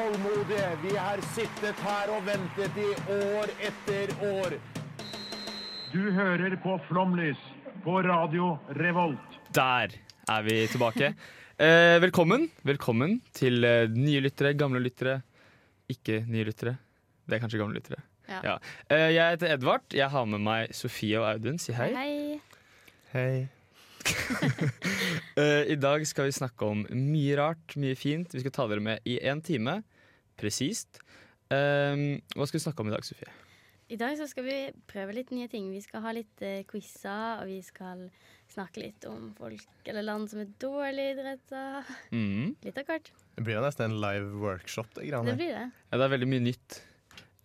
Tålmodige. 0.00 0.68
Vi 0.82 0.96
har 0.96 1.20
sittet 1.34 1.80
her 1.84 2.12
og 2.14 2.24
ventet 2.24 2.76
i 2.80 2.90
år 3.12 3.50
etter 3.68 4.12
år. 4.24 4.54
Du 5.92 6.00
hører 6.14 6.54
på 6.62 6.76
Flomlys 6.86 7.40
på 7.84 7.98
Radio 8.06 8.54
Revolt. 8.78 9.36
Der 9.54 9.92
er 10.28 10.48
vi 10.48 10.64
tilbake. 10.72 11.12
Eh, 11.60 11.98
velkommen. 12.00 12.46
Velkommen 12.64 13.18
til 13.36 13.60
eh, 13.68 13.82
nye 13.92 14.22
lyttere, 14.24 14.54
gamle 14.56 14.80
lyttere, 14.80 15.18
ikke 15.92 16.22
nye 16.24 16.46
lyttere. 16.48 16.72
Det 17.28 17.36
er 17.36 17.42
kanskje 17.42 17.60
gamle 17.60 17.76
lyttere. 17.76 18.00
Ja. 18.30 18.54
Eh, 18.88 19.10
jeg 19.12 19.34
heter 19.34 19.52
Edvard. 19.58 19.84
Jeg 19.92 20.08
har 20.08 20.24
med 20.24 20.40
meg 20.40 20.72
Sofie 20.72 21.20
og 21.20 21.28
Audun. 21.34 21.60
Si 21.60 21.76
hei. 21.76 21.90
Hei. 21.92 22.40
Hei. 23.12 23.34
Eh, 25.40 25.72
I 25.72 25.76
dag 25.80 26.02
skal 26.08 26.28
vi 26.28 26.34
snakke 26.34 26.66
om 26.66 26.82
mye 26.90 27.36
rart, 27.38 27.76
mye 27.80 27.96
fint. 27.96 28.32
Vi 28.34 28.42
skal 28.42 28.52
ta 28.52 28.66
dere 28.68 28.82
med 28.84 29.04
i 29.08 29.18
én 29.20 29.40
time, 29.44 29.78
presist. 30.40 31.00
Um, 31.50 32.20
hva 32.36 32.46
skal 32.46 32.60
vi 32.60 32.64
snakke 32.64 32.84
om 32.84 32.90
i 32.90 32.94
dag, 32.94 33.06
Sofie? 33.06 33.30
I 33.90 33.96
dag 33.98 34.14
så 34.14 34.28
skal 34.30 34.44
vi 34.46 34.58
prøve 34.86 35.16
litt 35.16 35.32
nye 35.34 35.48
ting. 35.50 35.66
Vi 35.74 35.80
skal 35.82 36.04
ha 36.04 36.12
litt 36.14 36.44
uh, 36.46 36.60
quizer, 36.70 37.40
og 37.42 37.48
vi 37.50 37.58
skal 37.66 38.04
snakke 38.50 38.82
litt 38.82 39.06
om 39.10 39.32
folk 39.38 39.88
eller 39.90 40.06
land 40.06 40.30
som 40.30 40.42
er 40.42 40.52
dårlig 40.62 41.08
idretta. 41.16 41.82
Mm. 42.14 42.54
Litt 42.66 42.78
av 42.78 42.86
hvert. 42.86 43.10
Det 43.34 43.46
blir 43.46 43.58
jo 43.58 43.64
nesten 43.64 43.88
en 43.88 43.98
live 44.02 44.30
workshop. 44.42 44.94
Det 44.94 45.10
Det 45.10 45.34
blir 45.38 45.56
det. 45.56 45.66
Ja, 45.90 45.98
det 45.98 46.06
er 46.06 46.14
veldig 46.14 46.30
mye 46.30 46.44
nytt. 46.46 46.80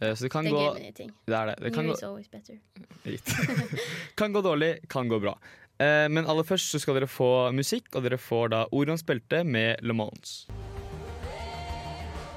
Uh, 0.02 0.12
så 0.14 0.28
det 0.28 0.32
kan 0.32 0.46
Det 0.46 0.52
er 0.52 0.56
gå 0.56 0.62
gøy 0.62 0.74
med 0.74 0.86
nye 0.86 0.98
ting. 1.02 1.12
Det 1.26 1.38
er 1.40 1.52
det. 1.52 1.56
Det 1.64 1.74
kan 1.74 1.86
New 1.86 1.94
gå, 1.94 1.98
is 1.98 2.04
always 2.04 2.30
better. 2.30 2.60
Kan 4.20 4.34
gå 4.34 4.42
dårlig, 4.46 4.88
kan 4.90 5.10
gå 5.10 5.20
bra. 5.20 5.34
Uh, 5.82 6.06
men 6.14 6.30
aller 6.30 6.46
først 6.46 6.72
så 6.72 6.80
skal 6.80 7.00
dere 7.00 7.10
få 7.10 7.50
musikk, 7.58 7.90
og 7.96 8.06
dere 8.06 8.22
får 8.22 8.54
da 8.54 8.64
Orions 8.72 9.04
belte 9.04 9.44
med 9.44 9.82
Le 9.82 9.98
Mans. 9.98 10.46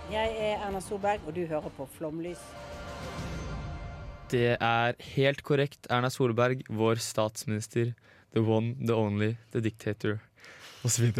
Jeg 0.09 0.31
er 0.41 0.63
Erna 0.65 0.81
Solberg, 0.81 1.21
og 1.29 1.35
du 1.37 1.43
hører 1.45 1.69
på 1.77 1.85
Flomlys. 1.99 2.41
Det 4.33 4.55
er 4.57 4.97
helt 5.13 5.43
korrekt 5.45 5.85
Erna 5.93 6.09
Solberg, 6.09 6.63
vår 6.73 7.03
statsminister. 7.05 7.91
The 8.33 8.41
one, 8.41 8.73
the 8.81 8.97
only, 8.97 9.35
the 9.53 9.61
dictator, 9.61 10.17
osv. 10.81 11.11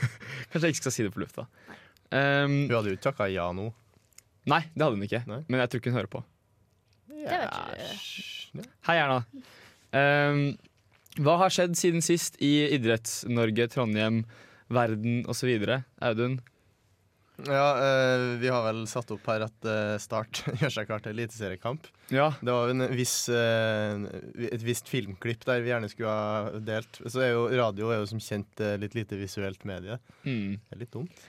Kanskje 0.48 0.64
jeg 0.64 0.78
ikke 0.78 0.80
skal 0.80 0.96
si 0.96 1.04
det 1.04 1.12
på 1.12 1.20
lufta. 1.20 1.44
Um, 2.08 2.64
hun 2.70 2.74
hadde 2.78 2.94
jo 2.94 2.96
ikke 2.96 3.06
takka 3.10 3.28
ja 3.28 3.50
nå. 3.52 3.68
nei, 4.48 4.62
det 4.72 4.80
hadde 4.80 4.96
hun 4.96 5.04
ikke. 5.04 5.24
Nei. 5.28 5.42
Men 5.44 5.60
jeg 5.60 5.68
tror 5.68 5.82
ikke 5.82 5.92
hun 5.92 6.00
hører 6.00 6.12
på. 6.16 6.24
Det 7.12 7.44
vet 7.44 8.60
du. 8.64 8.68
Hei, 8.88 8.96
Erna. 8.96 9.22
Um, 9.92 10.44
hva 11.20 11.36
har 11.44 11.52
skjedd 11.52 11.76
siden 11.76 12.00
sist 12.04 12.40
i 12.40 12.54
Idretts-Norge, 12.78 13.68
Trondheim, 13.76 14.22
verden 14.72 15.26
osv.? 15.28 15.52
Audun? 16.00 16.40
Ja, 17.46 17.66
eh, 17.78 18.20
vi 18.40 18.48
har 18.50 18.64
vel 18.66 18.80
satt 18.90 19.12
opp 19.14 19.26
her 19.30 19.44
at 19.46 19.66
eh, 19.68 19.94
Start 20.02 20.40
gjør 20.58 20.72
seg 20.74 20.88
klar 20.88 21.02
til 21.04 21.14
eliteseriekamp. 21.14 21.86
Ja. 22.10 22.32
Det 22.40 22.54
var 22.54 22.72
en 22.72 22.86
viss, 22.98 23.14
eh, 23.30 24.06
et 24.48 24.64
visst 24.66 24.90
filmklipp 24.90 25.46
der 25.46 25.62
vi 25.62 25.70
gjerne 25.70 25.90
skulle 25.92 26.14
ha 26.14 26.58
delt. 26.58 26.98
Så 27.06 27.22
er 27.22 27.34
jo 27.36 27.46
radio 27.52 27.92
er 27.94 28.02
jo 28.02 28.10
som 28.10 28.22
kjent 28.22 28.64
litt 28.82 28.98
lite 28.98 29.20
visuelt 29.20 29.62
medie. 29.68 30.00
Mm. 30.26 30.58
Det 30.58 30.74
er 30.74 30.82
litt 30.82 30.94
dumt. 30.96 31.22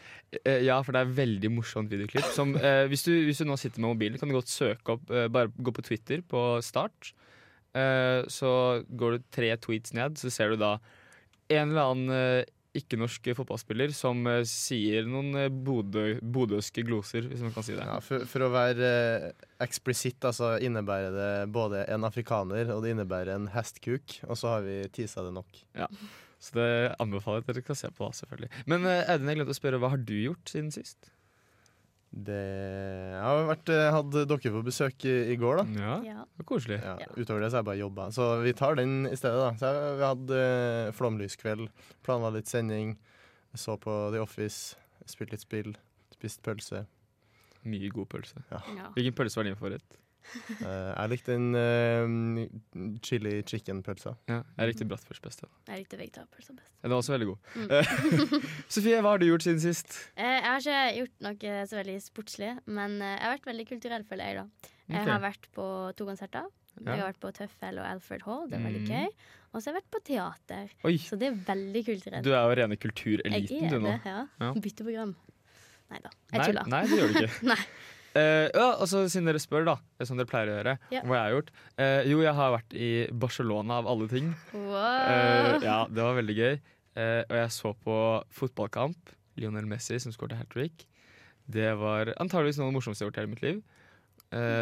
Ja, 0.46 0.75
for 0.86 0.94
det 0.94 1.02
er 1.02 1.16
veldig 1.18 1.50
morsomt 1.50 1.90
videoklipp. 1.90 2.28
Som, 2.36 2.52
hvis, 2.90 3.02
du, 3.08 3.16
hvis 3.25 3.40
du 3.42 3.48
nå 3.50 3.56
sitter 3.58 3.81
med 3.81 3.96
mobilen, 3.96 4.19
kan 4.22 4.30
du 4.30 4.36
godt 4.38 4.52
søke 4.52 4.94
opp 4.94 5.09
Bare 5.09 5.50
gå 5.50 5.74
på 5.74 5.86
Twitter 5.88 6.22
på 6.22 6.44
Start. 6.62 7.16
Så 8.30 8.52
går 9.02 9.16
du 9.16 9.25
tre 9.34 9.50
tweets 9.58 9.96
ned, 9.98 10.22
så 10.22 10.30
ser 10.34 10.53
du 10.53 10.62
da 10.62 10.75
en 11.50 11.74
eller 11.74 11.81
annen 11.81 12.53
ikke-norsk 12.78 13.31
fotballspiller 13.38 13.94
som 13.96 14.22
eh, 14.30 14.44
sier 14.47 15.07
noen 15.09 15.34
eh, 15.40 15.50
bodøske 15.50 16.84
gloser, 16.85 17.25
hvis 17.30 17.41
man 17.41 17.53
kan 17.56 17.66
si 17.66 17.74
det. 17.74 17.85
Ja, 17.88 17.97
for, 18.06 18.25
for 18.30 18.46
å 18.46 18.52
være 18.53 18.90
eh, 18.90 19.46
eksplisitt, 19.66 20.22
altså 20.30 20.53
innebærer 20.62 21.16
det 21.16 21.31
både 21.56 21.85
en 21.90 22.06
afrikaner 22.07 22.69
og 22.75 22.84
det 22.85 22.94
innebærer 22.94 23.34
en 23.35 23.50
hestkuk. 23.56 24.19
Og 24.30 24.38
så 24.40 24.56
har 24.56 24.68
vi 24.68 24.81
tisa 24.94 25.25
det 25.25 25.34
nok. 25.35 25.63
Ja. 25.78 25.90
Så 26.40 26.56
det 26.56 26.69
anbefaler 27.02 27.41
jeg 27.41 27.47
at 27.47 27.56
dere 27.56 27.68
kan 27.68 27.80
se 27.80 27.90
på, 27.96 28.12
selvfølgelig. 28.16 28.52
Men 28.69 28.86
Audun, 28.86 29.31
jeg 29.31 29.41
glemte 29.41 29.56
å 29.57 29.59
spørre, 29.59 29.81
hva 29.81 29.94
har 29.96 30.06
du 30.06 30.16
gjort 30.16 30.53
siden 30.53 30.69
sist? 30.72 31.09
Det 32.09 32.36
Jeg 32.42 33.22
har 33.22 33.44
vært, 33.52 33.70
hadde 33.94 34.24
dere 34.25 34.52
på 34.56 34.62
besøk 34.66 35.06
i, 35.06 35.14
i 35.34 35.36
går, 35.38 35.59
da. 35.62 35.66
Ja, 35.78 35.96
Ja. 36.08 36.24
det 36.25 36.42
var 36.42 36.47
koselig. 36.50 36.80
Ja. 36.81 36.96
Utover 37.16 37.44
det 37.44 37.52
så 37.52 37.59
har 37.59 37.62
jeg 37.62 37.70
bare 37.70 37.81
jobba. 37.84 38.08
Så 38.16 38.30
vi 38.42 38.53
tar 38.58 38.75
den 38.80 39.06
i 39.06 39.16
stedet, 39.16 39.38
da. 39.38 39.52
Så 39.62 39.70
jeg, 39.70 39.97
vi 40.00 40.08
hadde 40.08 40.40
uh, 40.90 40.92
flomlyskveld, 40.98 41.69
planla 42.03 42.31
litt 42.34 42.50
sending, 42.50 42.96
så 43.53 43.78
på 43.78 43.94
The 44.16 44.24
Office, 44.24 44.75
spilt 45.06 45.31
litt 45.36 45.46
spill, 45.46 45.75
spist 46.16 46.42
pølse. 46.46 46.86
Mye 47.69 47.90
god 47.94 48.09
pølse. 48.09 48.42
Ja. 48.50 48.64
Hvilken 48.96 49.14
pølse 49.18 49.38
var 49.42 49.46
din 49.50 49.59
favoritt? 49.59 50.00
Eh, 50.59 50.90
jeg 50.94 51.09
likte 51.09 51.34
den 51.34 51.56
uh, 51.57 52.97
chili 53.02 53.31
chicken-pølsa. 53.50 54.12
Ja, 54.30 54.41
jeg 54.59 54.69
likte 54.74 54.85
bratwurst 54.90 55.24
best. 55.25 55.41
Ja. 55.41 55.50
Jeg 55.74 55.84
likte 55.85 55.97
vegetarpølse 55.97 56.53
best. 56.57 56.74
Den 56.84 56.91
var 56.94 57.00
også 57.02 57.16
veldig 57.16 57.28
god. 57.31 57.40
Mm. 57.56 57.72
Eh, 57.72 57.94
Sofie, 58.75 59.00
hva 59.02 59.16
har 59.16 59.22
du 59.24 59.25
gjort 59.30 59.46
siden 59.47 59.62
sist? 59.63 59.96
Eh, 60.16 60.35
Jeg 60.38 60.46
har 60.46 60.59
ikke 60.62 60.80
gjort 61.00 61.25
noe 61.25 61.56
så 61.72 61.80
veldig 61.80 61.97
sportslig, 62.06 62.52
men 62.69 63.00
eh, 63.02 63.16
jeg 63.16 63.25
har 63.25 63.35
vært 63.38 63.50
veldig 63.52 63.68
kulturell, 63.72 64.06
føler 64.12 64.30
jeg. 64.30 64.35
da 64.38 64.69
Jeg 64.94 65.02
okay. 65.02 65.12
har 65.16 65.24
vært 65.25 65.50
på 65.57 65.68
to 65.97 66.06
konserter. 66.12 66.46
Ja. 66.80 66.86
Jeg 66.94 67.01
har 67.01 67.09
vært 67.09 67.22
på 67.25 67.31
Tøffel 67.36 67.80
og 67.81 67.86
Alfred 67.90 68.22
Hall, 68.28 68.46
det 68.51 68.59
er 68.59 68.66
veldig 68.69 68.84
Mhm. 68.86 68.91
gøy. 68.94 69.07
Og 69.50 69.62
så 69.63 69.66
har 69.66 69.74
jeg 69.74 69.81
vært 69.81 69.91
på 69.96 70.01
teater, 70.06 70.69
Oi, 70.86 70.97
så 71.01 71.18
det 71.18 71.28
er 71.31 71.40
veldig 71.47 71.81
kulturelt. 71.88 72.24
du 72.24 72.30
er 72.36 72.44
jo 72.46 72.56
rene 72.62 72.78
kultureliten 72.78 73.63
er 73.66 73.69
du 73.74 73.80
nå. 73.81 73.88
det, 73.90 74.00
ja. 74.06 74.19
Ja. 74.40 74.51
Bytteprogram. 74.53 75.16
Nei 75.90 76.00
da, 76.06 76.09
jeg 76.36 76.46
tuller. 76.51 76.68
nei, 76.69 76.84
det 76.86 77.00
gjør 77.00 77.07
du 77.16 77.24
ikke. 77.24 77.66
Eh, 78.18 78.47
ja, 78.47 78.68
altså, 78.72 79.03
siden 79.12 79.30
dere 79.30 79.42
spør, 79.42 79.68
da, 79.68 79.75
som 80.08 80.18
dere 80.18 80.30
pleier 80.30 80.50
å 80.50 80.58
gjøre, 80.58 80.75
om 81.02 81.12
hva 81.12 81.20
jeg 81.20 81.25
har 81.25 81.36
gjort. 81.36 81.52
Uh, 81.78 82.02
jo, 82.09 82.22
jeg 82.25 82.36
har 82.40 82.53
vært 82.56 82.75
i 82.75 82.90
Barcelona, 83.22 83.80
av 83.81 83.90
alle 83.92 84.09
ting. 84.12 84.31
Wow. 84.53 84.75
Uh, 84.75 85.66
ja, 85.66 85.80
det 85.90 86.06
var 86.06 86.18
veldig 86.19 86.38
gøy. 86.40 86.62
Og 87.00 87.36
jeg 87.38 87.52
så 87.56 87.69
på 87.80 87.98
fotballkamp. 88.36 89.14
Lionel 89.40 89.69
Messi 89.69 89.96
som 90.03 90.12
skåret 90.12 90.36
hat 90.36 90.50
trick. 90.52 90.84
Det 91.48 91.69
var 91.80 92.12
antageligvis 92.19 92.58
noe 92.59 92.68
av 92.68 92.74
det 92.74 92.75
morsomste 92.75 93.06
jeg 93.06 93.08
har 93.08 93.14
gjort 93.14 93.19
i 93.19 93.22
hele 93.22 93.31
mitt 93.31 93.46
liv. 93.46 93.62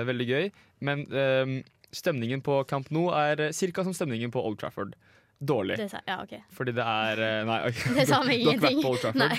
Veldig 0.07 0.27
gøy. 0.27 0.51
Men 0.85 1.01
eh, 1.09 1.53
stemningen 1.95 2.43
på 2.45 2.59
Camp 2.69 2.91
Nou 2.93 3.09
er 3.15 3.47
ca. 3.49 3.83
som 3.83 3.95
stemningen 3.95 4.31
på 4.33 4.43
Old 4.43 4.59
Trafford. 4.61 4.93
Dårlig. 5.37 5.77
Det 5.77 5.89
sa, 5.91 5.99
ja, 6.07 6.17
okay. 6.23 6.41
Fordi 6.57 6.73
det 6.73 6.83
er 6.83 7.19
eh, 7.21 7.39
Nei, 7.45 7.57
okay. 7.69 7.93
Det 7.99 8.05
sa 8.09 8.21
meg 8.25 8.41
ingenting. 8.43 8.81
Nei. 9.21 9.37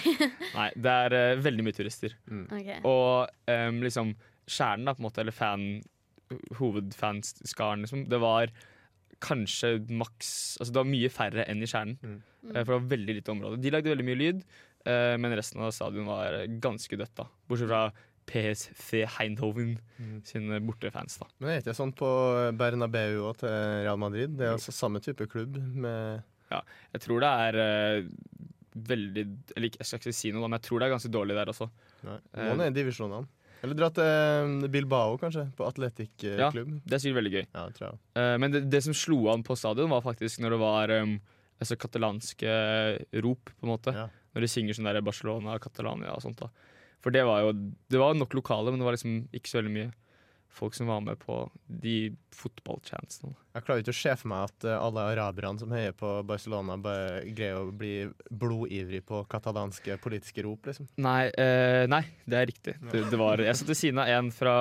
Nei, 0.55 0.69
det 0.79 0.97
er 1.05 1.17
uh, 1.17 1.43
veldig 1.43 1.67
mye 1.67 1.75
turister. 1.75 2.15
Ok. 2.31 2.71
Og 2.87 3.51
um, 3.51 3.81
liksom 3.83 4.15
kjernen, 4.49 4.87
da, 4.87 4.95
på 4.95 5.03
en 5.03 5.09
måte, 5.09 5.23
eller 5.25 5.35
fan, 5.35 5.67
hovedfanskaren, 6.61 7.83
liksom, 7.85 8.07
det 8.11 8.21
var 8.23 8.53
kanskje 9.25 9.81
maks 9.99 10.29
Altså 10.61 10.71
det 10.71 10.79
var 10.79 10.87
mye 10.87 11.09
færre 11.11 11.47
enn 11.51 11.65
i 11.65 11.69
kjernen. 11.71 11.99
Mm. 11.99 12.19
Uh, 12.47 12.61
For 12.61 12.63
det 12.63 12.77
var 12.77 12.91
veldig 12.95 13.19
lite 13.19 13.35
område. 13.35 13.63
De 13.65 13.75
lagde 13.75 13.91
veldig 13.91 14.07
mye 14.07 14.21
lyd, 14.23 14.45
uh, 14.87 15.17
men 15.19 15.35
resten 15.35 15.65
av 15.65 15.75
stadion 15.75 16.07
var 16.07 16.39
ganske 16.63 17.01
dødt, 17.01 17.17
da. 17.19 17.27
Bortsett 17.51 17.73
fra 17.73 17.89
PSV 18.29 19.05
Heindhoven 19.19 19.77
Mm. 19.99 20.21
sine 20.23 20.61
bortefans, 20.63 21.17
da. 21.19 21.27
Men 21.41 21.51
er 21.51 21.61
ikke 21.61 21.73
det 21.73 21.79
sånn 21.79 21.95
på 21.97 22.09
Bernabeu 22.55 23.25
og 23.27 23.41
til 23.41 23.51
Real 23.51 23.99
Madrid? 23.99 24.37
Det 24.39 24.47
er 24.47 24.55
altså 24.55 24.75
samme 24.75 25.01
type 25.03 25.27
klubb 25.27 25.57
med 25.59 26.23
Jeg 26.51 27.01
tror 27.05 27.21
det 27.25 27.31
er 27.49 27.59
uh, 27.59 28.07
veldig 28.89 29.25
Eller 29.57 29.73
jeg 29.75 29.89
skal 29.89 29.99
ikke 29.99 30.15
si 30.15 30.31
noe, 30.33 30.45
da, 30.45 30.49
men 30.53 30.61
jeg 30.61 30.69
tror 30.69 30.79
det 30.81 30.87
er 30.87 30.95
ganske 30.95 31.11
dårlig 31.13 31.35
der 31.35 31.51
også. 31.51 31.69
Nei, 32.07 32.19
Noen 32.37 32.63
er 32.63 32.71
i 32.71 32.77
divisjonene. 32.77 33.27
Eller 33.59 33.75
dra 33.75 33.89
til 33.91 34.69
Bilbao, 34.71 35.17
kanskje, 35.19 35.49
på 35.59 35.67
eh, 35.67 36.39
Ja. 36.39 36.51
Det 36.53 36.95
er 36.95 37.03
sikkert 37.03 37.19
veldig 37.19 37.33
gøy. 37.35 37.47
Ja, 37.55 37.67
det 37.67 37.75
tror 37.75 37.89
jeg. 37.89 37.99
Uh, 38.15 38.37
men 38.39 38.55
det, 38.55 38.71
det 38.71 38.85
som 38.87 38.95
slo 38.95 39.29
an 39.33 39.43
på 39.43 39.57
stadion, 39.59 39.91
var 39.91 40.05
faktisk 40.07 40.39
når 40.45 40.55
det 40.55 40.61
var 40.63 40.95
um, 41.03 41.17
altså 41.59 41.77
katalanske 41.77 42.53
rop, 43.25 43.51
på 43.51 43.67
en 43.67 43.73
måte. 43.73 43.95
Ja. 43.97 44.07
Når 44.35 44.45
de 44.47 44.51
synger 44.53 44.79
sånn 44.79 44.87
der 44.87 45.03
Barcelona, 45.03 45.59
Catalonia 45.59 46.15
og 46.15 46.23
sånt. 46.23 46.39
da. 46.39 46.53
For 47.05 47.15
det 47.15 47.23
var 47.29 47.45
jo 47.47 47.55
Det 47.91 48.01
var 48.01 48.17
nok 48.19 48.35
lokale, 48.35 48.73
men 48.73 48.81
det 48.81 48.89
var 48.89 48.97
liksom 48.97 49.21
ikke 49.35 49.51
så 49.51 49.61
veldig 49.61 49.75
mye 49.77 49.91
folk 50.59 50.75
som 50.75 50.89
var 50.91 51.01
med 51.05 51.19
på 51.21 51.37
de 51.67 52.11
fotballchansene. 52.35 53.35
Jeg 53.55 53.65
klarer 53.67 53.83
ikke 53.83 53.95
å 53.95 53.99
se 53.99 54.15
for 54.19 54.31
meg 54.33 54.47
at 54.49 54.67
eh, 54.67 54.79
alle 54.81 55.05
araberne 55.13 55.61
som 55.61 55.73
heier 55.75 55.95
på 55.97 56.11
Barcelona, 56.27 56.79
bare 56.83 57.21
greier 57.37 57.61
å 57.61 57.75
bli 57.75 58.09
blodivrig 58.31 59.03
på 59.09 59.23
katalanske 59.31 59.99
politiske 60.03 60.45
rop, 60.47 60.71
liksom. 60.71 60.89
Nei, 61.05 61.29
eh, 61.39 61.85
nei, 61.91 62.03
det 62.27 62.41
er 62.41 62.51
riktig. 62.51 62.79
Det, 62.89 63.05
det 63.13 63.21
var, 63.21 63.45
jeg 63.45 63.61
satt 63.61 63.71
ved 63.71 63.81
siden 63.81 64.03
av 64.03 64.11
en 64.17 64.33
fra 64.35 64.57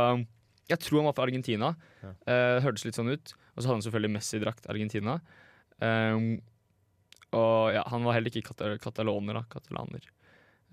Jeg 0.67 0.83
tror 0.83 0.99
han 0.99 1.09
var 1.09 1.17
fra 1.17 1.27
Argentina. 1.29 1.71
Ja. 2.03 2.13
Eh, 2.27 2.59
hørtes 2.65 2.85
litt 2.85 2.99
sånn 2.99 3.13
ut. 3.13 3.33
Og 3.55 3.63
så 3.63 3.69
hadde 3.69 3.79
han 3.79 3.87
selvfølgelig 3.87 4.13
Messi-drakt 4.17 4.67
Argentina. 4.69 5.17
Um, 5.79 6.25
og 7.37 7.73
ja, 7.73 7.81
han 7.89 8.05
var 8.05 8.17
heller 8.17 8.29
ikke 8.29 8.51
kata 8.51 8.75
kataloner, 8.81 9.39
da. 9.39 9.45
Katalaner. 9.49 10.03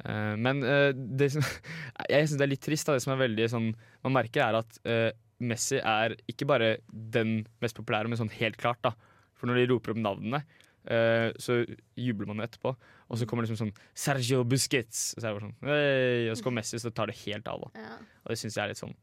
Eh, 0.02 0.35
men 0.41 0.62
uh, 0.67 0.91
det 0.91 1.31
som 1.37 1.44
Jeg 2.11 2.26
syns 2.26 2.41
det 2.41 2.46
er 2.46 2.52
litt 2.52 2.64
trist. 2.64 2.88
Da. 2.88 2.96
Det 2.96 3.05
som 3.05 3.14
er 3.14 3.23
veldig 3.23 3.46
sånn 3.52 3.70
Man 4.05 4.17
merker, 4.17 4.43
er 4.43 4.58
at 4.58 4.81
uh, 4.88 5.11
Messi 5.44 5.79
er 5.79 6.17
ikke 6.31 6.49
bare 6.49 6.76
den 6.88 7.43
mest 7.62 7.76
populære, 7.79 8.11
men 8.11 8.19
sånn 8.19 8.32
helt 8.37 8.58
klart, 8.61 8.81
da. 8.87 8.94
For 9.38 9.50
når 9.50 9.61
de 9.61 9.67
roper 9.73 9.93
opp 9.93 9.99
navnene, 10.00 10.44
så 11.43 11.56
jubler 11.99 12.29
man 12.31 12.44
etterpå. 12.44 12.70
Og 13.11 13.19
så 13.19 13.26
kommer 13.29 13.44
liksom 13.44 13.58
sånn 13.58 13.73
Sergio 13.99 14.43
Busquets, 14.46 15.02
og 15.17 15.20
så 15.20 15.26
er 15.26 15.35
det 15.35 15.43
sånn 15.43 15.67
hey! 15.67 16.31
Og 16.31 16.38
så 16.38 16.47
kommer 16.47 16.62
Messi, 16.62 16.79
så 16.81 16.93
tar 16.94 17.11
det 17.11 17.19
helt 17.25 17.50
av. 17.50 17.67
da 17.67 17.82
Ja. 17.82 17.99
Og 18.23 18.32
det 18.32 18.38
syns 18.40 18.56
jeg 18.56 18.62
er 18.62 18.73
litt 18.73 18.81
sånn 18.81 18.94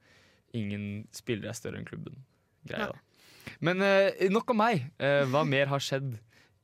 Ingen 0.58 0.86
spillere 1.14 1.52
er 1.52 1.60
større 1.60 1.82
enn 1.82 1.88
klubben. 1.90 2.16
Greia, 2.70 2.90
da. 2.96 3.54
Men 3.68 3.84
nok 4.34 4.56
om 4.56 4.62
meg. 4.64 4.88
Hva 5.36 5.44
mer 5.46 5.70
har 5.74 5.84
skjedd 5.84 6.16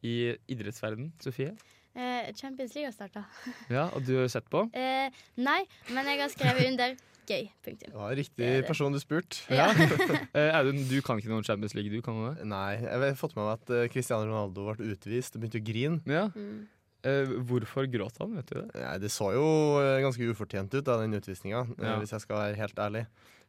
i 0.08 0.16
idrettsverden, 0.48 1.12
Sofie? 1.22 1.54
Eh, 1.98 2.32
Champions 2.38 2.76
League 2.76 2.88
har 2.92 2.94
starta. 2.96 3.24
Ja, 3.74 3.88
Og 3.96 4.04
du 4.06 4.14
har 4.20 4.28
jo 4.28 4.32
sett 4.32 4.48
på? 4.54 4.66
Eh, 4.78 5.10
nei, 5.42 5.60
men 5.96 6.06
jeg 6.12 6.22
har 6.22 6.30
skrevet 6.34 6.68
under 6.70 6.96
gøy. 7.28 7.50
Punktum. 7.66 7.92
Var 7.98 8.14
riktig 8.16 8.38
Det 8.40 8.52
det. 8.62 8.68
person 8.70 8.94
du 8.94 9.00
spurte. 9.02 9.42
Ja. 9.52 9.66
Eh, 10.38 10.54
Audun, 10.56 10.84
du 10.88 11.02
kan 11.02 11.18
ikke 11.20 11.32
noe 11.34 11.44
Champions 11.44 11.74
League, 11.76 11.90
du? 11.92 12.02
kan 12.06 12.14
du 12.22 12.28
det? 12.38 12.46
Nei, 12.48 12.78
jeg 12.86 13.02
har 13.02 13.18
fått 13.20 13.34
med 13.36 13.44
meg 13.48 13.54
at 13.58 13.74
eh, 13.74 13.88
Cristiano 13.92 14.30
Ronaldo 14.30 14.68
ble 14.78 14.92
utvist 14.94 15.36
og 15.36 15.42
begynte 15.44 15.60
å 15.60 15.66
grine. 15.66 16.00
Ja. 16.06 16.28
Mm. 16.38 16.68
Eh, 17.08 17.34
hvorfor 17.50 17.86
gråt 17.92 18.18
han, 18.22 18.38
vet 18.38 18.50
du 18.54 18.56
det? 18.62 18.68
Nei, 18.78 18.94
Det 19.04 19.12
så 19.14 19.32
jo 19.36 19.44
eh, 19.82 19.98
ganske 20.06 20.30
ufortjent 20.32 20.74
ut, 20.78 20.84
da, 20.88 21.00
den 21.02 21.18
utvisninga, 21.18 21.66
eh, 21.78 21.84
Ja. 21.90 21.98
hvis 22.02 22.14
jeg 22.16 22.22
skal 22.24 22.38
være 22.46 22.60
helt 22.62 22.80
ærlig. 22.86 23.04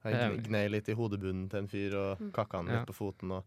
Jeg 0.04 0.14
Han 0.14 0.36
gnei 0.46 0.68
litt 0.70 0.88
i 0.88 0.94
hodebunnen 0.94 1.48
til 1.50 1.58
en 1.64 1.68
fyr 1.68 1.94
og 1.98 2.20
Mm. 2.22 2.30
kakka 2.32 2.58
han 2.62 2.66
Ja. 2.68 2.78
litt 2.80 2.88
på 2.88 2.94
foten. 2.98 3.32
Og, 3.32 3.44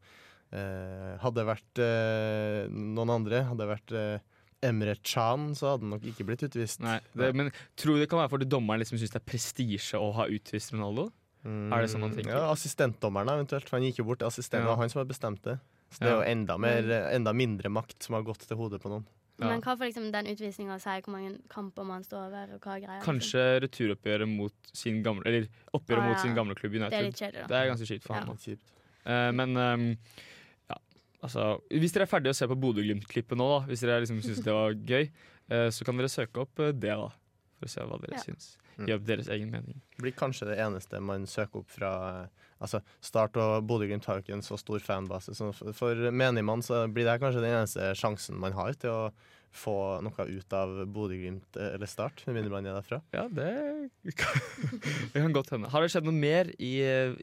eh, 0.51 1.17
hadde 1.21 1.35
det 1.41 1.47
vært 1.47 1.79
eh, 1.79 2.67
noen 2.71 3.09
andre, 3.09 3.43
hadde 3.49 3.57
det 3.65 3.71
vært 3.71 3.93
eh, 3.95 4.19
Emre 4.61 4.95
Chan, 5.03 5.55
så 5.57 5.71
hadde 5.73 5.81
han 5.87 5.93
nok 5.95 6.03
ikke 6.11 6.25
blitt 6.27 6.43
utvist. 6.45 6.79
Nei, 6.85 6.99
det, 7.17 7.31
Men 7.35 7.51
tror 7.75 7.95
du 7.97 7.99
det 8.03 8.09
kan 8.11 8.19
være 8.21 8.29
fordi 8.35 8.47
dommeren 8.49 8.79
liksom 8.83 8.97
syns 9.01 9.11
det 9.15 9.21
er 9.21 9.25
prestisje 9.31 9.97
å 9.99 10.11
ha 10.13 10.27
utvist 10.29 10.73
Ronaldo? 10.75 11.11
Mm, 11.43 11.71
Er 11.73 11.81
det 11.81 11.89
sånn 11.89 12.01
man 12.05 12.11
tenker? 12.13 12.35
Ja, 12.37 12.51
Assistentdommeren, 12.53 13.31
eventuelt. 13.33 13.65
For 13.67 13.77
han 13.79 13.87
gikk 13.87 13.97
jo 14.03 14.05
bort 14.05 14.19
til 14.21 14.27
assistenten, 14.29 14.61
Ja. 14.61 14.69
det 14.69 14.75
var 14.75 14.81
han 14.83 14.89
som 14.93 14.99
har 15.01 15.09
bestemt 15.09 15.41
det. 15.41 15.59
Så 15.91 15.99
det 15.99 16.07
er 16.11 16.15
jo 16.21 16.27
enda, 16.31 16.57
mer, 16.57 16.85
enda 17.11 17.33
mindre 17.33 17.67
makt 17.69 18.03
som 18.03 18.13
har 18.15 18.21
gått 18.23 18.45
til 18.47 18.55
hodet 18.57 18.79
på 18.81 18.89
noen. 18.93 19.05
Ja. 19.41 19.47
Men 19.49 19.61
hva 19.61 19.73
får 19.75 19.89
liksom 19.89 20.11
den 20.13 20.27
utvisninga 20.27 20.77
si 20.79 20.89
hvor 21.01 21.11
mange 21.15 21.39
kamper 21.49 21.83
man 21.83 22.03
står 22.03 22.27
over, 22.27 22.53
og 22.53 22.59
hva 22.61 22.75
greier 22.77 23.01
liksom? 23.01 23.17
Kanskje 23.19 23.61
returoppgjøret 23.63 24.29
mot 24.29 24.53
sin 24.71 25.01
gamle 25.01 25.25
Eller 25.25 25.47
oppgjøret 25.73 26.03
Ah, 26.03 26.07
mot 26.09 26.19
sin 26.19 26.35
gamle 26.35 26.53
klubb 26.53 26.73
Det 26.77 26.93
er 26.93 27.01
litt 27.09 27.15
kjedelig, 27.17 27.47
Det 27.47 27.57
er 27.57 27.65
ganske 27.71 27.87
kjipt 27.89 28.03
for 28.03 28.13
Ja. 28.13 28.21
han. 28.21 28.37
da. 28.37 29.11
Eh, 29.11 29.31
men 29.31 29.55
ja, 29.55 29.95
altså 31.21 31.45
Hvis 31.69 31.93
dere 31.95 32.07
er 32.07 32.11
ferdige 32.11 32.33
å 32.35 32.37
se 32.37 32.47
på 32.49 32.57
Bodø-Glimt-klippet 32.59 33.37
nå, 33.39 33.47
da 33.53 33.59
hvis 33.69 33.83
dere 33.85 34.01
liksom 34.03 34.21
syns 34.25 34.41
det 34.45 34.55
var 34.55 34.73
gøy, 34.75 35.09
eh, 35.51 35.67
så 35.73 35.87
kan 35.87 35.97
dere 35.99 36.11
søke 36.11 36.43
opp 36.45 36.59
eh, 36.63 36.73
det, 36.73 36.95
da. 36.97 37.09
For 37.61 37.69
å 37.69 37.73
se 37.75 37.85
hva 37.87 37.99
dere 38.01 38.17
Ja. 38.17 38.23
syns. 38.25 38.55
Mm. 38.77 38.85
Gi 38.87 38.93
opp 38.95 39.03
deres 39.05 39.27
egen 39.29 39.49
mening. 39.51 39.81
blir 40.01 40.13
kanskje 40.17 40.47
det 40.47 40.57
eneste 40.63 40.99
man 41.03 41.27
søker 41.29 41.61
opp 41.61 41.69
fra 41.69 41.91
eh, 42.23 42.47
Altså, 42.61 42.77
Start 43.01 43.37
og 43.41 43.63
Bodø-Glimt 43.65 44.05
har 44.05 44.19
jo 44.19 44.21
ikke 44.21 44.35
en 44.35 44.43
så 44.45 44.53
stor 44.61 44.77
fanbase, 44.85 45.33
så 45.33 45.47
for, 45.73 45.97
menigmann 46.13 46.61
så 46.61 46.83
blir 46.93 47.07
det 47.09 47.15
kanskje 47.17 47.41
den 47.41 47.55
eneste 47.57 47.87
sjansen 47.97 48.37
man 48.37 48.53
har 48.53 48.75
til 48.77 48.91
å 48.93 48.99
få 49.51 49.73
noe 50.05 50.25
ut 50.29 50.53
av 50.53 50.75
Bodø-Glimt 50.93 51.57
eller 51.57 51.89
Start, 51.89 52.21
med 52.27 52.37
mindre 52.37 52.53
man 52.53 52.67
er 52.69 52.77
derfra. 52.77 52.99
Ja, 53.17 53.23
det 53.33 54.13
kan, 54.13 54.37
det 55.15 55.23
kan 55.23 55.33
godt 55.33 55.49
hende. 55.55 55.71
Har 55.73 55.81
det 55.81 55.89
skjedd 55.89 56.05
noe 56.05 56.13
mer 56.13 56.53
i, 56.61 56.75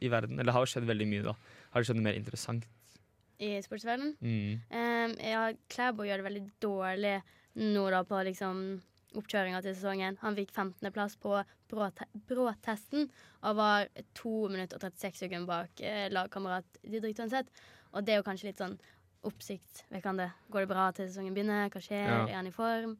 i 0.03 0.11
verden? 0.11 0.43
Eller 0.43 0.51
har 0.57 0.67
det 0.67 0.73
skjedd 0.73 0.89
veldig 0.91 1.07
mye, 1.07 1.23
da? 1.31 1.37
Har 1.71 1.79
det 1.79 1.87
skjedd 1.87 2.01
noe 2.01 2.07
mer 2.09 2.19
interessant? 2.19 2.67
I 3.39 3.55
sportsverdenen. 3.63 4.15
Mm. 4.19 4.61
Um, 4.69 5.15
ja, 5.23 5.43
Klæbo 5.71 6.03
gjør 6.07 6.19
det 6.21 6.27
veldig 6.27 6.45
dårlig 6.63 7.15
nå 7.59 7.85
da 7.91 8.03
på 8.07 8.19
liksom 8.27 8.61
oppkjøringa 9.17 9.61
til 9.65 9.73
sesongen. 9.73 10.19
Han 10.21 10.35
fikk 10.37 10.51
15.-plass 10.53 11.15
på 11.23 11.39
bråte 11.71 12.05
bråtesten 12.29 13.07
og 13.47 13.55
var 13.57 13.87
2 14.19 14.33
minutter 14.53 14.77
og 14.77 14.83
36 14.85 15.23
sekunder 15.23 15.47
bak 15.49 15.81
eh, 15.81 16.07
lagkamerat 16.13 16.79
Didrik 16.83 17.17
Tønseth. 17.17 17.49
Og 17.95 18.05
det 18.05 18.13
er 18.13 18.19
jo 18.21 18.27
kanskje 18.27 18.51
litt 18.51 18.61
sånn 18.61 18.75
oppsiktsvekkende. 19.25 20.29
Går 20.53 20.65
det 20.65 20.69
bra 20.71 20.89
til 20.95 21.09
sesongen 21.09 21.33
begynner? 21.35 21.71
Hva 21.73 21.81
skjer? 21.83 22.05
Ja. 22.05 22.19
Er 22.27 22.37
han 22.37 22.51
i 22.51 22.53
form? 22.55 22.97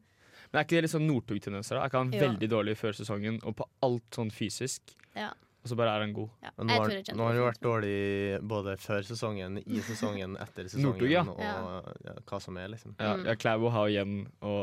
Men 0.50 0.58
er 0.58 0.66
ikke 0.66 0.78
det 0.80 0.82
litt 0.88 0.94
sånn 0.96 1.06
Northug-tendenser? 1.06 1.76
da? 1.78 1.84
Er 1.84 1.92
ikke 1.92 2.02
han 2.02 2.12
Jo. 2.16 2.24
veldig 2.26 2.48
dårlig 2.50 2.76
før 2.80 2.96
sesongen 2.96 3.38
og 3.44 3.56
på 3.60 3.68
alt 3.86 4.18
sånn 4.18 4.32
fysisk? 4.34 4.96
Ja. 5.14 5.30
Og 5.60 5.68
så 5.68 5.76
bare 5.76 5.92
er 5.92 6.00
han 6.06 6.12
god. 6.16 6.30
Ja. 6.42 6.50
Nå 6.64 6.76
har, 6.80 6.88
det 6.94 7.14
nå 7.16 7.24
har 7.26 7.34
han 7.34 7.38
jo 7.40 7.46
vært 7.50 7.64
dårlig 7.64 7.96
både 8.48 8.76
før 8.80 9.02
sesongen, 9.04 9.58
i 9.60 9.80
sesongen, 9.90 10.36
etter 10.40 10.68
sesongen 10.70 10.86
Nordtug, 10.88 11.10
ja. 11.12 11.24
og 11.28 12.06
ja, 12.06 12.14
hva 12.30 12.38
som 12.40 12.56
er, 12.62 12.70
liksom. 12.72 12.94
Ja, 12.98 13.16
Mm. 13.18 13.26
ja 13.28 13.34
Klæbo 13.36 13.68
har 13.74 13.90
igjen 13.92 14.22
å 14.40 14.54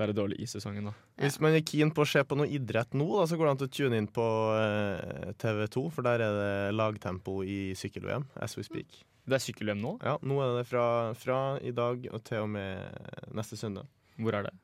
være 0.00 0.14
dårlig 0.16 0.38
i 0.40 0.46
sesongen, 0.48 0.90
da. 0.90 0.92
Ja. 1.16 1.24
Hvis 1.26 1.40
man 1.44 1.56
er 1.56 1.64
keen 1.66 1.90
på 1.96 2.04
å 2.04 2.08
se 2.08 2.20
på 2.24 2.36
noe 2.38 2.48
idrett 2.52 2.92
nå, 2.96 3.06
da, 3.18 3.24
så 3.28 3.36
går 3.40 3.48
det 3.48 3.52
an 3.54 3.60
til 3.62 3.68
å 3.70 3.74
tune 3.78 3.98
inn 4.00 4.08
på 4.12 4.26
eh, 4.60 5.32
TV2, 5.40 5.86
for 5.92 6.06
der 6.06 6.22
er 6.24 6.36
det 6.38 6.52
lagtempo 6.76 7.40
i 7.44 7.58
sykkel-VM, 7.76 8.28
as 8.40 8.56
we 8.60 8.64
speak. 8.64 9.00
Det 9.28 9.36
er 9.36 9.44
sykkel-VM 9.44 9.80
nå. 9.82 9.96
Ja, 10.04 10.14
nå 10.24 10.38
er 10.44 10.56
det 10.60 10.66
fra, 10.70 10.84
fra 11.20 11.40
i 11.64 11.72
dag 11.76 12.06
og 12.12 12.22
til 12.28 12.44
og 12.46 12.52
med 12.54 13.32
neste 13.36 13.56
søndag. 13.60 13.88
Hvor 14.20 14.36
er 14.36 14.48
det? 14.48 14.54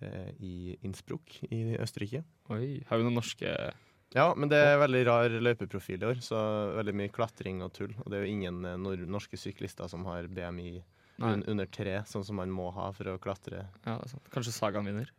Det 0.00 0.10
er 0.10 0.28
i 0.44 0.74
Innsbruck 0.84 1.38
i 1.48 1.62
Østerrike. 1.80 2.24
Oi, 2.52 2.82
Har 2.88 3.00
vi 3.00 3.06
noen 3.06 3.16
norske 3.20 3.52
Ja, 4.14 4.28
men 4.38 4.48
det 4.52 4.60
er 4.62 4.78
veldig 4.78 5.00
rar 5.08 5.32
løypeprofil 5.42 6.02
i 6.04 6.06
år, 6.12 6.20
så 6.22 6.38
veldig 6.76 6.94
mye 7.00 7.10
klatring 7.14 7.62
og 7.66 7.72
tull. 7.74 7.90
Og 8.04 8.10
det 8.12 8.20
er 8.20 8.26
jo 8.28 8.34
ingen 8.36 8.60
eh, 8.64 8.76
nor 8.78 9.00
norske 9.10 9.36
syklister 9.40 9.90
som 9.90 10.04
har 10.06 10.28
BMI 10.30 10.76
un 11.24 11.42
under 11.50 11.66
tre, 11.70 12.00
sånn 12.10 12.24
som 12.26 12.38
man 12.38 12.50
må 12.54 12.68
ha 12.74 12.88
for 12.94 13.10
å 13.12 13.18
klatre. 13.22 13.64
Ja, 13.84 13.96
det 14.00 14.06
er 14.08 14.12
sant. 14.14 14.30
Kanskje 14.34 14.54
Sagaen 14.54 14.86
vinner? 14.86 15.10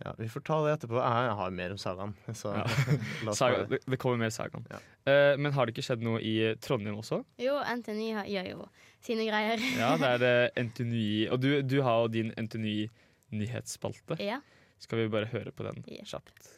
Ja, 0.00 0.14
Vi 0.16 0.28
får 0.32 0.40
ta 0.48 0.56
det 0.64 0.70
etterpå. 0.78 0.96
Jeg, 0.96 1.32
har 1.36 1.50
mer 1.52 1.70
om 1.74 1.78
sagaen. 1.78 2.14
Så 2.32 2.52
Ja. 2.56 2.62
la 3.26 3.30
oss 3.34 3.38
Saga, 3.42 3.64
det. 3.68 3.82
det, 3.84 3.98
kommer 4.00 4.16
mer 4.22 4.30
Sagaen. 4.32 4.64
Ja. 4.70 4.78
Uh, 5.04 5.34
men 5.36 5.52
har 5.52 5.66
det 5.68 5.74
ikke 5.74 5.84
skjedd 5.90 6.02
noe 6.06 6.22
i 6.24 6.54
Trondheim 6.62 6.96
også? 7.02 7.18
Jo, 7.42 7.58
NTNY 7.62 8.06
gjør 8.32 8.48
jo 8.54 8.68
sine 9.04 9.26
greier. 9.28 9.60
Ja, 9.78 9.90
det 10.00 10.08
er 10.14 10.22
det 10.26 10.32
NTNY 10.70 11.04
Og 11.34 11.42
du, 11.42 11.50
du 11.68 11.76
har 11.84 12.00
jo 12.06 12.08
din 12.16 12.32
NTNY-nyhetsspalte. 12.40 14.16
Ja. 14.24 14.40
Skal 14.80 15.02
vi 15.02 15.10
bare 15.12 15.28
høre 15.34 15.52
på 15.52 15.66
den 15.68 15.84
Ja. 15.98 16.04
kjapt? 16.16 16.56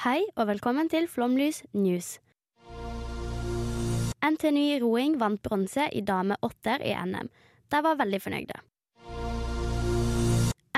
Hei 0.00 0.22
og 0.40 0.46
velkommen 0.48 0.88
til 0.88 1.04
Flomlys 1.12 1.58
News. 1.76 2.14
NTNY 4.24 4.78
roing 4.80 5.18
vant 5.20 5.42
bronse 5.44 5.90
i 5.92 6.00
dame 6.00 6.38
åtter 6.40 6.80
i 6.80 6.94
NM. 6.96 7.28
De 7.68 7.80
var 7.84 7.98
veldig 8.00 8.20
fornøyde. 8.24 8.56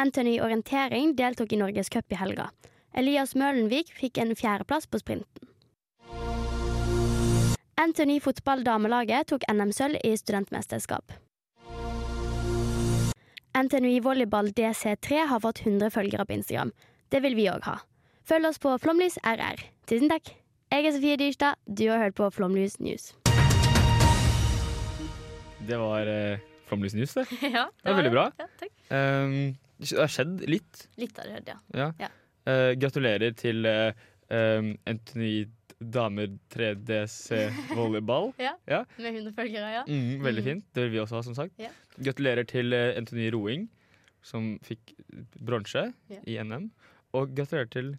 NTNY 0.02 0.40
orientering 0.42 1.14
deltok 1.14 1.54
i 1.54 1.60
Norgescup 1.62 2.10
i 2.10 2.18
helga. 2.18 2.48
Elias 2.98 3.36
Mølenvik 3.38 3.94
fikk 3.94 4.18
en 4.18 4.34
fjerdeplass 4.34 4.90
på 4.90 4.98
sprinten. 4.98 5.51
NTNY 7.80 8.18
fotball 8.20 8.60
damelaget 8.66 9.30
tok 9.32 9.44
NM-sølv 9.48 9.96
i 10.04 10.12
studentmesterskap. 10.20 11.14
NTNUI 13.56 14.00
volleyball 14.04 14.50
DC3 14.52 15.22
har 15.30 15.40
fått 15.40 15.62
100 15.64 15.88
følgere 15.94 16.26
på 16.28 16.36
Instagram. 16.36 16.72
Det 17.08 17.22
vil 17.24 17.36
vi 17.36 17.46
òg 17.48 17.64
ha. 17.64 17.78
Følg 18.28 18.50
oss 18.50 18.60
på 18.60 18.74
Flomlys 18.80 19.16
RR. 19.24 19.64
Tusen 19.88 20.12
takk. 20.12 20.34
Jeg 20.72 20.86
er 20.86 20.94
Sofie 20.94 21.16
Dyrstad. 21.20 21.60
Du 21.64 21.86
har 21.88 22.00
hørt 22.04 22.16
på 22.20 22.28
Flomlys 22.32 22.78
News. 22.80 23.14
Det 25.64 25.80
var 25.80 26.08
uh, 26.08 26.44
Flomlys 26.68 26.96
News, 26.98 27.16
det. 27.16 27.26
ja, 27.56 27.66
Det 27.72 27.88
det 27.88 27.90
var 27.90 28.00
veldig 28.02 28.14
bra. 28.18 28.28
Ja, 28.36 28.48
takk. 28.60 28.76
Um, 28.92 29.36
det 29.80 29.96
har 29.96 30.12
skjedd 30.12 30.44
litt. 30.44 30.86
Litt 31.00 31.16
har 31.16 31.28
det 31.28 31.38
skjedd, 31.38 31.52
ja. 31.54 31.58
Ja. 31.80 31.90
Ja. 32.04 32.12
Uh, 32.44 32.70
gratulerer 32.76 33.32
til 33.38 33.64
uh, 33.64 33.96
um, 34.28 34.74
Damer 35.90 36.28
3DC 36.54 37.38
volleyball. 37.78 38.32
Med 38.38 38.86
100 38.98 39.32
følgere, 39.36 39.72
ja. 39.78 39.82
Mm, 39.88 40.22
veldig 40.24 40.42
Mm. 40.42 40.48
fint. 40.50 40.64
Det 40.74 40.84
vil 40.86 40.92
vi 40.96 41.02
også 41.02 41.18
ha, 41.18 41.22
som 41.22 41.34
sagt. 41.34 41.52
Ja. 41.58 41.68
Gratulerer 41.98 42.46
til 42.48 42.72
eh, 42.72 42.96
Anthony 42.98 43.30
roing, 43.34 43.68
som 44.22 44.58
fikk 44.62 44.94
bronse 45.42 45.92
Ja. 46.10 46.20
i 46.26 46.38
NM. 46.42 46.70
Og 47.14 47.34
gratulerer 47.36 47.68
til 47.70 47.94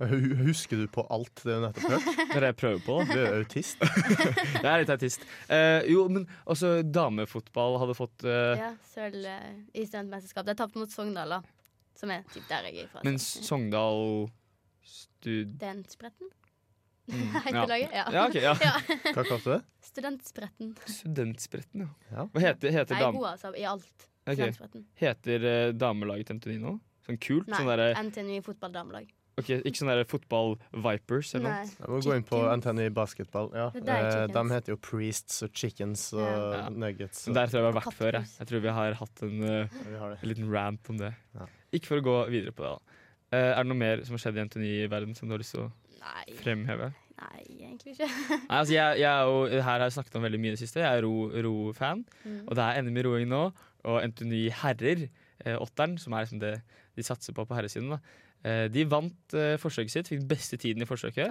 Husker 0.00 0.78
du 0.80 0.86
på 0.88 1.02
alt 1.12 1.42
det 1.44 1.52
du 1.58 1.60
nettopp 1.60 1.90
hørte? 1.92 2.12
Det 2.16 2.36
er 2.38 2.40
det 2.40 2.48
jeg 2.48 2.56
prøver 2.56 2.78
på. 2.86 2.94
Du 3.10 3.18
er 3.20 3.34
autist. 3.42 3.82
Jeg 4.62 4.64
er 4.70 4.78
litt 4.80 4.92
autist. 4.94 5.26
Uh, 5.50 5.84
jo, 5.92 6.06
men 6.08 6.24
også 6.48 6.70
damefotball 6.88 7.76
hadde 7.82 7.96
fått 7.98 8.24
uh, 8.24 8.56
ja 8.56 8.70
Sølv 8.94 9.26
uh, 9.28 9.50
i 9.76 9.84
studentmesterskap. 9.84 10.46
De 10.48 10.54
tapte 10.56 10.80
mot 10.80 10.88
Sogndal, 10.88 11.36
da. 11.36 11.42
Som 12.00 12.14
er 12.16 12.24
typ 12.32 12.48
der 12.48 12.70
jeg 12.70 12.86
er 12.86 12.88
fra. 12.94 13.02
Men. 13.04 13.18
Sogndal 13.20 14.30
stud... 14.88 15.52
Den 15.60 15.84
spretten? 15.92 16.32
Heitelaget? 17.44 17.90
Ja. 17.94 18.04
Ja, 18.14 18.26
okay, 18.28 18.42
ja. 18.44 18.54
Ja. 18.68 18.76
Hva 19.14 19.24
kalte 19.24 19.40
du 19.44 19.50
det? 19.54 19.60
Studentspretten. 19.90 20.74
Studentspretten, 20.86 21.86
ja. 21.86 21.90
Ja. 22.12 22.26
Hva 22.32 22.44
heter, 22.44 22.74
heter, 22.74 22.96
Jeg 22.98 23.08
er 23.08 23.16
god, 23.16 23.28
altså, 23.34 23.52
i 23.58 23.64
alt. 23.68 24.06
Okay. 24.30 24.52
Heter 25.00 25.46
uh, 25.48 25.70
damelaget 25.74 26.28
til 26.30 26.38
NTNU 26.38 26.60
nå? 26.62 26.74
Sånn 27.06 27.18
kult? 27.22 27.48
Nei, 27.50 27.58
Sånn 27.62 27.70
der... 27.72 27.96
NTNU 28.06 28.42
fotballdamelag. 28.46 29.08
ok, 29.40 29.48
Ikke 29.64 29.80
sånn 29.80 29.88
derre 29.90 30.04
fotball 30.08 30.54
Vipers 30.84 31.32
eller 31.38 31.48
Nei. 31.48 31.62
noe? 31.64 31.86
Vi 31.86 31.94
må 31.94 32.00
gå 32.04 32.16
inn 32.18 32.26
på 32.28 32.40
NTNU 32.60 32.86
basketball. 32.94 33.48
Ja. 33.56 33.70
Er 33.80 33.90
Eh, 34.10 34.26
de 34.34 34.44
heter 34.52 34.74
jo 34.74 34.78
Priests 34.84 35.40
og 35.46 35.56
Chickens 35.56 36.10
og 36.12 36.20
Ja. 36.28 36.62
Nuggets. 36.68 37.24
Og... 37.26 37.34
Der 37.38 37.48
tror 37.50 37.62
jeg 37.62 37.66
vi 37.66 37.72
har 37.72 37.78
vært 37.80 37.98
før. 37.98 38.20
Jeg, 38.20 38.30
jeg 38.38 38.52
tror 38.52 38.64
vi 38.68 38.76
har 38.78 38.98
hatt 39.00 39.22
en, 39.26 39.36
uh, 39.42 39.80
har 40.04 40.16
en 40.18 40.28
liten 40.28 40.52
rant 40.52 40.92
om 40.92 41.00
det. 41.00 41.14
Ja. 41.34 41.48
Ikke 41.72 41.94
for 41.94 42.02
å 42.02 42.06
gå 42.06 42.16
videre 42.36 42.52
på 42.54 42.66
det, 42.66 42.74
da. 42.76 42.98
Uh, 43.30 43.38
er 43.54 43.62
det 43.62 43.68
noe 43.70 43.78
mer 43.80 44.04
som 44.04 44.16
har 44.18 44.24
skjedd 44.26 44.38
i 44.38 44.44
NTNU 44.50 44.68
i 44.68 44.88
verden 44.90 45.16
som 45.16 45.30
du 45.30 45.34
har 45.34 45.42
lyst 45.42 45.56
til 45.56 45.64
å 45.64 45.70
Nei, 46.00 46.24
fremheve? 46.40 46.90
nei, 47.20 47.42
egentlig 47.60 47.92
ikke. 47.94 48.06
Nei, 48.48 48.58
altså 48.58 48.72
jeg, 48.72 49.00
jeg 49.02 49.10
er 49.10 49.28
jo, 49.28 49.40
her 49.52 49.66
har 49.68 49.82
jeg 49.84 49.92
snakket 49.98 50.14
om 50.16 50.22
veldig 50.24 50.38
mye 50.40 50.52
i 50.52 50.54
det 50.56 50.60
siste. 50.62 50.80
Jeg 50.80 50.98
er 51.00 51.04
ro- 51.04 51.30
ro-fan. 51.44 52.04
Mm. 52.24 52.38
Og 52.48 52.56
det 52.56 52.64
er 52.64 52.80
NM 52.86 52.96
i 52.96 53.04
roing 53.04 53.28
nå. 53.28 53.40
Og 53.90 53.98
NTNU 54.08 54.38
herrer, 54.62 55.02
eh, 55.44 55.56
åtteren, 55.60 55.98
som 56.00 56.16
er 56.16 56.24
liksom 56.24 56.40
det 56.40 56.54
de 56.96 57.04
satser 57.04 57.36
på 57.36 57.44
på 57.48 57.56
herresiden, 57.58 57.92
da. 57.92 57.98
Eh, 58.44 58.66
de 58.72 58.86
vant 58.88 59.36
eh, 59.36 59.54
forsøket 59.60 59.92
sitt, 59.92 60.08
fikk 60.08 60.24
beste 60.30 60.56
tiden 60.60 60.80
i 60.84 60.88
forsøket. 60.88 61.28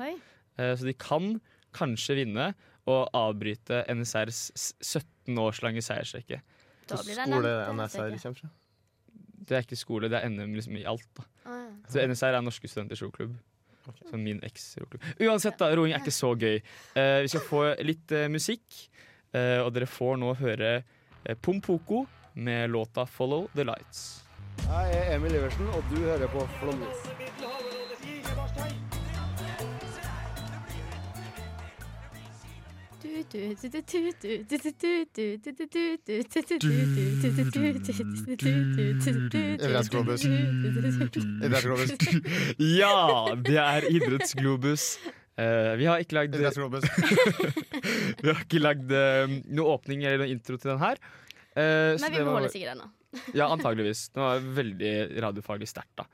Eh, 0.62 0.76
så 0.78 0.86
de 0.86 0.94
kan 0.94 1.40
kanskje 1.74 2.16
vinne 2.22 2.52
og 2.90 3.10
avbryte 3.18 3.84
NSRs 3.94 4.44
17 4.82 5.38
års 5.42 5.60
lange 5.66 5.82
seiersrekke. 5.86 6.40
Da 6.90 6.98
blir 7.06 7.18
det 7.18 7.26
skole 7.30 7.50
nevnt, 7.50 7.82
NSR 7.82 8.16
kommer 8.22 8.40
fra? 8.44 8.50
Det 9.50 9.58
er 9.58 9.66
ikke 9.66 9.78
skole, 9.78 10.10
det 10.10 10.18
er 10.22 10.30
NM 10.30 10.54
liksom 10.58 10.78
i 10.78 10.86
alt. 10.90 11.06
da 11.18 11.26
Ah, 11.50 11.60
ja. 11.66 11.70
Så 11.90 12.02
NSR 12.06 12.36
er 12.38 12.42
Norske 12.46 12.70
studenters 12.70 13.02
roklubb. 13.06 13.34
Ok. 13.90 14.06
Som 14.12 14.24
min 14.24 14.40
eks-roklubb. 14.46 15.04
Uansett, 15.26 15.58
da, 15.60 15.72
roing 15.76 15.96
er 15.96 16.04
ikke 16.04 16.16
så 16.16 16.32
gøy. 16.38 16.62
Uh, 16.96 17.20
vi 17.26 17.34
skal 17.34 17.46
få 17.46 17.66
litt 17.86 18.16
uh, 18.16 18.28
musikk, 18.32 18.66
uh, 19.34 19.66
og 19.66 19.74
dere 19.76 19.90
får 19.90 20.18
nå 20.22 20.34
høre 20.40 20.80
Pompoko 21.44 22.06
med 22.40 22.70
låta 22.72 23.06
'Follow 23.06 23.50
The 23.56 23.68
Lights'. 23.68 24.24
Jeg 24.70 24.96
er 24.96 25.16
Emil 25.16 25.36
Iversen, 25.36 25.68
og 25.68 25.84
du 25.92 25.98
hører 26.04 26.28
på 26.32 26.46
Flomlys. 26.60 27.02
Idrettsglobus. 39.60 40.24
Idrettsglobus. 40.26 41.96
Ja, 42.60 43.36
det 43.36 43.58
er 43.62 43.88
Idrettsglobus. 43.92 44.86
Eh, 45.40 45.74
vi 45.80 45.86
har 45.88 46.02
ikke 46.04 46.18
lagd 46.20 46.36
Idrettsglobus. 46.36 46.84
Vi 48.20 48.28
har 48.28 48.42
ikke 48.44 48.60
lagd 48.60 48.92
eh, 48.92 49.32
noe 49.56 49.76
åpning 49.78 50.02
eller 50.04 50.26
noe 50.26 50.32
intro 50.34 50.58
til 50.60 50.74
den 50.74 50.82
her. 50.82 51.00
Eh, 51.56 51.96
Men 51.96 52.10
vi 52.12 52.18
det 52.18 52.26
må 52.28 52.34
holde 52.36 52.50
sikkert 52.52 52.74
ennå. 52.76 52.88
Ja, 53.40 53.48
antageligvis. 53.54 54.02
Det 54.14 54.20
var 54.22 54.44
veldig 54.58 54.92
radiofaglig 55.24 55.70
sterkt, 55.72 55.94
da. 56.02 56.06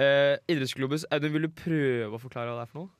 Eh, 0.00 0.34
Idrettsglobus, 0.50 1.04
Audun, 1.12 1.34
vil 1.36 1.44
du 1.46 1.52
prøve 1.54 2.16
å 2.16 2.22
forklare 2.22 2.48
hva 2.54 2.62
det 2.62 2.64
er 2.64 2.72
for 2.72 2.78
noe? 2.86 2.90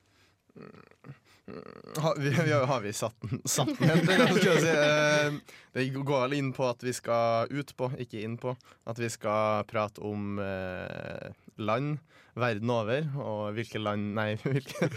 Har 1.99 2.15
vi, 2.19 2.29
vi, 2.29 2.51
har 2.53 2.79
vi 2.81 2.93
satt 2.95 3.15
den, 3.27 3.41
satt 3.45 3.73
den 3.79 4.07
jeg 4.07 4.61
si? 4.63 4.69
Eh, 4.71 5.33
Det 5.75 5.83
går 6.07 6.33
inn 6.37 6.53
på 6.55 6.69
at 6.69 6.83
vi 6.85 6.93
skal 6.95 7.51
ut 7.51 7.73
på, 7.75 7.89
ikke 7.99 8.21
inn 8.23 8.37
på. 8.39 8.53
At 8.87 8.99
vi 9.01 9.09
skal 9.11 9.65
prate 9.67 9.99
om 10.07 10.37
eh, 10.39 11.33
land 11.59 11.97
verden 12.39 12.71
over, 12.73 13.09
og 13.21 13.51
hvilke 13.57 13.81
land 13.83 14.13
Nei, 14.15 14.31
hvilke 14.43 14.87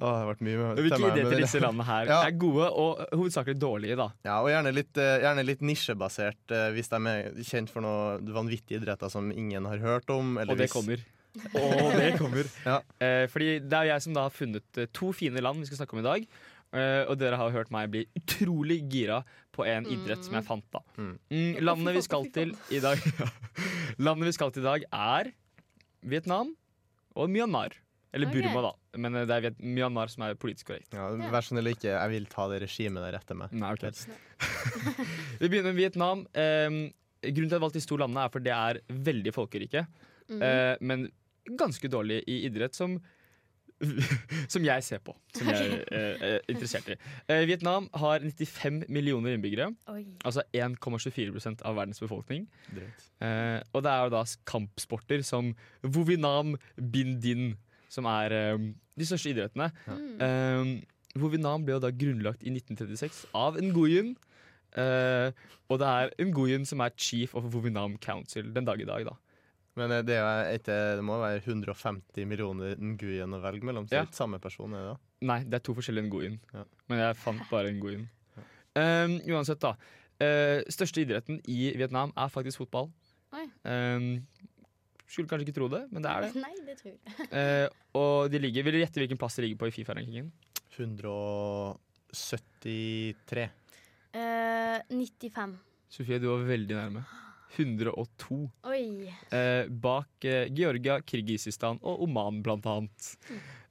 Å, 0.00 0.04
det 0.04 0.10
har 0.16 0.28
vært 0.30 0.42
mye 0.46 0.56
med 0.60 0.78
Hvilke 0.80 1.08
ideer 1.10 1.26
til 1.32 1.42
disse 1.42 1.60
landene 1.60 1.84
her 1.88 2.08
Ja. 2.08 2.18
er 2.28 2.36
gode 2.40 2.68
og 2.70 3.00
hovedsakelig 3.12 3.56
dårlige, 3.60 3.96
da? 4.00 4.06
Ja, 4.24 4.36
og 4.44 4.48
gjerne 4.52 4.70
litt, 4.72 4.96
eh, 5.00 5.18
gjerne 5.24 5.44
litt 5.44 5.64
nisjebasert, 5.66 6.54
hvis 6.76 6.88
de 6.92 7.00
er 7.10 7.32
kjent 7.44 7.72
for 7.72 7.84
noen 7.84 8.28
vanvittige 8.32 8.80
idretter 8.80 9.10
som 9.12 9.28
ingen 9.32 9.66
har 9.68 9.82
hørt 9.82 10.08
om. 10.14 10.36
Eller 10.38 10.52
Og 10.54 10.60
det 10.62 10.68
hvis- 10.70 10.76
kommer. 10.76 11.02
Og 11.54 11.92
det 11.96 12.14
kommer. 12.20 12.48
Ja. 12.66 12.78
Eh, 13.02 13.24
fordi 13.30 13.58
det 13.64 13.82
er 13.82 13.90
jeg 13.92 14.06
som 14.06 14.16
da 14.16 14.26
har 14.28 14.34
funnet 14.34 14.80
eh, 14.80 14.88
to 14.96 15.12
fine 15.16 15.42
land 15.42 15.62
vi 15.62 15.70
skal 15.70 15.82
snakke 15.82 15.96
om 15.96 16.02
i 16.02 16.08
dag. 16.08 16.30
Eh, 16.70 17.02
og 17.10 17.16
dere 17.18 17.38
har 17.38 17.50
hørt 17.50 17.72
meg 17.74 17.90
bli 17.90 18.04
utrolig 18.18 18.78
gira 18.92 19.24
på 19.54 19.66
en 19.66 19.88
idrett 19.90 20.22
som 20.22 20.36
jeg 20.38 20.46
fant, 20.46 20.66
da. 20.70 20.82
Mm. 20.96 21.14
Mm, 21.32 21.52
landet 21.66 21.96
vi 21.98 22.02
skal 22.06 22.28
til 22.30 22.52
i 22.70 22.78
dag 22.82 23.00
Landet 24.06 24.28
vi 24.28 24.34
skal 24.36 24.52
til 24.54 24.62
i 24.62 24.68
dag, 24.68 24.84
er 24.94 25.32
Vietnam 26.06 26.52
og 27.18 27.32
Myanmar. 27.32 27.74
Eller 28.14 28.30
okay. 28.30 28.42
Burma, 28.42 28.62
da. 28.68 28.98
Men 29.02 29.18
eh, 29.18 29.26
det 29.26 29.38
er 29.38 29.58
Myanmar 29.58 30.10
som 30.10 30.24
er 30.26 30.38
politisk 30.38 30.70
korrekt. 30.70 30.94
Ja, 30.94 31.10
Vær 31.30 31.42
så 31.42 31.54
snill 31.54 31.72
ikke, 31.72 31.92
jeg 31.92 32.12
vil 32.14 32.30
ta 32.30 32.46
det 32.52 32.62
regimet 32.64 33.06
der 33.06 33.18
etter 33.18 33.38
meg. 33.38 33.54
Nei, 33.54 33.74
okay. 33.74 33.90
Vi 35.42 35.48
begynner 35.48 35.72
med 35.72 35.78
Vietnam. 35.78 36.24
Eh, 36.30 36.68
grunnen 37.26 37.50
til 37.50 37.50
at 37.50 37.58
jeg 37.58 37.64
valgte 37.66 37.82
de 37.82 37.90
to 37.90 37.98
landene, 38.00 38.24
er 38.24 38.34
for 38.34 38.46
det 38.46 38.54
er 38.56 38.80
veldig 39.10 39.34
folkerike. 39.36 39.84
Mm. 40.30 40.42
Eh, 40.46 40.74
men 40.86 41.08
ganske 41.58 41.88
dårlig 41.90 42.22
i 42.28 42.44
idrett 42.48 42.74
som 42.76 43.00
som 44.52 44.64
jeg 44.64 44.84
ser 44.84 45.00
på. 45.04 45.14
Som 45.36 45.48
jeg 45.48 45.78
eh, 45.96 46.24
er 46.26 46.52
interessert 46.52 46.90
i. 46.92 46.96
Eh, 47.32 47.46
Vietnam 47.48 47.88
har 47.96 48.20
95 48.20 48.82
millioner 48.92 49.36
innbyggere. 49.36 49.70
Oi. 49.92 50.04
Altså 50.26 50.44
1,24% 50.52 51.64
av 51.64 51.78
verdens 51.78 52.02
befolkning. 52.02 52.46
Eh, 52.76 53.58
og 53.72 53.84
det 53.84 53.92
er 53.92 54.04
jo 54.04 54.14
da 54.14 54.22
kampsporter 54.48 55.24
som 55.26 55.54
Vovinam 55.82 56.56
Bindin, 56.76 57.54
som 57.88 58.08
er 58.10 58.36
eh, 58.36 58.66
de 59.00 59.08
største 59.08 59.32
idrettene. 59.32 59.70
Ja. 59.88 59.98
Eh, 60.28 60.74
Vovinam 61.20 61.64
ble 61.66 61.78
jo 61.78 61.82
da 61.82 61.90
grunnlagt 61.90 62.44
i 62.44 62.52
1936 62.52 63.24
av 63.34 63.56
Nguyen. 63.64 64.12
Eh, 64.78 65.32
og 65.70 65.80
det 65.82 65.88
er 65.88 66.12
Nguyen 66.28 66.68
som 66.68 66.84
er 66.84 66.94
chief 67.00 67.34
of 67.34 67.48
Vovinam 67.50 67.96
Council 68.02 68.52
den 68.54 68.68
dag 68.68 68.82
i 68.82 68.86
dag, 68.86 69.08
da. 69.08 69.16
Men 69.80 69.88
eh, 69.96 70.02
det, 70.04 70.16
er 70.20 70.52
jo 70.52 70.58
det 70.68 71.04
må 71.06 71.14
være 71.22 71.40
150 71.40 72.26
millioner 72.28 72.70
Nguyen 72.76 73.32
å 73.36 73.40
velge 73.42 73.64
mellom. 73.66 73.84
Så 73.88 73.92
Ja. 73.96 74.00
det 74.00 74.04
er 74.04 74.08
ikke 74.10 74.20
samme 74.22 74.38
person, 74.42 74.70
er 74.76 74.80
det 74.84 74.90
da? 74.92 74.96
Nei, 75.30 75.40
det 75.44 75.54
er 75.60 75.64
to 75.64 75.74
forskjellige 75.76 76.06
Nguyen. 76.10 76.36
Ja. 76.52 76.62
Men 76.90 76.96
jeg 77.04 77.12
fant 77.22 77.42
bare 77.50 77.68
Nguyen. 77.76 78.04
Um, 78.76 79.12
uansett, 79.34 79.60
da. 79.62 79.72
Uh, 80.20 80.58
største 80.70 81.00
idretten 81.02 81.36
i 81.48 81.58
Vietnam 81.80 82.10
er 82.16 82.28
faktisk 82.32 82.56
fotball. 82.62 82.86
Oi. 83.32 83.46
Um, 83.64 84.26
skulle 85.10 85.28
kanskje 85.30 85.46
ikke 85.48 85.56
tro 85.56 85.66
det, 85.72 85.82
men 85.90 86.00
det 86.04 86.10
er 86.10 86.20
det. 86.26 86.32
Nei, 86.38 86.54
det 86.66 86.74
tror 86.78 86.90
jeg. 86.92 86.98
Uh, 87.32 87.66
og 88.00 88.16
de 88.30 88.38
ligger, 88.42 88.62
Vil 88.66 88.74
du 88.76 88.80
gjette 88.84 89.00
hvilken 89.02 89.18
plass 89.20 89.36
de 89.38 89.42
ligger 89.46 89.58
på 89.62 89.68
i 89.70 89.74
Fifa-rankingen? 89.74 90.26
173. 90.76 93.46
Uh, 94.14 94.78
95. 94.92 95.58
Sofie, 95.90 96.18
du 96.22 96.26
var 96.30 96.40
veldig 96.46 96.76
nærme. 96.78 97.02
102. 97.56 98.40
Oi. 98.70 98.84
Eh, 99.34 99.70
bak 99.82 100.26
eh, 100.28 100.50
Georgia, 100.54 101.00
Kirgisistan 101.00 101.80
og 101.82 102.04
Oman, 102.06 102.42
blant 102.44 102.68
annet. 102.70 103.14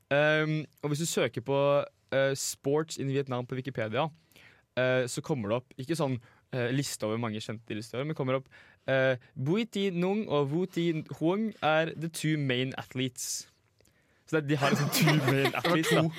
Um, 0.09 0.63
og 0.81 0.89
hvis 0.89 1.03
du 1.03 1.05
søker 1.05 1.41
på 1.45 1.57
eh, 2.11 2.33
'sports 2.33 2.97
in 2.97 3.11
Vietnam' 3.13 3.45
på 3.45 3.55
Wikipedia, 3.55 4.09
eh, 4.77 5.07
så 5.07 5.21
kommer 5.21 5.49
det 5.49 5.59
opp 5.59 5.73
ikke 5.77 5.95
sånn 5.95 6.17
eh, 6.53 6.71
liste 6.73 7.05
over 7.05 7.21
mange 7.21 7.41
kjente 7.43 7.69
idrettsutøvere, 7.69 8.09
men 8.09 8.17
kommer 8.17 8.39
opp 8.39 8.49
uh, 8.89 9.15
Bui 9.35 9.65
Ti 9.65 9.89
Nung 9.93 10.25
og 10.27 10.49
Wu 10.51 10.65
Ti 10.65 11.03
Huang 11.19 11.53
er 11.61 11.93
the 11.93 12.09
two 12.09 12.37
main 12.37 12.73
athletes. 12.77 13.47
Så 14.25 14.39
det, 14.39 14.49
de 14.49 14.57
har 14.57 14.73
liksom 14.73 14.89
two 14.93 15.15
main 15.31 15.53
athletes. 15.53 15.93
Da. 15.93 16.09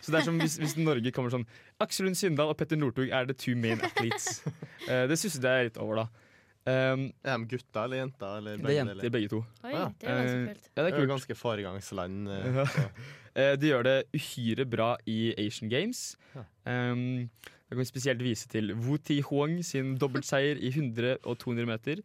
Så 0.00 0.12
det 0.12 0.20
er 0.20 0.24
som 0.24 0.38
hvis, 0.40 0.56
hvis 0.56 0.76
Norge 0.80 1.10
kommer 1.12 1.32
sånn 1.32 1.44
Aksel 1.82 2.06
Lund 2.06 2.16
Svindal 2.16 2.52
og 2.52 2.56
Petter 2.56 2.78
Northug 2.78 3.10
er 3.12 3.26
the 3.28 3.36
two 3.36 3.56
main 3.56 3.80
athletes. 3.84 4.42
Eh, 4.88 5.02
det 5.04 5.18
stusset 5.20 5.44
jeg 5.44 5.66
litt 5.66 5.76
over, 5.82 5.98
da. 5.98 6.27
Um, 6.68 7.04
Er 7.24 7.38
de 7.38 7.46
gutter 7.48 7.84
eller 7.86 7.96
jenter? 8.02 8.32
Eller 8.38 8.56
det 8.60 8.66
er 8.72 8.76
jenter, 8.84 9.10
begge 9.14 9.28
to. 9.32 9.38
Oi, 9.64 9.70
Ja. 9.72 9.84
det 10.00 10.08
er 10.08 10.18
ganske 10.18 10.34
Eh, 10.36 10.46
kult. 10.48 10.68
Ja, 10.76 10.82
det 10.82 10.84
Det 10.84 10.84
er 10.84 10.90
kult. 10.90 10.98
jo 10.98 11.06
er 11.06 11.12
ganske 11.14 11.36
foregangsland. 11.36 12.28
eh, 12.28 12.78
Eh, 13.38 13.54
de 13.56 13.68
gjør 13.70 13.84
det 13.84 14.04
uhyre 14.16 14.64
bra 14.66 14.96
i 15.06 15.32
Asian 15.38 15.68
Games. 15.70 16.16
Ja. 16.34 16.42
Um, 16.66 17.30
jeg 17.70 17.76
kan 17.76 17.84
spesielt 17.86 18.18
vise 18.24 18.48
til 18.48 18.72
Wu 18.74 18.96
Ti 18.98 19.20
Huang 19.20 19.62
sin 19.64 19.96
dobbeltseier 19.96 20.58
i 20.58 20.72
100 20.72 21.18
og 21.24 21.38
200 21.38 21.66
meter. 21.66 22.02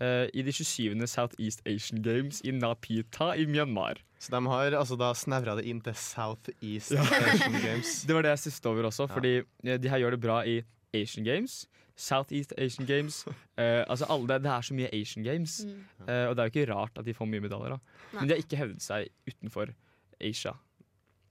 Uh, 0.00 0.28
I 0.32 0.42
de 0.46 0.52
27. 0.52 1.06
Southeast 1.08 1.62
Asian 1.66 2.00
Games 2.02 2.40
i 2.44 2.52
Napita 2.52 3.32
i 3.34 3.44
Myanmar. 3.46 3.96
Så 4.20 4.30
de 4.30 4.46
har 4.46 4.70
altså 4.78 4.96
da 4.96 5.12
snevra 5.14 5.56
det 5.56 5.64
inn 5.66 5.80
til 5.80 5.94
Southeast 5.94 6.92
Ja. 6.92 7.02
Asian 7.02 7.58
Games. 7.60 8.02
Det 8.06 8.14
var 8.14 8.22
det 8.22 8.30
jeg 8.36 8.38
stusset 8.38 8.66
over 8.66 8.82
også, 8.86 9.08
Ja. 9.08 9.14
fordi 9.14 9.42
de 9.82 9.88
her 9.88 9.98
gjør 9.98 10.10
det 10.14 10.20
bra 10.20 10.42
i 10.46 10.62
Asian 10.94 11.24
Games. 11.24 11.66
Southeast 11.98 12.52
Asian 12.56 12.86
Games. 12.86 13.24
Uh, 13.58 13.82
altså 13.90 14.06
alle, 14.08 14.28
det, 14.30 14.42
det 14.46 14.52
er 14.54 14.62
så 14.68 14.76
mye 14.78 14.90
Asian 14.94 15.24
Games, 15.26 15.58
Mm. 15.66 15.80
uh, 16.06 16.24
og 16.30 16.36
det 16.38 16.44
er 16.44 16.48
jo 16.48 16.52
ikke 16.54 16.68
rart 16.70 16.98
at 17.02 17.04
de 17.08 17.14
får 17.18 17.26
mye 17.32 17.42
medaljer. 17.42 17.74
da 17.74 17.78
Nei. 18.14 18.20
Men 18.20 18.28
de 18.30 18.34
har 18.36 18.42
ikke 18.44 18.60
hevdet 18.62 18.84
seg 18.86 19.10
utenfor 19.28 19.74
Asia. 20.20 20.54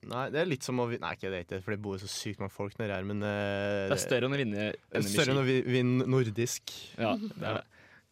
Nei, 0.08 0.28
det 0.32 0.40
er 0.44 0.46
litt 0.52 0.64
som 0.64 0.78
å 0.80 0.86
vi- 0.92 1.00
Nei, 1.02 1.14
ikke 1.18 1.32
det, 1.34 1.40
ikke, 1.48 1.62
for 1.66 1.74
det 1.74 1.82
bor 1.82 1.98
så 2.00 2.08
sykt 2.12 2.40
mange 2.44 2.54
folk 2.54 2.76
nedi 2.80 2.94
her, 2.94 3.04
men 3.08 3.24
uh, 3.24 3.88
Det 3.90 3.96
er 3.98 4.04
større 4.04 4.28
enn 4.30 4.36
å 4.36 4.42
vinne 4.44 4.68
NM 4.94 5.08
større 5.10 5.34
enn 5.34 5.42
å 5.42 5.48
vinne 5.48 6.06
nordisk. 6.08 6.76
Ja, 7.00 7.16
det 7.18 7.42
er 7.42 7.58
det. 7.62 7.66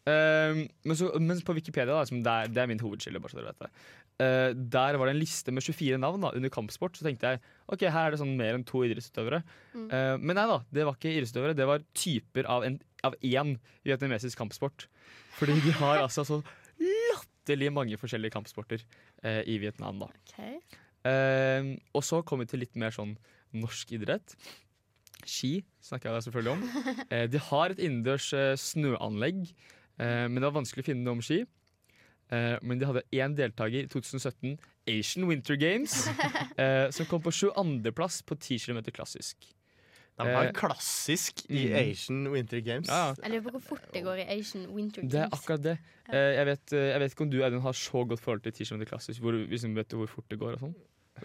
Ehm, 0.05 0.59
men, 0.85 0.95
så, 0.99 1.07
men 1.19 1.39
på 1.41 1.53
Wikipedia, 1.57 1.89
da, 1.95 2.03
som 2.05 2.19
det, 2.21 2.29
er, 2.29 2.49
det 2.53 2.61
er 2.61 2.67
min 2.69 2.81
hovedkilde, 2.81 3.17
bare 3.23 3.33
så 3.33 3.39
dere 3.39 3.53
vet 3.53 3.63
det. 3.63 3.69
Eh, 4.15 4.53
der 4.55 4.95
var 4.95 5.09
det 5.09 5.15
en 5.17 5.19
liste 5.19 5.51
med 5.51 5.63
24 5.65 5.97
navn 5.99 6.23
da, 6.23 6.31
under 6.37 6.51
kampsport. 6.53 6.95
Så 6.95 7.03
tenkte 7.03 7.33
jeg 7.33 7.41
ok, 7.67 7.83
her 7.83 8.07
er 8.07 8.15
det 8.15 8.21
sånn 8.21 8.35
mer 8.39 8.55
enn 8.55 8.65
to 8.67 8.85
idrettsutøvere. 8.87 9.41
Mm. 9.73 9.87
Uh, 9.91 10.15
men 10.21 10.39
nei 10.39 10.45
da, 10.51 10.59
det 10.71 10.85
var 10.87 10.95
ikke 10.95 11.11
idrettsutøvere. 11.11 11.57
Det 11.57 11.67
var 11.67 11.83
typer 11.97 12.47
av, 12.51 12.63
en, 12.67 12.79
av 13.07 13.17
én 13.19 13.57
vietnamesisk 13.87 14.39
kampsport. 14.39 14.87
Fordi 15.35 15.57
de 15.65 15.73
har 15.81 15.99
altså 16.05 16.23
så 16.27 16.39
latterlig 16.79 17.73
mange 17.75 17.99
forskjellige 17.99 18.37
kampsporter 18.37 18.85
uh, 19.25 19.41
i 19.43 19.59
Vietnam. 19.63 20.05
da 20.05 20.11
Okay. 20.35 20.59
Og 21.93 22.01
så 22.01 22.23
kom 22.25 22.39
vi 22.41 22.47
til 22.49 22.63
litt 22.63 22.73
mer 22.81 22.89
sånn 22.89 23.11
norsk 23.53 23.91
idrett. 23.93 24.31
Ski 25.21 25.59
snakker 25.85 26.09
jeg 26.09 26.25
selvfølgelig 26.25 26.55
om. 26.55 26.63
De 27.35 27.41
har 27.51 27.69
et 27.75 27.81
innendørs 27.85 28.31
snøanlegg, 28.57 29.43
men 30.01 30.39
det 30.39 30.47
var 30.47 30.55
vanskelig 30.55 30.81
å 30.81 30.87
finne 30.87 31.05
noe 31.05 31.19
om 31.19 31.21
ski. 31.21 31.43
Eh, 32.33 32.55
men 32.65 32.79
de 32.81 32.87
hadde 32.89 33.03
én 33.13 33.35
deltaker 33.37 33.83
i 33.83 33.89
2017, 33.91 34.55
Asian 34.89 35.27
Winter 35.29 35.57
Games, 35.57 36.07
uh, 36.59 36.87
som 36.95 37.07
kom 37.09 37.21
på 37.25 37.33
22.-plass 37.33 38.21
på 38.25 38.37
10 38.37 38.59
km 38.65 38.81
klassisk. 38.93 39.49
De 40.15 40.23
var 40.31 40.47
Eh, 40.47 40.53
klassisk 40.55 41.41
i 41.49 41.65
mm. 41.67 41.75
Asian 41.75 42.27
Winter 42.31 42.61
Games. 42.63 42.87
Ja, 42.87 43.13
Jeg 43.21 43.31
lurer 43.31 43.43
på 43.49 43.57
hvor 43.57 43.75
fort 43.75 43.93
det 43.93 44.03
går 44.03 44.21
i 44.23 44.25
Asian 44.37 44.67
Winter 44.71 45.01
Games. 45.01 45.11
det 45.11 45.21
er 45.21 45.33
akkurat 45.33 45.63
det. 45.63 45.77
Eh, 46.07 46.31
jeg, 46.37 46.45
vet, 46.45 46.71
jeg 46.71 46.99
vet 46.99 47.11
ikke 47.11 47.25
om 47.25 47.31
du 47.31 47.43
Audun, 47.43 47.61
har 47.61 47.71
så 47.71 48.05
godt 48.05 48.19
forhold 48.19 48.41
til 48.41 48.53
10 48.53 48.63
km 48.63 48.83
klassisk, 48.93 49.21
hvor, 49.21 49.33
hvis 49.33 49.61
du 49.61 49.73
vet 49.73 49.93
hvor 49.93 50.07
fort 50.07 50.29
det 50.31 50.39
går 50.39 50.55
og 50.55 50.59
sånn. 50.59 50.75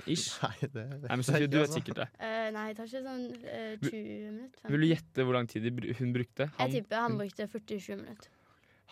Ish. 0.07 0.39
Nei, 0.43 0.55
det 0.61 0.75
vet 0.75 0.91
Nei, 1.03 1.09
men 1.09 1.19
jeg 1.19 1.25
Sofie, 1.25 1.47
ikke, 1.47 1.53
du 1.53 1.57
vet 1.59 1.69
altså. 1.69 1.79
Eh, 1.79 1.83
sikkert 1.83 1.97
det. 2.03 2.09
nei, 2.55 2.67
det 2.69 2.77
tar 2.77 2.91
ikke 2.91 3.05
sånn 3.07 3.25
uh, 3.47 3.73
20 3.87 4.03
minutter. 4.27 4.75
Vil 4.75 4.85
du 4.85 4.89
gjette 4.91 5.27
hvor 5.27 5.39
lang 5.39 5.51
tid 5.51 5.71
hun 6.01 6.13
brukte? 6.15 6.47
Jeg 6.47 6.59
Han, 6.59 6.75
tipper 6.75 7.07
han 7.07 7.19
brukte 7.19 7.47
47 7.47 7.97
minutter. 7.97 8.37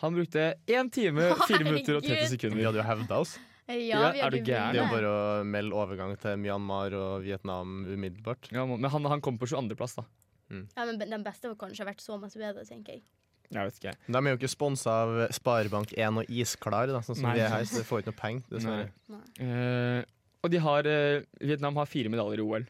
Han 0.01 0.15
brukte 0.15 0.47
1 0.67 0.91
time, 0.95 1.29
4 1.49 1.63
minutter 1.67 1.99
og 1.99 2.07
30 2.07 2.33
sekunder. 2.33 2.59
Vi 2.59 2.67
hadde 2.67 2.81
jo 2.81 2.87
hevda 2.87 3.21
oss. 3.25 3.37
Ja, 3.69 3.75
Ja, 3.77 4.11
vi 4.15 4.21
er 4.25 4.33
du 4.33 4.39
gæren? 4.41 4.73
Det 4.73 4.81
er 4.81 4.89
bare 4.89 5.09
å 5.13 5.43
melde 5.45 5.77
overgang 5.77 6.15
til 6.17 6.39
Myanmar 6.41 6.95
og 6.97 7.21
Vietnam 7.21 7.83
umiddelbart. 7.85 8.49
Ja, 8.55 8.63
men 8.65 8.89
han, 8.89 9.05
han 9.13 9.21
kom 9.21 9.37
på 9.37 9.45
22.-plass, 9.51 9.99
da. 9.99 10.07
Ja, 10.49 10.85
men 10.89 10.97
den 10.97 11.25
beste 11.25 11.51
var 11.51 11.59
kanskje 11.67 11.85
vært 11.85 12.01
så 12.01 12.17
masse 12.17 12.39
bedre, 12.41 12.63
tenker 12.65 12.97
jeg. 12.97 13.03
Jeg 13.49 13.65
vet 13.65 13.77
ikke. 13.79 13.93
De 14.05 14.17
er 14.19 14.33
jo 14.33 14.37
ikke 14.37 14.49
sponsa 14.51 14.95
av 15.03 15.11
Sparebank1 15.33 16.21
og 16.21 16.33
Isklar, 16.33 16.89
da, 16.89 17.01
sånn 17.05 17.17
som 17.17 17.29
Nei. 17.29 17.35
vi 17.37 17.43
er 17.45 17.53
her, 17.53 17.65
så 17.65 17.81
de 17.81 17.85
får 17.87 18.03
ikke 18.03 18.11
noe 18.11 18.19
penger, 18.19 18.43
dessverre. 18.53 18.89
Nei. 19.09 19.21
Eh, 19.45 20.01
og 20.45 20.53
de 20.53 20.61
har 20.63 20.87
uh, 20.87 21.21
Vietnam 21.41 21.79
har 21.81 21.89
fire 21.89 22.11
medaljer 22.13 22.41
i 22.41 22.45
OL, 22.45 22.67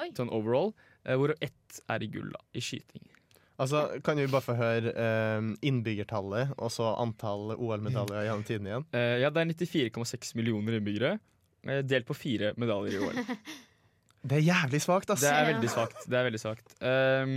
Oi. 0.00 0.08
sånn 0.16 0.32
overall, 0.34 0.72
uh, 1.04 1.12
hvor 1.20 1.34
ett 1.44 1.80
er 1.92 2.04
i 2.04 2.08
gull, 2.10 2.32
da, 2.32 2.40
i 2.56 2.62
skyting. 2.64 3.04
Altså, 3.60 3.84
Kan 4.02 4.18
vi 4.18 4.26
bare 4.26 4.42
få 4.42 4.56
høre 4.58 4.90
eh, 4.98 5.50
innbyggertallet 5.62 6.56
og 6.58 6.72
så 6.74 6.88
antall 6.98 7.52
OL-medaljer 7.54 8.26
gjennom 8.26 8.46
tiden 8.48 8.66
igjen? 8.70 8.86
Eh, 8.90 9.20
ja, 9.22 9.30
det 9.30 9.44
er 9.44 9.52
94,6 9.52 10.34
millioner 10.38 10.80
innbyggere, 10.80 11.18
eh, 11.68 11.84
delt 11.86 12.08
på 12.08 12.16
fire 12.18 12.50
medaljer 12.58 12.98
i 12.98 13.04
OL. 13.04 13.22
Det 14.24 14.38
er 14.38 14.46
jævlig 14.46 14.78
svakt, 14.80 15.10
ass! 15.12 15.20
Det 15.20 15.28
er 15.28 15.50
veldig 15.50 15.68
svakt. 15.68 16.06
Det 16.08 16.16
er 16.16 16.22
veldig 16.24 16.38
svakt. 16.40 16.70
Um, 16.80 17.32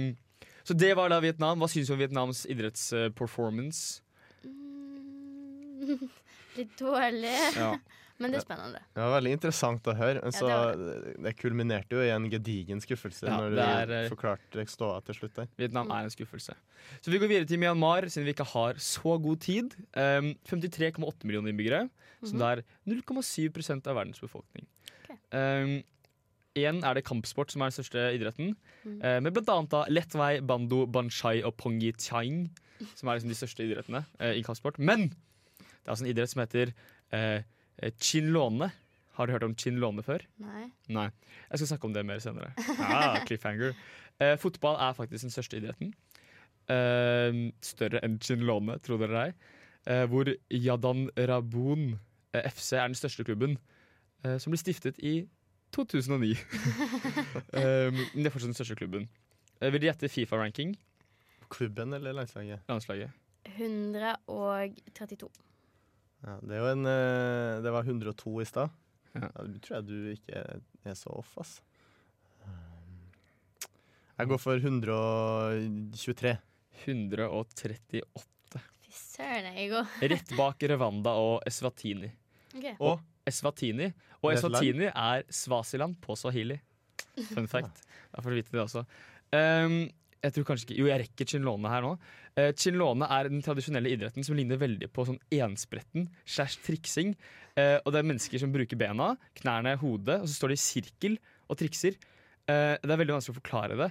så 0.64 0.72
det 0.72 0.94
var 0.96 1.12
da 1.12 1.18
Vietnam. 1.20 1.60
Hva 1.60 1.68
syns 1.68 1.90
du 1.90 1.98
om 1.98 2.00
Vietnams 2.00 2.46
idrettsperformance? 2.48 4.00
Mm, 4.48 6.08
Litt 6.58 6.80
dårlig. 6.80 7.34
Ja. 7.60 7.74
Men 8.20 8.34
det 8.34 8.40
er 8.40 8.46
spennende. 8.46 8.80
Det 8.96 9.04
var 9.04 9.12
veldig 9.22 9.34
interessant 9.36 9.88
å 9.92 9.94
høre. 9.98 10.22
Men 10.24 10.34
så 10.34 10.48
Ja, 10.50 10.62
det, 10.74 11.36
kulminerte 11.38 11.98
jo 11.98 12.02
i 12.02 12.10
en 12.10 12.30
gedigen 12.32 12.82
skuffelse 12.82 13.28
Ja, 13.28 13.38
når 13.38 13.54
du 13.54 13.60
er, 13.62 13.92
eh, 13.94 14.10
forklarte 14.10 14.66
ståa 14.68 15.04
til 15.06 15.16
slutt 15.20 15.36
der. 15.36 15.48
Vietnam 15.58 15.92
er 15.92 16.08
en 16.08 16.14
skuffelse. 16.14 16.56
Så 17.02 17.12
vi 17.14 17.20
går 17.20 17.30
videre 17.30 17.46
til 17.46 17.60
Myanmar, 17.62 18.08
siden 18.10 18.26
vi 18.26 18.34
ikke 18.34 18.48
har 18.54 18.74
så 18.82 19.22
god 19.22 19.40
tid. 19.40 19.76
Um, 19.94 20.34
53,8 20.50 21.26
millioner 21.30 21.54
innbyggere, 21.54 21.90
så 22.24 22.34
det 22.34 22.50
er 22.58 22.64
0,7% 22.90 23.86
av 23.88 23.96
verdens 24.02 24.20
befolkning. 24.20 24.66
Ok. 25.06 25.18
Um, 25.32 25.84
igjen 26.58 26.82
er 26.84 26.98
det 26.98 27.06
kampsport 27.06 27.52
som 27.54 27.62
er 27.62 27.70
den 27.70 27.78
største 27.78 28.08
idretten, 28.18 28.56
Mm. 28.86 29.04
eh, 29.04 29.20
med 29.20 29.34
da 29.46 29.86
lettvei, 29.90 30.40
bando, 30.46 30.86
banshai 30.88 31.44
og 31.44 31.58
pongi 31.58 31.92
chang, 32.00 32.50
som 32.96 33.10
er 33.10 33.20
liksom 33.20 33.30
de 33.30 33.36
største 33.36 33.64
idrettene 33.68 34.06
eh, 34.20 34.34
i 34.40 34.44
kampsport. 34.44 34.80
Men 34.80 35.10
det 35.10 35.86
er 35.86 35.92
altså 35.92 36.06
en 36.06 36.12
idrett 36.16 36.30
som 36.30 36.42
heter 36.42 36.74
eh, 37.12 37.44
chinlone. 38.02 38.72
Har 39.18 39.26
du 39.28 39.34
hørt 39.34 39.44
om 39.48 39.56
chinlone 39.58 40.04
før? 40.06 40.22
Nei. 40.42 40.68
Nei. 40.94 41.08
Jeg 41.50 41.62
skal 41.62 41.68
snakke 41.72 41.88
om 41.90 41.94
det 41.96 42.06
mer 42.06 42.20
senere. 42.24 42.52
Ah, 42.88 43.20
cliffhanger. 43.26 43.74
Eh, 44.22 44.36
fotball 44.42 44.78
er 44.82 44.94
faktisk 44.98 45.26
den 45.28 45.34
største 45.34 45.58
idretten. 45.62 45.94
Eh, 46.70 47.40
større 47.64 48.02
enn 48.04 48.18
Chinlone, 48.22 48.76
tro 48.84 48.98
det 49.00 49.08
eller 49.10 49.22
ei. 49.28 49.34
Eh, 49.88 50.04
hvor 50.12 50.28
Yadan 50.52 51.08
Rabun 51.30 51.94
eh, 52.36 52.44
FC 52.52 52.74
er 52.76 52.88
den 52.90 52.98
største 53.00 53.24
klubben, 53.24 53.56
eh, 54.26 54.38
som 54.42 54.52
ble 54.52 54.60
stiftet 54.62 55.00
i 55.00 55.20
2009. 55.76 56.34
Eh, 57.58 57.90
men 57.94 58.22
det 58.24 58.28
er 58.28 58.34
fortsatt 58.34 58.52
den 58.52 58.58
største 58.58 58.76
klubben. 58.80 59.08
Eh, 59.62 59.72
vil 59.72 59.82
du 59.82 59.88
gjette 59.88 60.10
Fifa-ranking? 60.12 60.76
Klubben 61.50 61.94
eller 61.96 62.14
landslaget? 62.14 62.60
Landslaget. 62.70 63.10
132. 63.58 65.30
Ja, 66.28 66.36
det 66.44 66.58
er 66.58 66.60
jo 66.60 66.72
en 66.74 66.90
eh, 66.92 67.62
Det 67.64 67.72
var 67.72 67.88
102 67.88 68.34
i 68.44 68.48
stad. 68.48 68.74
Ja. 69.16 69.30
Det 69.48 69.62
tror 69.64 69.78
jeg 69.78 69.88
du 69.88 69.98
ikke 70.12 70.44
er 70.44 70.98
så 70.98 71.14
off, 71.16 71.32
ass. 71.42 71.58
Jeg 74.18 74.30
går 74.32 74.40
for 74.42 74.58
123. 74.58 76.32
138. 76.86 78.02
Fy 78.82 78.94
søren, 78.94 79.52
jeg 79.54 79.70
går. 79.72 79.92
Rett 80.14 80.34
bak 80.38 80.66
Rwanda 80.72 81.14
og 81.22 81.46
Eswatini. 81.48 82.10
Okay. 82.50 82.74
Og 82.82 82.98
Eswatini. 83.28 83.92
Og? 84.24 84.32
Eswatini 84.34 84.90
er 84.90 85.26
Svasiland 85.30 86.00
på 86.02 86.18
swahili. 86.18 86.58
Fun 87.30 87.48
fact. 87.50 87.84
Da 88.14 88.24
får 88.24 88.34
du 88.34 88.40
vite 88.40 88.56
det 88.56 88.64
også. 88.64 88.84
Um, 89.34 89.78
jeg 90.24 90.34
tror 90.36 90.48
kanskje 90.50 90.68
ikke 90.68 90.80
Jo, 90.80 90.90
jeg 90.90 91.02
rekker 91.04 91.30
chinlone 91.32 91.72
her 91.72 91.86
nå. 91.86 91.94
Uh, 92.38 92.50
chinlone 92.58 93.08
er 93.14 93.30
den 93.32 93.44
tradisjonelle 93.46 93.92
idretten 93.94 94.26
som 94.26 94.38
ligner 94.38 94.60
veldig 94.62 94.90
på 94.94 95.06
sånn 95.08 95.20
enspretten 95.34 96.08
slash 96.26 96.62
triksing. 96.66 97.16
Uh, 97.58 97.78
og 97.84 97.92
det 97.94 98.02
er 98.02 98.10
mennesker 98.12 98.42
som 98.42 98.54
bruker 98.54 98.80
bena, 98.80 99.14
knærne, 99.42 99.78
hodet, 99.82 100.22
og 100.24 100.30
så 100.30 100.40
står 100.40 100.54
de 100.54 100.60
i 100.60 100.64
sirkel 100.66 101.18
og 101.48 101.60
trikser. 101.62 101.98
Uh, 102.50 102.76
det 102.82 102.92
er 102.92 103.02
veldig 103.02 103.18
vanskelig 103.18 103.36
å 103.36 103.40
forklare 103.42 103.80
det. 103.80 103.90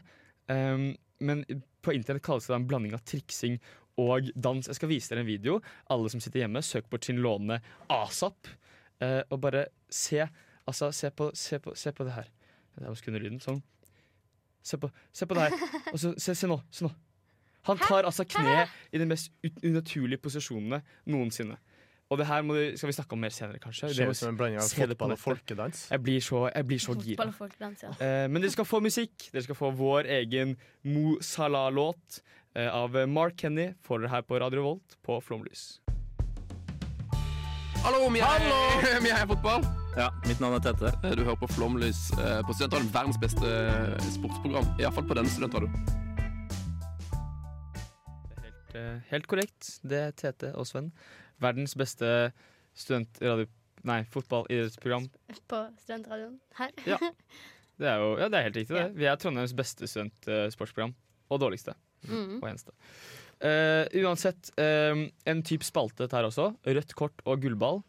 Um, 0.52 0.92
men 1.26 1.42
på 1.82 1.94
internett 1.96 2.24
kalles 2.26 2.48
det 2.48 2.56
en 2.56 2.68
blanding 2.68 2.96
av 2.96 3.04
triksing 3.08 3.60
og 4.02 4.28
dans. 4.34 4.66
Jeg 4.68 4.76
skal 4.76 4.90
vise 4.90 5.12
dere 5.12 5.24
en 5.24 5.30
video. 5.30 5.60
Alle 5.92 6.10
som 6.12 6.20
sitter 6.20 6.42
hjemme, 6.42 6.60
søk 6.66 6.90
på 6.92 7.00
chinlone 7.00 7.62
asap. 7.92 8.50
Og 9.00 9.38
bare 9.40 9.66
se 9.92 10.24
Altså, 10.66 10.90
se 10.92 11.10
på, 11.14 11.30
se 11.34 11.58
på, 11.62 11.74
se 11.78 11.92
på 11.94 12.04
det 12.04 12.12
her. 12.16 12.30
Jeg 12.80 12.90
må 12.90 12.98
skru 12.98 13.12
ned 13.14 13.22
lyden. 13.22 13.38
Sånn. 13.42 13.60
Se 14.66 14.78
på, 14.82 14.88
se 15.14 15.26
på 15.30 15.36
det 15.38 15.44
her. 15.46 15.52
Og 15.92 15.98
så, 16.02 16.10
se, 16.18 16.34
se 16.34 16.48
nå. 16.50 16.56
Se 16.74 16.82
nå. 16.86 16.90
Han 17.68 17.78
tar 17.82 18.06
altså 18.06 18.24
kne 18.30 18.64
i 18.94 18.98
de 18.98 19.06
mest 19.10 19.30
unaturlige 19.66 20.18
posisjonene 20.22 20.80
noensinne. 21.10 21.56
Og 22.10 22.18
det 22.20 22.26
her 22.28 22.42
må, 22.46 22.54
du- 22.54 22.76
skal 22.78 22.86
vi 22.86 22.94
snakke 22.94 23.16
om 23.16 23.18
mer 23.24 23.32
senere, 23.34 23.58
kanskje. 23.58 23.88
ser 23.94 24.04
Det- 24.04 24.10
ut 24.10 24.16
som 24.16 24.28
en 24.28 24.36
blanding 24.38 24.60
av 24.62 24.68
fotball 24.70 25.12
og 25.12 25.18
folkedans. 25.18 25.88
Jeg 25.90 26.02
blir 26.02 26.20
så, 26.22 26.44
jeg 26.54 26.66
blir 26.66 26.78
så 26.78 26.94
gira. 27.02 27.26
og 27.26 27.34
folkedans, 27.34 27.82
ja. 27.82 27.90
Eh, 27.98 28.28
men 28.30 28.42
dere 28.42 28.50
skal 28.54 28.64
få 28.64 28.80
musikk. 28.82 29.30
Dere 29.32 29.42
skal 29.42 29.54
få 29.58 29.72
vår 29.74 30.06
egen 30.20 30.56
Mo 30.84 31.16
Salah-låt 31.20 32.20
eh, 32.54 32.68
av 32.70 32.94
Mark 33.08 33.36
Kenny. 33.36 33.72
Får 33.82 33.98
dere 34.02 34.08
her 34.10 34.22
på 34.22 34.38
Radio 34.40 34.62
Volt 34.62 34.96
på 35.02 35.18
Flomlys. 35.22 35.80
Hallo, 37.82 38.08
vi 38.10 38.20
er, 38.20 39.02
vi 39.02 39.10
er 39.14 39.26
fotball. 39.26 39.85
Ja, 39.96 40.10
mitt 40.28 40.40
navn 40.44 40.58
er 40.58 40.60
Tete. 40.60 40.90
Eh, 41.08 41.14
Du 41.16 41.22
hører 41.24 41.38
på 41.40 41.46
Flomlys 41.48 42.10
eh, 42.20 42.42
på 42.44 42.52
Studentradioen. 42.52 42.90
Verdens 42.92 43.16
beste 43.16 43.48
eh, 43.48 44.08
sportsprogram. 44.12 44.66
Iallfall 44.76 45.06
på 45.08 45.14
denne 45.16 45.30
studentradioen. 45.32 45.72
Helt, 48.42 48.74
helt 49.08 49.28
korrekt. 49.30 49.70
Det 49.80 50.00
er 50.02 50.10
Tete 50.20 50.50
og 50.52 50.68
Sven. 50.68 50.90
Verdens 51.40 51.72
beste 51.80 52.10
studentradio... 52.76 53.48
Nei, 53.88 54.02
fotball-idrettsprogram. 54.12 55.06
På 55.48 55.62
studentradioen 55.80 56.34
her. 56.60 56.74
ja. 56.84 56.98
Det 57.76 57.84
er 57.84 58.00
jo 58.00 58.12
ja, 58.16 58.26
det 58.32 58.38
er 58.38 58.44
helt 58.46 58.54
riktig. 58.56 58.72
det. 58.72 58.84
Vi 58.96 59.04
er 59.04 59.18
Trondheims 59.20 59.52
beste 59.52 59.84
studentsportsprogram. 59.84 60.94
Og 61.28 61.40
dårligste. 61.42 61.74
Mm. 62.08 62.38
Og 62.38 62.46
eneste. 62.48 62.72
Uh, 63.36 63.84
uansett, 64.00 64.48
uh, 64.56 65.02
en 65.28 65.42
type 65.44 65.64
spalte 65.68 66.06
dette 66.06 66.16
her 66.16 66.24
også. 66.24 66.46
Rødt 66.64 66.94
kort 66.96 67.20
og 67.28 67.44
gullball. 67.44 67.82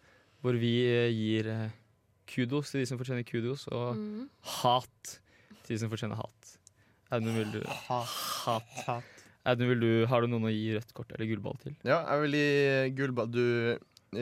Hvor 0.44 0.60
vi 0.60 0.74
uh, 0.92 1.08
gir 1.08 1.48
kudos 2.28 2.72
til 2.74 2.82
de 2.84 2.88
som 2.90 3.00
fortjener 3.00 3.26
kudos, 3.28 3.68
og 3.72 3.96
Mm. 3.98 4.30
hat 4.62 5.20
til 5.64 5.76
de 5.76 5.80
som 5.84 5.90
fortjener 5.92 6.16
hat. 6.20 6.54
Audun, 7.12 7.36
vil 7.40 7.52
du 7.56 7.62
Hat. 7.88 8.08
hat. 8.86 9.04
Audun, 9.48 9.70
vil 9.70 9.80
du, 9.80 9.92
har 10.12 10.22
du 10.22 10.28
noen 10.28 10.48
å 10.50 10.52
gi 10.52 10.74
rødt 10.76 10.94
kort 10.94 11.12
eller 11.16 11.30
gullball 11.30 11.56
til? 11.62 11.76
Ja, 11.88 12.02
jeg 12.12 12.26
vil 12.26 12.36
gi 12.36 12.96
gullball 12.98 13.30
Du 13.32 13.78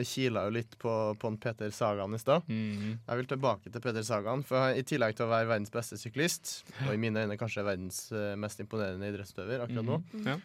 kila 0.06 0.42
jo 0.46 0.50
litt 0.50 0.72
på, 0.82 0.92
på 1.18 1.28
en 1.30 1.36
Peter 1.38 1.70
Sagan 1.70 2.14
i 2.14 2.18
stad. 2.18 2.42
Mm. 2.50 2.98
Jeg 3.06 3.16
vil 3.20 3.28
tilbake 3.30 3.70
til 3.70 3.80
Peter 3.80 4.02
Sagan. 4.02 4.42
For 4.44 4.74
I 4.74 4.82
tillegg 4.82 5.14
til 5.16 5.26
å 5.26 5.30
være 5.30 5.46
verdens 5.48 5.70
beste 5.70 5.96
syklist, 5.98 6.64
og 6.86 6.92
i 6.94 6.98
mine 6.98 7.22
øyne 7.22 7.36
kanskje 7.38 7.62
verdens 7.64 8.00
eh, 8.12 8.34
mest 8.36 8.58
imponerende 8.60 9.06
idrettsutøver 9.12 9.62
akkurat 9.62 9.86
nå, 9.86 10.00
mm. 10.12 10.26
Ja. 10.26 10.36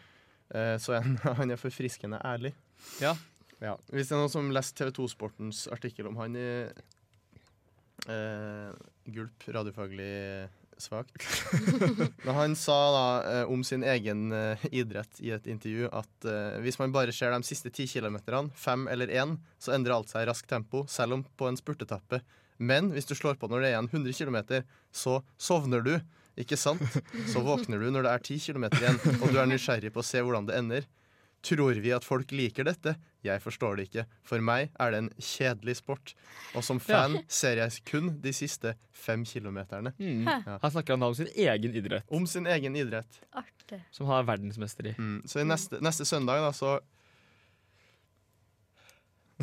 Eh, 0.54 0.76
så 0.78 0.94
er 0.94 1.02
han, 1.02 1.16
han 1.40 1.50
er 1.50 1.58
forfriskende 1.60 2.20
ærlig. 2.24 2.54
Ja. 3.02 3.14
Ja. 3.62 3.74
Hvis 3.90 4.08
det 4.10 4.16
er 4.16 4.22
noen 4.22 4.30
som 4.32 4.48
leste 4.54 4.78
TV 4.78 4.90
2-sportens 4.94 5.66
artikkel 5.74 6.06
om 6.10 6.16
han 6.22 6.34
i 6.38 6.46
eh, 8.08 8.72
Gulp, 9.12 9.46
radiofaglig 9.46 10.48
svakt. 10.80 11.14
Men 12.24 12.34
han 12.34 12.56
sa 12.58 12.78
da 12.94 13.04
eh, 13.30 13.50
om 13.50 13.62
sin 13.64 13.84
egen 13.86 14.32
eh, 14.34 14.64
idrett 14.70 15.20
i 15.22 15.30
et 15.34 15.46
intervju 15.46 15.90
at 15.94 16.28
hvis 16.64 16.78
man 16.80 16.94
bare 16.94 17.14
ser 17.14 17.34
de 17.34 17.42
siste 17.46 17.70
ti 17.74 17.86
kilometerne, 17.90 18.50
fem 18.58 18.88
eller 18.90 19.12
én, 19.12 19.36
så 19.62 19.76
endrer 19.76 19.96
alt 19.96 20.10
seg 20.10 20.24
i 20.24 20.30
raskt 20.30 20.50
tempo, 20.50 20.86
selv 20.90 21.18
om 21.18 21.26
på 21.38 21.50
en 21.50 21.58
spurtetappe. 21.58 22.22
Men 22.62 22.92
hvis 22.94 23.08
du 23.10 23.14
slår 23.18 23.38
på 23.38 23.50
når 23.50 23.62
det 23.62 23.70
er 23.70 23.76
igjen 23.76 23.92
100 23.92 24.18
km, 24.18 24.64
så 24.94 25.20
sovner 25.38 25.82
du. 25.82 25.96
Ikke 26.38 26.56
sant? 26.56 26.82
Så 27.28 27.42
våkner 27.44 27.82
du 27.82 27.90
når 27.92 28.06
det 28.06 28.12
er 28.12 28.22
10 28.24 28.38
km 28.46 28.66
igjen, 28.70 29.00
og 29.20 29.32
du 29.32 29.40
er 29.40 29.48
nysgjerrig 29.50 29.92
på 29.92 30.00
å 30.00 30.06
se 30.06 30.22
hvordan 30.22 30.46
det 30.48 30.56
ender. 30.56 30.86
Tror 31.44 31.80
vi 31.82 31.92
at 31.92 32.06
folk 32.06 32.30
liker 32.32 32.68
dette? 32.68 32.94
Jeg 33.24 33.40
forstår 33.40 33.76
det 33.78 33.84
ikke. 33.90 34.04
For 34.26 34.40
meg 34.42 34.70
er 34.80 34.90
det 34.90 34.98
en 35.04 35.10
kjedelig 35.22 35.76
sport. 35.78 36.14
Og 36.58 36.64
som 36.66 36.80
fan 36.82 37.20
ser 37.28 37.56
jeg 37.62 37.82
kun 37.86 38.20
de 38.20 38.32
siste 38.34 38.74
fem 38.92 39.24
kilometerne. 39.24 39.92
Mm. 39.98 40.24
Ja. 40.26 40.58
Han 40.62 40.70
snakker 40.74 40.94
han 40.96 41.00
da 41.00 41.06
om 41.12 41.14
sin 41.14 41.28
egen 41.34 41.74
idrett, 41.74 42.04
Om 42.10 42.26
sin 42.26 42.46
egen 42.46 42.74
idrett. 42.76 43.20
Artig. 43.32 43.80
som 43.90 44.06
han 44.10 44.24
er 44.24 44.26
verdensmester 44.32 44.86
i. 44.90 44.94
Mm. 44.98 45.22
Så 45.26 45.40
i 45.40 45.44
neste, 45.44 45.78
neste 45.80 46.04
søndag, 46.04 46.42
da, 46.42 46.50
så 46.52 46.80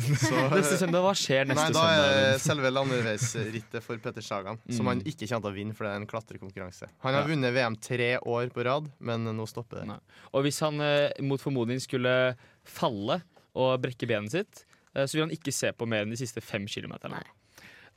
så, 0.00 0.36
Neste 0.54 0.78
søndag, 0.80 1.02
Hva 1.04 1.10
skjer 1.18 1.48
neste 1.50 1.66
Nei, 1.66 1.72
da 1.76 1.82
er 1.90 2.04
søndag? 2.06 2.38
selve 2.44 2.70
landeveisrittet 2.72 3.84
for 3.84 4.00
Petter 4.00 4.24
Sagan, 4.24 4.56
som 4.70 4.86
Mm. 4.86 4.88
han 4.94 5.00
ikke 5.04 5.26
kommer 5.28 5.42
til 5.44 5.50
å 5.50 5.56
vinne, 5.58 5.74
for 5.76 5.84
det 5.84 5.90
er 5.92 5.96
en 6.00 6.06
klatrekonkurranse. 6.06 6.88
Han 7.02 7.14
har 7.14 7.22
Ja. 7.22 7.26
vunnet 7.28 7.52
VM 7.52 7.76
tre 7.76 8.16
år 8.18 8.48
på 8.50 8.64
rad, 8.64 8.90
men 9.00 9.24
nå 9.24 9.46
stopper 9.48 9.80
det. 9.80 9.86
Nei. 9.88 9.98
Og 10.32 10.44
hvis 10.44 10.60
han 10.60 10.80
eh, 10.80 11.10
mot 11.20 11.40
formodning 11.40 11.80
skulle 11.80 12.36
falle 12.64 13.20
og 13.58 13.76
brekke 13.82 14.08
benet 14.10 14.34
sitt, 14.34 14.64
eh, 14.94 15.04
så 15.04 15.16
vil 15.16 15.26
han 15.26 15.36
ikke 15.36 15.54
se 15.54 15.72
på 15.72 15.88
mer 15.88 16.06
enn 16.06 16.14
de 16.14 16.20
siste 16.20 16.42
fem 16.44 16.66
kilometerne. 16.70 17.22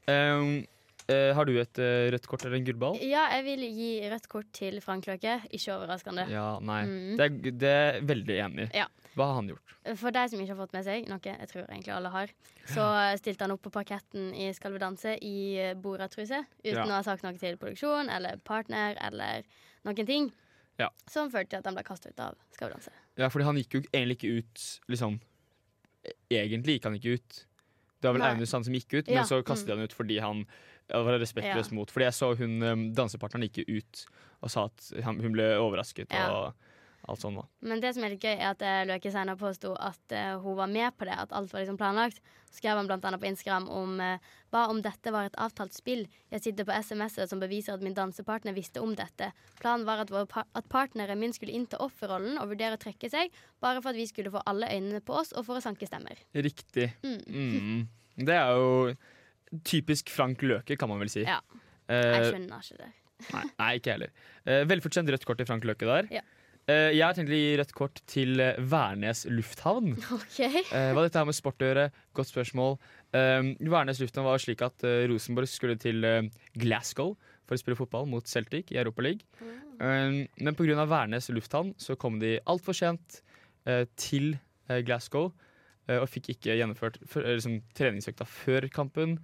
Um, 0.04 0.66
uh, 1.08 1.32
har 1.38 1.48
du 1.48 1.54
et 1.62 1.80
uh, 1.80 2.10
rødt 2.12 2.26
kort 2.28 2.44
eller 2.44 2.58
en 2.58 2.66
gullball? 2.68 2.98
Ja, 3.00 3.30
jeg 3.38 3.46
vil 3.46 3.63
gi 3.72 3.92
rødt 4.12 4.28
kort 4.32 4.50
til 4.56 4.82
Frank 4.84 5.08
Løke. 5.08 5.38
Ikke 5.56 5.78
overraskende. 5.78 6.26
Ja, 6.32 6.58
nei. 6.60 6.82
Mm. 6.89 7.13
Det, 7.20 7.28
er, 7.30 7.56
det 7.62 7.72
er 7.78 8.00
veldig 8.10 8.38
enig 8.48 8.66
i. 8.68 8.84
Ja. 8.84 8.89
Hva 9.13 9.30
har 9.30 9.39
han 9.39 9.52
gjort? 9.54 9.76
For 10.00 10.16
deg 10.16 10.32
som 10.32 10.42
ikke 10.42 10.56
har 10.56 10.60
fått 10.63 10.74
med 10.74 10.86
seg, 10.88 11.08
noe 11.12 11.22
jeg 11.28 11.50
tror 11.52 11.66
egentlig 11.68 11.94
alle 11.94 12.12
har, 12.13 12.32
så 12.72 12.86
stilte 13.20 13.46
han 13.46 13.54
opp 13.54 13.62
på 13.68 13.72
parketten 13.76 14.32
i 14.34 14.48
Skal 14.56 14.74
vi 14.74 14.80
danse 14.82 15.18
i 15.22 15.36
Borat-truse 15.84 16.39
uten 16.63 16.80
Ja. 16.80 16.88
å 16.88 16.96
ha 16.96 17.04
sagt 17.06 17.26
noe 17.26 17.36
til 17.38 17.60
produksjon 17.62 18.10
eller 18.10 18.39
partner 18.48 18.98
eller 19.04 19.46
noen 19.86 20.08
ting. 20.08 20.32
Ja. 20.82 20.89
Som 21.06 21.30
førte 21.30 21.52
til 21.52 21.62
at 21.62 21.70
han 21.70 21.78
ble 21.78 21.84
kastet 21.86 22.16
ut 22.16 22.24
av 22.26 22.39
Skal 22.56 22.72
vi 22.72 22.78
danse. 22.80 22.96
Ja, 23.20 23.30
fordi 23.30 23.46
han 23.46 23.60
gikk 23.62 23.78
jo 23.78 23.84
egentlig 23.92 24.18
ikke 24.18 24.42
ut 24.42 24.63
liksom 24.89 25.20
Egentlig 26.34 26.78
gikk 26.78 26.88
han 26.89 26.98
ikke 26.98 27.18
ut. 27.18 27.39
Det 28.02 28.10
var 28.10 28.18
vel 28.18 28.24
Nei. 28.26 28.34
han 28.36 28.50
Sand 28.50 28.68
som 28.68 28.76
gikk 28.76 28.94
ut, 28.98 29.08
Ja, 29.08 29.22
men 29.22 29.30
så 29.30 29.39
kastet 29.46 29.70
mm. 29.72 29.78
han 29.78 29.88
ut 29.88 29.96
fordi 29.96 30.20
han 30.20 30.44
var 30.92 31.16
respektløs 31.22 31.72
Ja. 31.72 31.76
mot. 31.78 31.92
Fordi 31.92 32.10
jeg 32.10 32.18
så 32.18 32.34
hun 32.38 32.92
dansepartneren 32.94 33.48
gikk 33.48 33.70
ut 33.70 34.06
og 34.44 34.52
sa 34.52 34.66
at 34.68 34.89
han, 35.06 35.22
hun 35.24 35.32
ble 35.32 35.54
overrasket 35.56 36.12
Ja. 36.12 36.28
og 36.32 36.54
alt 37.08 37.20
sånt. 37.20 37.36
da. 37.36 37.44
Men 37.68 37.82
det 37.84 37.94
som 37.96 38.06
er 38.06 38.13
litt 38.13 38.24
gøy, 38.24 38.36
er 38.38 38.54
at 38.54 38.62
eh, 38.63 38.84
Løke 38.88 39.12
senere 39.12 39.39
påsto 39.39 39.74
at 39.76 40.13
eh, 40.16 40.34
hun 40.39 40.56
var 40.56 40.70
med 40.72 40.96
på 40.96 41.08
det, 41.08 41.16
at 41.20 41.34
alt 41.36 41.52
var 41.52 41.63
liksom 41.63 41.80
planlagt. 41.80 42.22
Så 42.48 42.62
skrev 42.62 42.80
han 42.80 42.92
annet 42.92 43.20
på 43.20 43.28
Instagram 43.28 43.66
om 43.72 43.98
eh, 44.04 44.30
hva 44.54 44.68
om 44.72 44.80
dette 44.86 45.12
var 45.12 45.28
et 45.28 45.39
avtalt 45.42 45.76
spill? 45.76 46.06
Jeg 46.32 46.46
sitter 46.46 46.68
på 46.68 46.76
SMS-er 46.76 47.28
som 47.28 47.42
beviser 47.44 47.76
at 47.76 47.84
min 47.84 47.96
dansepartner 47.98 48.56
visste 48.56 48.84
om 48.84 48.94
dette. 48.96 49.32
Planen 49.60 49.88
var 49.88 50.06
at, 50.06 50.13
par 50.32 50.48
at 50.56 50.70
partneren 50.72 51.20
min 51.20 51.36
skulle 51.36 51.56
innta 51.56 51.82
offerrollen 51.84 52.39
og 52.42 52.54
vurdere 52.54 52.78
å 52.78 52.82
trekke 52.82 53.10
seg, 53.12 53.34
bare 53.63 53.82
for 53.82 53.92
at 53.92 54.00
vi 54.00 54.08
skulle 54.08 54.32
få 54.32 54.44
alle 54.50 54.70
øynene 54.72 55.04
på 55.04 55.18
oss 55.20 55.34
og 55.36 55.48
for 55.50 55.60
å 55.60 55.63
sanke 55.63 55.89
stemmer. 55.89 56.22
Riktig. 56.36 56.94
Mm. 57.04 57.20
Mm. 57.28 57.82
Det 58.24 58.38
er 58.38 58.54
jo 58.56 58.94
typisk 59.68 60.13
Frank 60.13 60.42
Løke, 60.46 60.78
kan 60.80 60.92
man 60.92 61.02
vel 61.04 61.12
si. 61.12 61.26
Ja. 61.28 61.42
Jeg 61.92 62.30
skjønner 62.32 62.63
ikke 62.63 62.80
det. 62.80 62.94
nei, 63.34 63.44
nei, 63.60 63.68
ikke 63.78 63.92
jeg 63.92 63.98
heller. 63.98 64.63
Velfortjent 64.72 65.12
rødt 65.12 65.28
kort 65.28 65.39
til 65.42 65.48
Frank 65.50 65.68
Løke 65.68 65.89
der. 65.89 66.08
Ja. 66.13 66.24
Eh, 66.71 66.93
jeg 66.95 67.04
har 67.04 67.15
tenkt 67.15 67.32
å 67.34 67.36
gi 67.36 67.56
rødt 67.60 67.73
kort 67.76 67.99
til 68.08 68.39
eh, 68.39 68.60
Værnes 68.71 69.26
lufthavn. 69.28 69.97
Okay. 70.15 70.62
Eh, 70.71 70.91
hva 70.95 71.04
dette 71.04 71.19
har 71.19 71.28
med 71.28 71.36
sport 71.36 71.60
å 71.60 71.67
gjøre? 71.67 71.89
Godt 72.15 72.32
spørsmål. 72.32 72.78
Um, 73.12 73.49
Værnes 73.73 73.99
lufthavn 73.99 74.30
var 74.30 74.39
slik 74.41 74.63
at 74.63 74.86
Rosenborg 75.12 75.52
skulle 75.52 75.76
til 75.82 75.99
Glasgow 76.58 77.13
for 77.43 77.58
å 77.58 77.60
spille 77.60 77.78
fotball 77.78 78.08
mot 78.10 78.30
Celtic 78.30 78.71
i 78.71 78.80
Europaligaen. 78.80 79.21
Um, 79.78 80.23
men 80.39 80.56
pga. 80.58 80.88
Værnes 80.88 81.28
lufthavn 81.36 81.73
så 81.82 81.97
kom 81.99 82.21
de 82.23 82.38
altfor 82.49 82.78
sent 82.78 83.19
til 83.99 84.34
Glasgow 84.84 85.30
og 85.93 86.08
fikk 86.12 86.34
ikke 86.34 86.56
gjennomført 86.58 86.97
liksom, 87.04 87.62
treningsøkta 87.76 88.26
før 88.28 88.67
kampen. 88.71 89.17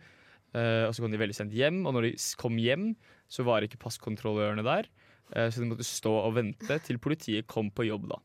Og 0.56 0.94
så 0.96 1.04
kom 1.04 1.12
de 1.12 1.20
veldig 1.20 1.36
sent 1.36 1.56
hjem, 1.56 1.82
og 1.88 1.96
når 1.96 2.08
de 2.08 2.12
kom 2.40 2.56
hjem, 2.60 2.94
så 3.32 3.44
var 3.48 3.66
ikke 3.66 3.82
passkontrollørene 3.84 4.64
der. 4.68 4.88
Eh, 5.36 5.50
så 5.50 5.64
de 5.64 5.70
måtte 5.72 5.88
stå 5.88 6.14
og 6.24 6.36
vente 6.38 6.80
til 6.86 7.00
politiet 7.02 7.48
kom 7.50 7.72
på 7.72 7.88
jobb, 7.88 8.10
da. 8.14 8.22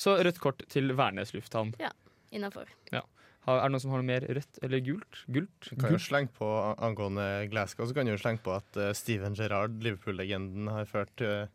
Så 0.00 0.16
rødt 0.24 0.40
kort 0.40 0.62
til 0.72 0.94
Værnes 0.96 1.34
lufthavn. 1.36 1.74
Innafor. 2.32 2.70
Ja. 2.92 3.02
er 3.44 3.58
det 3.60 3.72
noen 3.74 3.82
som 3.82 3.92
har 3.92 4.00
noe 4.00 4.08
mer 4.08 4.24
rødt 4.24 4.60
eller 4.64 4.80
gult? 4.86 5.24
Gult? 5.28 5.68
Du 5.68 5.76
kan 5.76 5.92
jo 5.92 6.00
slenge 6.00 6.32
på 6.36 6.48
angående 6.78 7.26
Glasgow, 7.52 7.86
så 7.86 7.96
kan 7.96 8.08
du 8.08 8.14
jo 8.14 8.20
slenge 8.20 8.40
på 8.44 8.54
at 8.56 8.78
eh, 8.80 8.94
Steven 8.96 9.36
Gerrard, 9.36 9.82
Liverpool-legenden, 9.84 10.70
har 10.72 10.88
ført 10.88 11.20
eh, 11.26 11.50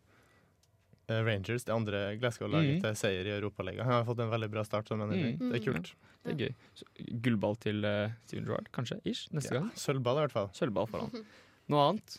Rangers, 1.07 1.63
det 1.63 1.73
andre 1.73 2.03
Glasgow-laget, 2.19 2.77
mm. 2.77 2.83
til 2.83 2.99
seier 2.99 3.29
i 3.29 3.33
Europaligaen. 3.37 3.87
Han 3.87 4.01
har 4.01 4.07
fått 4.07 4.19
en 4.19 4.31
veldig 4.33 4.49
bra 4.51 4.63
start 4.67 4.91
som 4.91 4.99
manager. 4.99 5.33
Mhm. 5.37 5.51
Det 5.53 5.59
er 5.61 5.65
kult. 5.65 5.93
Det 6.27 6.33
er 6.33 6.41
gøy. 6.43 6.55
Så, 6.75 6.87
gullball 7.23 7.55
til 7.63 7.85
uh, 7.87 8.11
Steven 8.27 8.49
Gerrard, 8.49 8.67
kanskje? 8.75 8.99
Ish, 9.07 9.29
neste 9.31 9.55
Ja, 9.55 9.61
gang. 9.61 9.69
Sølvball 9.79 10.19
i 10.19 10.25
hvert 10.25 10.35
fall. 10.35 10.49
Sølvball 10.57 10.89
for 10.91 11.05
han. 11.05 11.29
Noe 11.71 11.85
annet? 11.93 12.17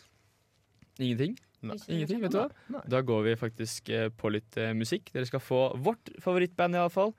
Ingenting? 0.97 1.37
Nei. 1.61 1.75
Ingenting, 1.87 2.21
vet 2.23 2.35
du 2.35 2.39
hva? 2.39 2.47
Nei. 2.75 2.83
Da 2.91 3.01
går 3.03 3.25
vi 3.27 3.35
faktisk 3.39 3.89
eh, 3.91 4.07
på 4.09 4.31
litt 4.31 4.57
eh, 4.59 4.71
musikk. 4.77 5.11
Dere 5.15 5.27
skal 5.27 5.43
få 5.43 5.63
vårt 5.83 6.13
favorittband, 6.23 6.79
iallfall. 6.79 7.13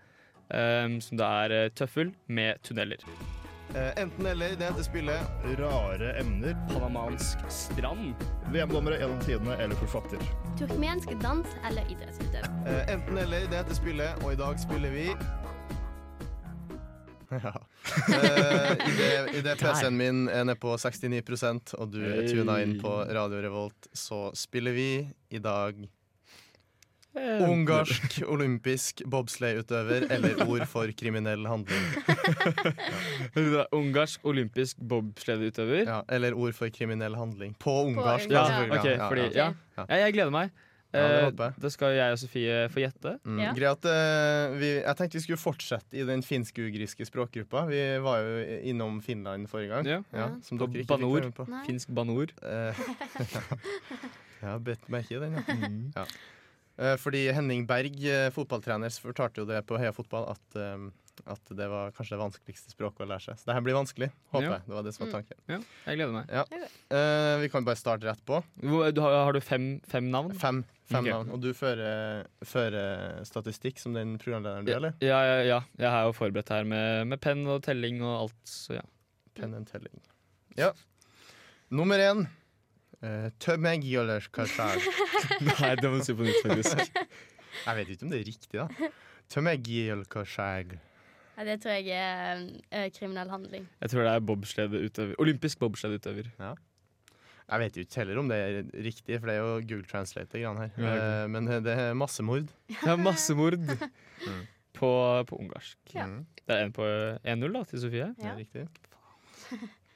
Um, 0.50 0.96
som 0.98 1.14
det 1.14 1.26
er 1.26 1.53
uh, 1.55 1.68
Tøffel 1.79 2.09
med 2.26 2.59
tunneler. 2.66 3.05
Uh, 3.70 3.92
enten 4.03 4.26
eller, 4.26 4.57
det 4.59 4.66
heter 4.66 4.83
spillet. 4.83 5.20
Rare 5.61 6.09
emner. 6.18 6.57
Panamansk 6.72 7.44
strand. 7.55 8.14
VM-dommere 8.50 8.98
gjennom 8.98 9.20
tidene 9.22 9.55
eller 9.62 9.79
forfatter. 9.79 10.24
Turkmensk 10.59 11.14
dans 11.22 11.46
eller 11.68 11.87
idrettsutøver. 11.92 12.50
Eh, 12.66 12.94
enten 12.94 13.18
eller, 13.18 13.46
det 13.46 13.62
heter 13.62 13.79
spillet, 13.79 14.24
og 14.24 14.33
i 14.33 14.40
dag 14.40 14.59
spiller 14.59 14.90
vi 14.90 15.07
ja. 17.44 17.53
Eh, 18.11 18.88
Idet 18.88 19.35
i 19.35 19.40
det 19.44 19.57
PC-en 19.62 19.96
min 19.96 20.26
er 20.29 20.44
nede 20.48 20.59
på 20.61 20.74
69% 20.79 21.74
og 21.79 21.94
du 21.94 22.03
er 22.05 22.26
tuna 22.29 22.61
inn 22.64 22.76
på 22.83 22.92
Radio 23.11 23.40
Revolt, 23.44 23.90
så 23.92 24.29
spiller 24.37 24.76
vi 24.76 24.90
i 25.31 25.42
dag 25.42 25.79
ungarsk 27.20 28.20
olympisk 28.31 29.03
bobsleighutøver, 29.11 30.07
eller 30.14 30.44
ord 30.46 30.66
for 30.70 30.92
kriminell 30.96 31.46
handling. 31.50 31.87
Ungarsk 33.81 34.24
olympisk 34.24 34.79
bobsledeutøver. 34.79 35.83
Ja, 35.88 36.00
eller 36.09 36.35
ord 36.38 36.55
for 36.55 36.70
kriminell 36.70 37.16
handling. 37.18 37.57
På 37.59 37.81
ungarsk, 37.88 38.29
på 38.31 38.35
ungarsk. 38.35 38.70
Ja, 38.70 38.79
okay, 38.79 38.98
fordi, 39.09 39.26
ja. 39.35 39.53
ja. 39.76 39.85
Ja, 39.88 40.03
jeg 40.05 40.14
gleder 40.14 40.31
meg. 40.35 40.55
Ja, 40.90 41.03
det 41.07 41.18
det, 41.38 41.46
jeg. 41.46 41.62
da 41.62 41.70
skal 41.70 41.92
jeg 41.94 42.14
og 42.14 42.18
Sofie 42.18 42.55
få 42.74 42.83
gjette. 42.83 43.12
Mm. 43.22 43.38
Ja. 43.44 43.53
Greit, 43.55 43.87
eh, 43.87 44.57
vi, 44.59 44.70
jeg 44.81 44.98
tenkte 44.98 45.18
vi 45.18 45.22
skulle 45.22 45.40
fortsette 45.40 46.00
i 46.00 46.07
den 46.09 46.24
finsk-ugriske 46.26 47.07
språkgruppa. 47.07 47.62
Vi 47.70 47.85
var 48.03 48.26
jo 48.26 48.59
innom 48.72 48.98
Finland 49.05 49.46
forrige 49.53 49.76
gang. 49.76 49.87
Ja. 49.87 50.00
Ja, 50.16 50.26
som 50.46 50.59
dere 50.59 50.83
ikke 50.83 50.98
fikk 50.98 51.14
med 51.14 51.31
på. 51.38 51.46
Nei. 51.53 51.62
Finsk 51.68 51.94
banord. 51.94 52.35
jeg 52.42 52.74
ja, 54.42 54.59
bet 54.59 54.90
meg 54.90 55.07
ikke 55.07 55.22
den, 55.22 55.38
ja. 55.38 55.59
Mm. 55.62 55.81
ja. 55.94 56.09
Eh, 56.81 56.96
fordi 56.96 57.26
Henning 57.37 57.66
Berg, 57.68 57.96
eh, 58.09 58.31
fotballtrener, 58.33 58.92
fortalte 59.05 59.42
jo 59.42 59.48
det 59.48 59.61
på 59.68 59.76
Heia 59.79 59.92
Fotball 59.92 60.31
at, 60.33 60.57
eh, 60.57 60.88
at 61.28 61.52
det 61.56 61.66
var 61.70 61.92
kanskje 61.96 62.14
det 62.14 62.20
vanskeligste 62.22 62.72
språket 62.72 63.04
å 63.04 63.09
lære 63.11 63.24
seg. 63.24 63.38
Så 63.40 63.48
det 63.48 63.56
her 63.56 63.64
blir 63.66 63.76
vanskelig, 63.76 64.09
håper 64.33 64.46
Ja. 64.46 64.52
jeg. 64.52 64.66
Det 64.66 64.74
var 64.76 64.87
det 64.87 64.92
som 64.94 65.04
var 65.06 65.12
tanken. 65.18 65.38
Ja, 65.50 65.59
jeg 65.87 65.98
gleder 65.98 66.12
meg. 66.14 66.30
Eh, 66.90 67.37
vi 67.40 67.48
kan 67.52 67.64
bare 67.64 67.76
starte 67.76 68.09
rett 68.09 68.24
på. 68.24 68.42
Hvor, 68.62 68.90
du 68.92 69.00
har, 69.00 69.16
har 69.24 69.33
du 69.33 69.40
fem, 69.40 69.80
fem 69.88 70.11
navn? 70.11 70.33
Fem, 70.38 70.64
fem 70.90 71.04
okay. 71.04 71.12
navn. 71.12 71.30
Og 71.35 71.40
du 71.40 71.52
fører, 71.54 72.26
fører 72.42 73.24
statistikk 73.28 73.78
som 73.83 73.94
den 73.94 74.16
programlederen 74.18 74.66
du, 74.66 74.72
er, 74.72 74.80
eller? 74.80 74.96
ja, 75.00 75.20
ja, 75.24 75.38
ja. 75.46 75.61
Jeg 75.78 75.94
har 75.96 76.09
jo 76.09 76.16
forberedt 76.16 76.52
her 76.54 76.64
med, 76.64 77.06
med 77.12 77.20
penn 77.20 77.46
og 77.46 77.62
telling 77.66 78.02
og 78.02 78.14
alt, 78.26 78.42
så 78.48 78.80
ja. 78.80 78.87
Penn 79.38 79.54
og 79.54 79.66
telling. 79.70 80.02
Ja. 80.59 80.72
Nummer 81.70 82.02
én. 82.02 82.26
Uh, 83.00 83.30
Tømmegjølerkasjag. 83.40 84.83
Nei, 85.46 85.74
det 85.80 85.88
må 85.88 86.02
du 86.02 86.04
si 86.04 86.16
på 86.16 86.26
nytt, 86.26 86.42
faktisk. 86.44 86.98
Jeg 87.64 87.78
vet 87.78 87.92
ikke 87.94 88.04
om 88.04 88.12
det 88.12 88.18
er 88.20 88.28
riktig, 88.28 88.56
da. 88.59 88.90
Tømmegjølerkasjag. 89.33 90.74
Ja, 91.40 91.44
det 91.48 91.61
tror 91.62 91.72
jeg 91.72 91.88
er 91.96 92.40
eh, 92.76 92.90
kriminell 92.92 93.31
handling. 93.33 93.62
Jeg 93.81 93.88
tror 93.94 94.05
det 94.05 94.11
er 94.12 94.20
bobsledeutøver. 94.29 95.14
Olympisk 95.22 95.59
bobsledeutøver. 95.62 96.26
Jeg 96.37 97.59
vet 97.62 97.76
jo 97.79 97.85
ikke 97.87 97.96
heller 98.03 98.18
om 98.20 98.29
det 98.29 98.37
er 98.44 98.59
riktig, 98.85 99.16
for 99.18 99.26
det 99.31 99.35
er 99.35 99.40
jo 99.40 99.55
Google 99.64 99.87
Translate. 99.88 100.38
grann 100.42 100.61
her. 100.61 100.70
Ja, 100.76 100.90
ok. 100.92 101.00
Eh, 101.00 101.29
Men 101.33 101.48
det 101.64 101.72
er 101.79 101.94
massemord. 101.96 102.44
Det 102.68 102.92
er 102.92 103.00
massemord 103.00 103.57
på, 104.79 104.90
på 105.26 105.40
ungarsk. 105.40 105.79
Ja. 105.96 106.05
Mm, 106.07 106.26
Det 106.46 106.57
er 106.59 106.64
en 106.68 106.72
på 106.76 106.85
1-0 107.24 107.57
da, 107.57 107.64
til 107.72 107.81
Sofie. 107.87 108.12
det 108.20 108.24
Ja. 108.29 108.35
er 108.35 108.38
riktig. 108.44 108.68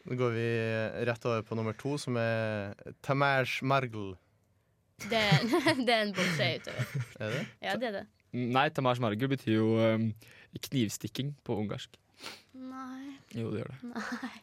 Nå 0.05 0.17
går 0.21 0.33
vi 0.35 0.49
rett 1.09 1.25
over 1.29 1.43
på 1.47 1.57
nummer 1.57 1.73
to, 1.79 1.95
som 2.01 2.17
er 2.21 2.75
Tamers 3.03 3.61
Margl. 3.63 4.15
Det, 5.05 5.21
det 5.87 5.93
er 5.95 6.03
en 6.09 6.13
bokseutøver. 6.17 7.05
Er 7.21 7.31
det? 7.37 7.47
Ja, 7.63 7.77
det 7.77 7.89
er 7.93 7.99
det. 8.01 8.07
Nei, 8.35 8.67
Tamers 8.75 8.99
Margul 8.99 9.29
betyr 9.31 9.55
jo 9.61 9.69
um, 9.79 10.09
knivstikking 10.61 11.35
på 11.45 11.59
ungarsk. 11.63 11.99
Nei. 12.55 13.19
Jo, 13.35 13.51
det 13.51 13.63
gjør 13.65 13.73
det. 13.75 13.93
Nei. 13.95 14.35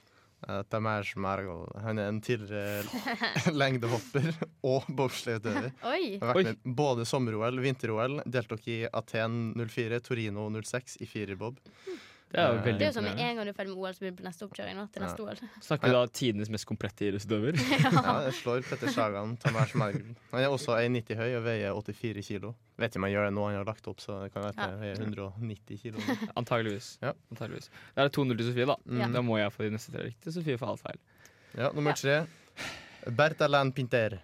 Tamer 0.42 0.64
Tamers 0.70 1.16
Margl. 1.16 1.68
Han 1.84 2.00
er 2.02 2.08
en 2.10 2.22
tidligere 2.22 2.82
lengdehopper 3.62 4.32
og 4.66 4.88
bobsleiutøver. 4.98 5.70
Har 5.84 6.40
vært 6.40 6.48
med 6.64 6.78
både 6.78 7.06
sommer-OL, 7.06 7.62
vinter-OL. 7.62 8.24
Deltok 8.26 8.66
i 8.74 8.80
Aten 8.90 9.52
04, 9.62 10.00
Torino 10.02 10.48
06 10.58 10.98
i 11.06 11.10
firerbob. 11.10 11.60
Det 12.32 12.40
er 12.40 12.48
jo 12.48 12.58
Eh, 12.58 12.64
veldig 12.66 12.80
Det 12.80 12.86
er 12.86 12.90
jo 12.92 12.96
som 12.96 13.04
med 13.04 13.20
en 13.20 13.36
gang 13.36 13.46
du 13.46 13.52
er 13.52 13.56
ferdig 13.58 13.72
med 13.74 13.82
OL, 13.84 13.94
så 13.94 14.00
blir 14.00 14.12
du 14.12 14.18
på 14.22 14.26
neste 14.26 14.46
oppkjøring. 14.48 14.76
nå, 14.80 14.86
til 14.94 15.04
neste 15.04 15.24
OL. 15.26 15.40
Snakker 15.68 15.92
du 15.92 15.96
da 15.98 16.04
tidenes 16.08 16.52
mest 16.54 16.66
komplette 16.70 17.08
idrettsutøver? 17.10 17.60
Ja, 17.92 18.14
det 18.26 18.34
slår 18.40 18.64
Petter 18.70 18.88
Sagan, 18.94 19.36
Tamers 19.38 19.74
Han 19.76 20.40
er 20.40 20.48
også 20.48 20.78
1,90 20.80 21.20
høy 21.20 21.36
og 21.38 21.44
veier 21.44 21.76
84 21.76 22.24
kilo. 22.24 22.54
Vet 22.80 22.92
ikke 22.96 23.02
om 23.02 23.08
han 23.10 23.12
gjør 23.14 23.28
det 23.28 23.34
nå 23.36 23.46
han 23.50 23.58
har 23.60 23.68
lagt 23.68 23.88
opp, 23.92 24.00
så 24.00 24.22
det 24.24 24.32
kan 24.34 24.46
være 24.48 24.56
at 24.56 24.64
han 24.64 24.80
veier 24.80 25.04
190 25.04 25.82
kilo. 25.84 26.00
Antageligvis. 26.40 26.94
Ja. 27.04 27.12
Antageligvis. 27.36 27.70
Da 27.96 28.06
er 28.06 28.10
det 28.10 28.16
2-0 28.18 28.38
til 28.38 28.48
Sofie, 28.48 28.70
da. 28.72 28.78
Mm. 28.88 29.18
Da 29.18 29.22
må 29.28 29.38
jeg 29.42 29.52
få 29.52 29.68
de 29.68 29.76
neste 29.76 29.92
tre 29.92 30.08
riktige. 30.08 30.34
Sofie 30.40 30.58
får 30.62 30.74
alt 30.76 30.86
feil. 30.88 31.02
Ja, 31.60 31.72
nummer 31.76 32.00
tre. 32.00 32.22
Bertalan 33.12 33.74
Pinter. 33.76 34.22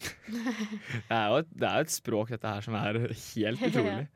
Det 0.00 1.10
er 1.10 1.26
jo 1.28 1.42
et, 1.42 1.50
det 1.52 1.66
er 1.68 1.82
jo 1.82 1.88
et 1.88 1.92
språk, 1.92 2.30
dette 2.32 2.48
her, 2.48 2.64
som 2.64 2.76
er 2.78 3.00
helt 3.02 3.66
utrolig. 3.66 4.06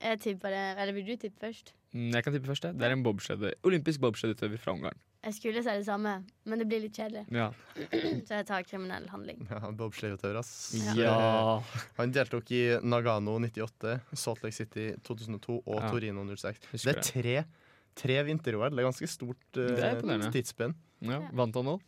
Jeg 0.00 0.20
tipper 0.20 0.52
det. 0.52 0.64
Eller 0.76 0.92
vil 0.96 1.06
du 1.08 1.16
tippe 1.16 1.40
først? 1.40 1.72
Mm, 1.96 2.10
Jeg 2.12 2.24
kan 2.26 2.32
tippe 2.34 2.46
først. 2.50 2.62
det. 2.66 2.72
Det 2.78 2.86
er 2.88 2.92
en 2.92 3.02
bobslede, 3.06 3.54
olympisk 3.64 4.00
bobsledeutøver 4.02 4.58
fra 4.60 4.72
Ungarn. 4.76 4.98
Jeg 5.24 5.34
skulle 5.34 5.62
si 5.64 5.70
det 5.80 5.86
samme, 5.86 6.12
men 6.44 6.58
det 6.60 6.66
blir 6.68 6.82
litt 6.84 6.94
kjedelig. 6.94 7.24
Ja. 7.32 7.48
Så 8.28 8.36
jeg 8.36 8.46
tar 8.46 8.62
kriminell 8.68 9.08
handling. 9.10 9.40
Ja, 9.50 9.58
Bobsledeutøver, 9.72 10.38
ass. 10.38 10.52
ja. 10.94 11.62
Han 11.96 12.12
deltok 12.14 12.52
i 12.54 12.60
Nagano 12.84 13.38
98, 13.40 13.96
Salt 14.14 14.44
Lake 14.44 14.54
City 14.54 14.90
2002 15.02 15.62
og 15.64 15.80
Ja. 15.80 15.88
Torino 15.90 16.22
06. 16.36 16.60
Husker 16.74 16.92
det 16.92 16.96
er 17.00 17.10
tre, 17.10 17.36
tre 17.96 18.22
vinter-OL. 18.28 18.70
Det 18.76 18.84
er 18.84 18.90
ganske 18.90 19.08
stort 19.08 19.40
Det 19.56 19.70
er 19.80 19.96
imponerende. 19.96 20.30
tidsspenn. 20.36 20.74
ja. 21.00 21.22
Vant 21.32 21.54
han 21.56 21.64
nå? 21.72 21.78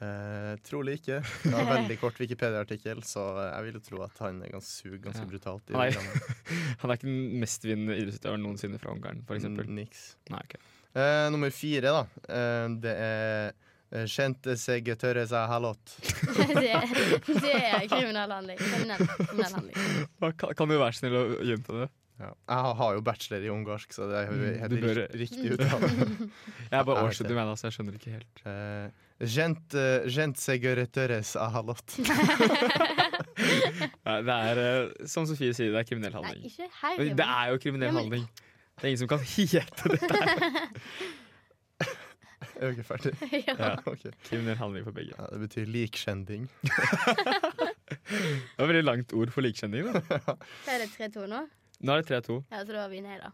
Eh, 0.00 0.54
trolig 0.64 0.94
ikke. 1.00 1.18
Det 1.44 1.50
var 1.52 1.60
en 1.60 1.72
veldig 1.74 1.96
kort 2.00 2.16
Wikipedia-artikkel, 2.22 3.02
så 3.04 3.24
jeg 3.44 3.64
vil 3.66 3.74
jo 3.76 3.82
tro 3.84 3.98
at 4.06 4.18
han 4.24 4.38
er 4.46 4.48
ganske 4.54 4.72
sug 4.72 4.94
ganske 5.04 5.26
Ja. 5.26 5.28
brutalt. 5.28 5.68
I 5.68 5.76
Nei. 5.76 5.90
Han 6.80 6.90
er 6.90 6.96
ikke 6.96 7.08
den 7.10 7.40
mestvinnende 7.42 7.98
idrettsutøveren 8.00 8.40
noensinne 8.46 8.80
fra 8.80 8.94
Ungarn, 8.94 9.20
for 9.28 9.36
eksempel. 9.36 9.68
Mm, 9.68 9.74
Niks. 9.82 10.06
Nei, 10.32 10.40
ok. 10.46 10.54
Eh, 10.96 11.26
nummer 11.34 11.52
fire, 11.52 11.92
da. 11.92 12.00
Eh, 12.32 12.68
det 12.80 12.94
er 12.96 13.52
eh, 13.92 14.06
Kjente 14.08 14.56
seg 14.56 14.88
tørre 15.02 15.26
seg 15.28 15.48
halvått. 15.52 15.96
det, 16.56 16.72
det 17.28 17.52
er 17.60 17.84
kriminell 17.90 18.32
handling. 18.38 18.56
Kriminell, 18.56 19.04
handling. 19.52 19.76
Kan, 20.40 20.54
kan 20.56 20.70
du 20.72 20.78
være 20.80 20.96
snill 20.96 21.18
å 21.20 21.24
gjenta 21.44 21.76
det? 21.82 21.90
Ja. 22.20 22.32
Jeg 22.52 22.74
har- 22.80 22.96
jo 22.96 23.00
bachelor 23.04 23.44
i 23.44 23.52
ungarsk, 23.52 23.92
så 23.96 24.08
det 24.08 24.16
er 24.24 24.32
Mm, 24.32 24.58
helt 24.64 24.80
bør- 24.80 24.98
rik- 25.04 25.14
riktig 25.28 25.52
uttale. 25.58 25.92
Jeg 26.70 26.80
er 26.80 26.84
bare 26.88 27.04
årsstudium, 27.04 27.36
jeg, 27.36 27.46
da, 27.52 27.54
så 27.60 27.68
jeg 27.68 27.76
skjønner 27.78 27.96
ikke 28.00 28.16
helt. 28.16 28.42
Eh, 28.48 29.06
Gent, 29.20 29.74
uh, 29.76 30.06
gent 30.08 30.38
seg 30.40 30.64
a 30.64 31.48
halot. 31.52 31.96
det 34.26 34.36
er, 34.36 34.60
eh, 34.64 35.06
som 35.08 35.26
Sofie 35.28 35.52
sier, 35.56 35.72
det 35.74 35.80
er 35.82 35.88
kriminell 35.88 36.12
Nei, 36.14 36.22
handling. 36.22 36.44
ikke 36.48 36.68
her. 36.80 37.02
Det 37.20 37.26
er 37.26 37.50
jo 37.52 37.58
kriminell 37.60 37.92
handling. 37.96 38.24
Det 38.80 38.84
er 38.84 38.88
ingen 38.94 39.02
som 39.02 39.10
kan 39.12 39.20
hete 39.34 39.60
dette. 39.92 40.14
her. 40.16 40.28
Er 42.60 42.64
du 42.64 42.74
ikke 42.74 42.84
ferdig? 42.84 43.12
ja. 43.48 43.54
Ja. 43.58 43.74
Okay. 43.92 44.12
Kriminell 44.24 44.56
handling 44.60 44.84
for 44.84 44.92
begge. 44.96 45.12
Ja, 45.18 45.26
det 45.32 45.40
betyr 45.44 45.68
likskjending. 45.68 46.48
Det 46.64 48.58
var 48.58 48.66
veldig 48.72 48.84
langt 48.84 49.12
ord 49.16 49.32
for 49.32 49.44
likkjending. 49.44 49.88
da. 49.92 50.00
Så 50.64 50.74
er 50.74 50.84
det 50.84 50.90
3-2 50.96 51.26
nå? 51.30 51.40
Nå 51.80 51.92
er 51.96 52.02
det 52.04 52.08
3-2. 52.24 52.40
Ja, 52.52 52.64
så 52.64 52.72
da 52.76 52.88
vinner 52.92 53.10
jeg, 53.16 53.20
da. 53.24 53.30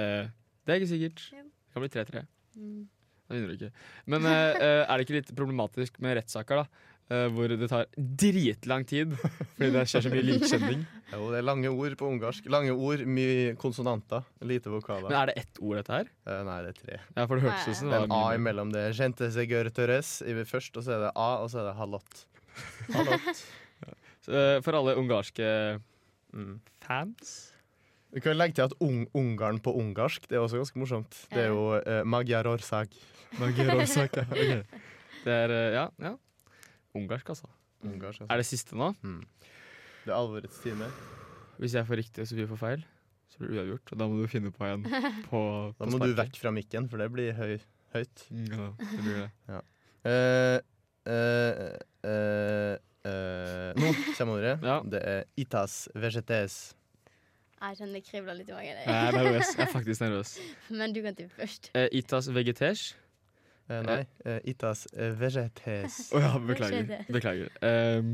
Eh, 0.00 0.24
det 0.66 0.74
er 0.74 0.80
ikke 0.82 0.92
sikkert. 0.92 1.24
Det 1.34 1.74
kan 1.74 1.82
bli 1.86 1.90
3-3. 1.94 2.22
Mm. 2.54 2.82
Da 3.28 3.34
vinner 3.36 3.48
du 3.52 3.54
ikke. 3.56 3.70
Men 4.12 4.26
eh, 4.28 4.56
eh, 4.58 4.80
er 4.84 4.98
det 5.00 5.06
ikke 5.06 5.16
litt 5.20 5.30
problematisk 5.36 5.96
med 6.04 6.18
rettssaker, 6.20 6.64
da? 6.64 6.90
Eh, 7.12 7.26
hvor 7.36 7.52
det 7.52 7.66
tar 7.68 7.84
dritlang 7.96 8.86
tid 8.88 9.10
fordi 9.20 9.68
det 9.74 9.82
skjer 9.90 10.04
så 10.06 10.12
mye 10.12 10.24
likkjending. 10.24 10.84
Jo, 11.12 11.26
det 11.32 11.40
er 11.42 11.44
lange 11.44 11.68
ord 11.72 11.96
på 12.00 12.08
ungarsk. 12.08 12.46
Lange 12.52 12.72
ord, 12.72 13.02
mye 13.04 13.52
konsonanter, 13.60 14.24
lite 14.40 14.72
vokaler. 14.72 15.10
Men 15.10 15.18
er 15.20 15.32
det 15.32 15.36
ett 15.42 15.60
ord, 15.60 15.76
dette 15.82 15.98
her? 15.98 16.12
Nei, 16.48 16.58
det 16.64 16.72
er 16.72 16.78
tre. 16.80 17.00
Ja, 17.16 17.26
for 17.28 17.36
det 17.36 17.44
hørtes 17.44 17.68
ut 17.68 17.80
som 17.82 17.90
Det 17.92 17.96
det 17.96 18.00
er 18.00 18.08
en 18.08 18.14
var 18.14 18.30
A 18.32 18.38
imellom 18.40 18.72
det. 18.72 18.84
Gente 18.96 19.28
seg 19.36 19.52
tørres 19.76 20.14
først, 20.48 20.80
og 20.80 20.86
så 20.86 20.96
er 20.96 21.04
det 21.06 21.12
A, 21.14 21.28
og 21.44 21.50
så 21.52 21.60
er 21.60 21.68
det. 21.68 23.34
Så, 24.24 24.32
eh, 24.32 24.60
For 24.64 24.80
alle 24.80 24.96
ungarske 25.00 25.50
Mm. 26.34 26.56
fans 26.82 27.53
Vi 28.14 28.22
kan 28.22 28.36
legge 28.38 28.54
til 28.54 28.68
at 28.68 28.74
un 28.84 29.04
Ungarn 29.18 29.58
på 29.62 29.72
ungarsk, 29.74 30.28
det 30.30 30.38
er 30.38 30.44
også 30.44 30.60
ganske 30.60 30.78
morsomt. 30.78 31.16
Det 31.32 31.42
er 31.42 31.50
jo 31.50 31.74
uh, 31.74 32.04
Magyar 32.06 32.46
Orsak. 32.46 32.94
Magyarorsak, 33.40 34.16
ja. 34.20 34.26
Okay. 34.30 34.82
Det 35.24 35.32
er 35.34 35.50
eh, 35.50 35.72
Ja, 35.74 35.88
ja. 35.98 36.12
Ungarsk, 36.94 37.28
altså. 37.34 37.48
Ungarsk, 37.82 38.20
altså. 38.22 38.30
Er 38.30 38.36
det 38.38 38.46
siste 38.46 38.76
nå? 38.78 38.92
Mm. 39.02 39.22
Det 40.04 40.12
er 40.12 40.18
alvorets 40.18 40.60
time. 40.62 40.86
Hvis 41.58 41.74
jeg 41.74 41.86
får 41.88 42.00
riktig 42.02 42.22
og 42.22 42.28
Sofie 42.30 42.46
får 42.50 42.60
feil, 42.60 42.84
så 43.32 43.40
blir 43.40 43.50
det 43.50 43.58
uavgjort. 43.58 43.92
Og 43.96 43.98
da 44.02 44.08
må 44.10 44.20
du 44.20 44.28
finne 44.30 44.52
på 44.54 44.68
en 44.68 44.84
på, 45.30 45.40
Da 45.80 45.88
må 45.88 45.98
må 45.98 46.06
du 46.06 46.14
vekk 46.20 46.38
fra 46.38 46.52
mikken, 46.54 46.86
for 46.92 47.02
det 47.02 47.10
blir 47.14 47.34
høy, 47.34 47.56
høyt. 47.96 48.28
Mm, 48.30 48.46
Ja, 48.52 48.68
det 48.78 49.02
blir 49.02 49.20
det. 49.24 49.60
Eh, 50.04 50.60
Uh, 51.04 51.76
uh, 52.00 52.76
uh, 53.04 53.70
nå 53.76 53.90
kommer 54.16 54.38
ordet. 54.38 54.54
Ja. 54.64 54.78
Det 54.88 55.00
er 55.04 55.26
itas 55.36 55.74
vegetes. 55.92 56.54
Jeg 57.64 57.78
kjenner 57.78 57.96
det 57.96 58.04
kribler 58.04 58.36
litt 58.36 58.50
i 58.50 58.54
magen. 58.56 58.82
Jeg 58.84 59.08
er 59.08 59.16
nervøs. 59.16 59.52
Jeg 59.56 59.64
er 59.64 59.70
faktisk 59.72 60.02
nervøs. 60.04 60.34
Men 60.80 60.92
du 60.92 61.00
kan 61.04 61.16
tippe 61.16 61.34
først. 61.38 61.70
Eh, 61.74 61.86
itas 61.96 62.28
vegetes. 62.34 62.82
Eh, 63.70 63.80
nei, 63.86 64.00
eh, 64.28 64.40
itas 64.52 64.84
eh, 64.92 65.14
vegetes. 65.16 65.96
Å 66.12 66.20
ja, 66.20 66.32
beklager. 66.50 67.06
Beklager. 67.08 67.48
Eh, 67.64 68.10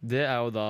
det 0.00 0.22
er 0.24 0.38
jo 0.40 0.50
da 0.54 0.68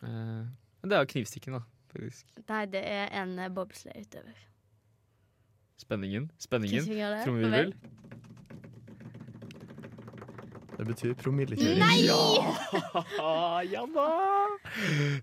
eh, 0.00 0.40
Det 0.84 0.96
er 0.96 1.04
jo 1.04 1.10
knivstikken, 1.12 1.58
da. 1.58 1.62
Faktisk. 1.94 2.32
Nei, 2.48 2.64
det 2.72 2.80
er 2.90 3.12
en 3.20 3.36
bobsleigh 3.54 4.00
utover. 4.02 4.40
Spenningen. 5.84 6.30
Spenningen. 6.40 6.88
Trommevirvel. 7.24 7.74
Det 10.74 10.86
betyr 10.88 11.14
promillekjøring. 11.20 11.78
Nei! 11.78 12.00
ja 13.70 13.84
da! 13.96 14.08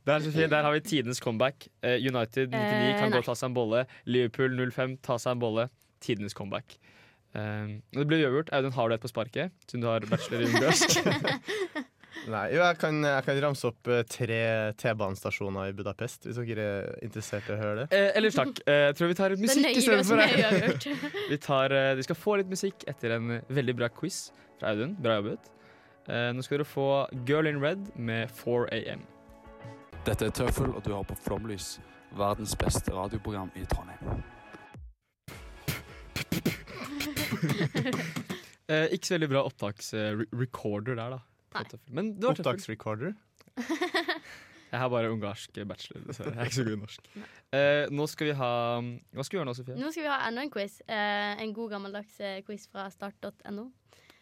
Der, 0.08 0.24
Sofie, 0.24 0.48
der 0.52 0.64
har 0.64 0.72
vi 0.78 0.82
tidenes 0.86 1.20
comeback. 1.24 1.68
Eh, 1.84 1.98
United 2.00 2.52
99 2.54 2.88
Eh, 2.92 3.00
kan 3.02 3.12
gå 3.12 3.20
og 3.22 3.28
ta 3.28 3.36
seg 3.36 3.50
en 3.52 3.58
bolle. 3.58 3.86
Liverpool 4.08 4.56
05 4.72 4.98
ta 5.04 5.18
seg 5.22 5.36
en 5.36 5.44
bolle. 5.44 5.68
Tidenes 6.02 6.34
comeback. 6.38 6.78
Eh, 7.36 7.78
det 7.96 8.08
blir 8.08 8.24
uavgjort. 8.26 8.52
Audun, 8.56 8.76
har 8.78 8.90
du 8.90 8.96
et 8.96 9.04
på 9.04 9.12
sparket? 9.12 9.52
Siden 9.68 9.84
du 9.84 9.90
har 9.92 10.08
bachelor 10.08 10.46
i 10.46 10.52
ungarsk. 10.52 11.00
Nei, 12.30 12.44
jo, 12.54 12.60
jeg 12.62 12.78
kan, 12.78 12.98
jeg 13.08 13.24
kan 13.26 13.40
ramse 13.42 13.66
opp 13.66 13.88
tre 14.12 14.40
T-banestasjoner 14.78 15.72
i 15.72 15.74
Budapest, 15.74 16.28
hvis 16.28 16.38
dere 16.38 16.66
er 16.68 16.90
interessert 17.08 17.48
i 17.50 17.56
å 17.56 17.58
høre 17.58 17.80
det. 17.80 17.86
eh, 17.98 18.12
ellers 18.20 18.36
takk. 18.38 18.60
Eh, 18.70 18.82
jeg 18.92 18.98
tror 19.00 19.10
vi 19.10 19.16
tar 19.18 19.34
litt 19.34 19.42
musikk 19.42 19.80
istedenfor. 19.80 20.22
det. 20.22 21.00
Vi, 21.32 21.40
tar, 21.42 21.74
eh, 21.74 21.94
vi 21.98 22.06
skal 22.06 22.20
få 22.20 22.36
litt 22.42 22.52
musikk 22.52 22.84
etter 22.92 23.16
en 23.16 23.40
veldig 23.50 23.76
bra 23.80 23.90
quiz 23.96 24.28
fra 24.62 24.76
Audun. 24.76 24.94
Bra 25.02 25.18
jobbet. 25.18 25.50
Eh, 26.08 26.30
nå 26.36 26.44
skal 26.46 26.60
dere 26.60 26.70
få 26.70 26.88
Girl 27.26 27.50
in 27.50 27.62
Red 27.64 27.90
med 27.96 28.30
4 28.38 28.70
AM. 28.78 29.02
Dette 30.06 30.30
er 30.30 30.34
Tøffel, 30.34 30.70
og 30.74 30.84
du 30.86 30.94
har 30.94 31.06
på 31.06 31.18
Flomlys, 31.26 31.76
verdens 32.18 32.56
beste 32.58 32.94
radioprogram 32.96 33.52
i 33.58 33.66
Trondheim. 33.66 34.22
Eh, 38.72 38.88
ikke 38.96 39.04
så 39.04 39.18
veldig 39.18 39.28
bra 39.28 39.40
opptaksrecorder 39.44 40.96
der, 40.96 41.18
da. 41.18 41.64
Men 41.92 42.14
det 42.16 42.24
var. 42.24 42.38
Opptaksrecorder. 42.40 43.12
Jeg 44.72 44.80
har 44.80 44.88
bare 44.94 45.10
ungarsk 45.12 45.58
bachelor, 45.68 46.06
dessverre. 46.08 46.32
Jeg 46.32 46.40
er 46.40 46.48
ikke 46.48 46.56
så 46.56 46.64
god 46.64 46.78
i 46.78 46.80
norsk. 46.80 47.10
Eh, 47.52 47.92
nå 47.92 48.06
skal 48.08 48.30
vi 48.30 48.36
ha 48.40 48.52
Hva 48.80 49.26
skal 49.28 49.36
vi 49.36 49.40
gjøre 49.42 49.50
nå, 49.50 49.56
Sofie? 49.58 49.76
Nå 49.76 49.90
skal 49.92 50.06
vi 50.06 50.12
ha 50.14 50.20
enda 50.30 50.46
en 50.46 50.54
quiz. 50.54 50.78
Eh, 50.88 51.42
en 51.44 51.52
god 51.58 51.74
gammeldags 51.74 52.14
eh, 52.24 52.38
quiz 52.48 52.70
fra 52.72 52.86
start.no. 52.94 53.66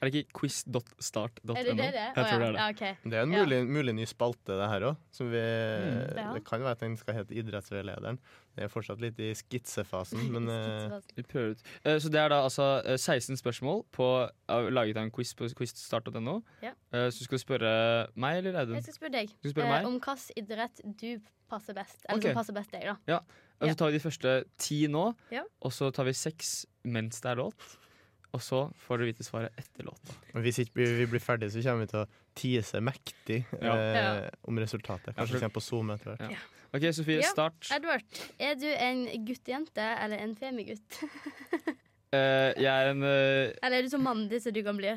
Er 0.02 0.08
det 0.10 0.22
ikke 0.24 0.40
quiz.start.no? 0.40 1.54
Er 1.60 1.64
det 1.68 1.74
det 1.76 1.88
det? 1.92 1.94
Jeg 1.94 2.14
tror 2.16 2.40
det 2.40 2.48
er 2.48 2.52
det. 2.54 2.60
Ja, 2.62 2.68
okay. 2.72 2.94
Det 3.04 3.14
er 3.20 3.24
en 3.26 3.34
Ja. 3.34 3.42
mulig, 3.44 3.58
mulig 3.68 3.94
ny 3.96 4.06
spalte, 4.08 4.56
det 4.56 4.70
her 4.72 4.86
òg. 4.88 4.96
Mm. 5.20 6.34
Det 6.36 6.44
kan 6.48 6.62
være 6.64 6.72
at 6.72 6.80
den 6.80 6.96
skal 6.98 7.14
hete 7.18 7.36
Idrettsveilederen. 7.36 8.20
Det 8.56 8.64
er 8.64 8.72
fortsatt 8.72 9.02
litt 9.04 9.20
i 9.20 9.34
skitsefasen, 9.36 10.32
men 10.32 10.48
eh, 10.56 11.00
Vi 11.18 11.24
prøver 11.24 11.52
ut. 11.52 11.64
Eh, 11.84 12.00
Så 12.00 12.10
det 12.10 12.20
er 12.22 12.30
da 12.30 12.40
altså 12.46 12.82
eh, 12.86 12.96
16 12.98 13.38
spørsmål 13.42 13.84
på, 13.92 14.08
av- 14.50 14.70
laget 14.72 14.98
av 14.98 15.04
en 15.04 15.12
quiz 15.12 15.34
på 15.36 15.50
quizstart.no. 15.56 16.38
Ja. 16.64 16.72
Eh, 16.94 17.10
Så 17.12 17.24
skal 17.28 17.38
du 17.38 17.44
spørre 17.44 17.74
meg 18.16 18.38
eller 18.40 18.60
Audun? 18.64 18.76
Jeg 18.80 18.84
skal 18.88 18.94
spørre 19.02 19.12
deg 19.20 19.30
Skal 19.42 19.52
spørre 19.52 19.82
eh, 19.82 19.86
om 19.86 20.00
hvilken 20.00 20.40
idrett 20.44 20.82
du 21.00 21.20
passer 21.50 21.74
best. 21.76 22.06
Eller 22.08 22.18
okay. 22.20 22.32
som 22.32 22.40
passer 22.40 22.54
best 22.56 22.72
deg, 22.72 22.88
da. 22.88 22.96
Ja. 23.08 23.20
Og 23.60 23.68
så 23.70 23.76
tar 23.76 23.92
vi 23.92 23.98
de 23.98 24.04
første 24.06 24.34
ti 24.58 24.88
nå, 24.88 25.06
Ja. 25.36 25.44
og 25.62 25.72
så 25.76 25.92
tar 25.92 26.06
vi 26.08 26.14
seks 26.16 26.66
mens 26.88 27.20
det 27.20 27.32
er 27.34 27.36
låt. 27.42 27.60
Og 28.34 28.42
så 28.46 28.60
får 28.86 28.98
dere 29.02 29.10
vite 29.10 29.24
svaret 29.26 29.52
etter 29.58 29.84
låta. 29.88 30.13
hvis 30.38 30.60
ikke 30.62 30.76
vi 30.86 31.06
blir 31.10 31.20
ferdige, 31.24 31.50
så 31.56 31.63
kommer 31.65 31.86
vi 31.88 31.88
til 31.94 32.00
å 32.04 32.08
tease 32.38 32.82
mektig 32.82 33.39
Ja. 33.62 33.74
eh, 33.76 34.30
om 34.46 34.56
resultatet. 34.62 35.15
Kanskje 35.15 35.34
vi 35.34 35.39
kommer 35.39 35.58
på 35.58 35.63
Zoom 35.65 35.89
etter 35.96 36.13
hvert. 36.15 36.32
Ja. 36.32 36.38
OK, 36.74 36.86
Sofie, 36.94 37.22
Ja. 37.24 37.30
start. 37.32 37.72
Edward, 37.74 38.04
er 38.39 38.54
du 38.56 38.68
en 38.70 39.26
guttejente 39.26 39.82
eller 40.04 40.18
en 40.18 40.36
femigutt? 40.36 41.00
Eh, 42.12 42.56
jeg 42.58 42.65
er 42.65 42.88
en 42.89 43.04
eh, 43.06 43.52
eller 43.62 43.78
er 43.78 43.82
du 43.86 43.89
så 43.92 44.00
mandig 44.02 44.39
som 44.42 44.52
du 44.52 44.63
kan 44.65 44.76
bli? 44.80 44.96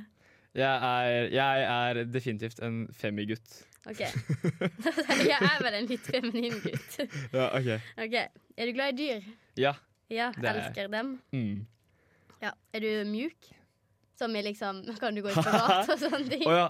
jeg, 0.56 0.64
er, 0.64 1.26
jeg 1.28 1.64
er 1.68 2.04
definitivt 2.08 2.60
en 2.64 2.86
femigutt. 2.96 3.58
OK. 3.84 4.00
jeg 5.28 5.36
er 5.36 5.58
vel 5.60 5.74
en 5.74 5.90
litt 5.90 6.06
feminin 6.08 6.56
gutt. 6.64 6.96
Ja, 7.34 7.50
OK. 7.58 7.68
OK. 8.06 8.16
Er 8.56 8.64
du 8.66 8.72
glad 8.72 8.94
i 8.94 8.96
dyr? 9.02 9.26
Ja. 9.60 9.74
Ja, 10.08 10.30
Det 10.32 10.44
er 10.48 10.54
jeg. 10.54 10.64
elsker 10.70 10.88
dem. 10.92 11.12
Mm. 11.36 11.66
Ja. 12.42 12.54
Er 12.74 12.82
du 12.82 13.10
mjuk? 13.10 13.52
Som 14.18 14.36
i 14.36 14.42
liksom 14.44 14.82
Kan 15.00 15.14
du 15.16 15.22
gå 15.24 15.30
i 15.30 15.34
privat 15.46 15.88
og 15.88 15.98
sånne 15.98 16.26
ting? 16.28 16.44
oh, 16.46 16.54
ja. 16.54 16.66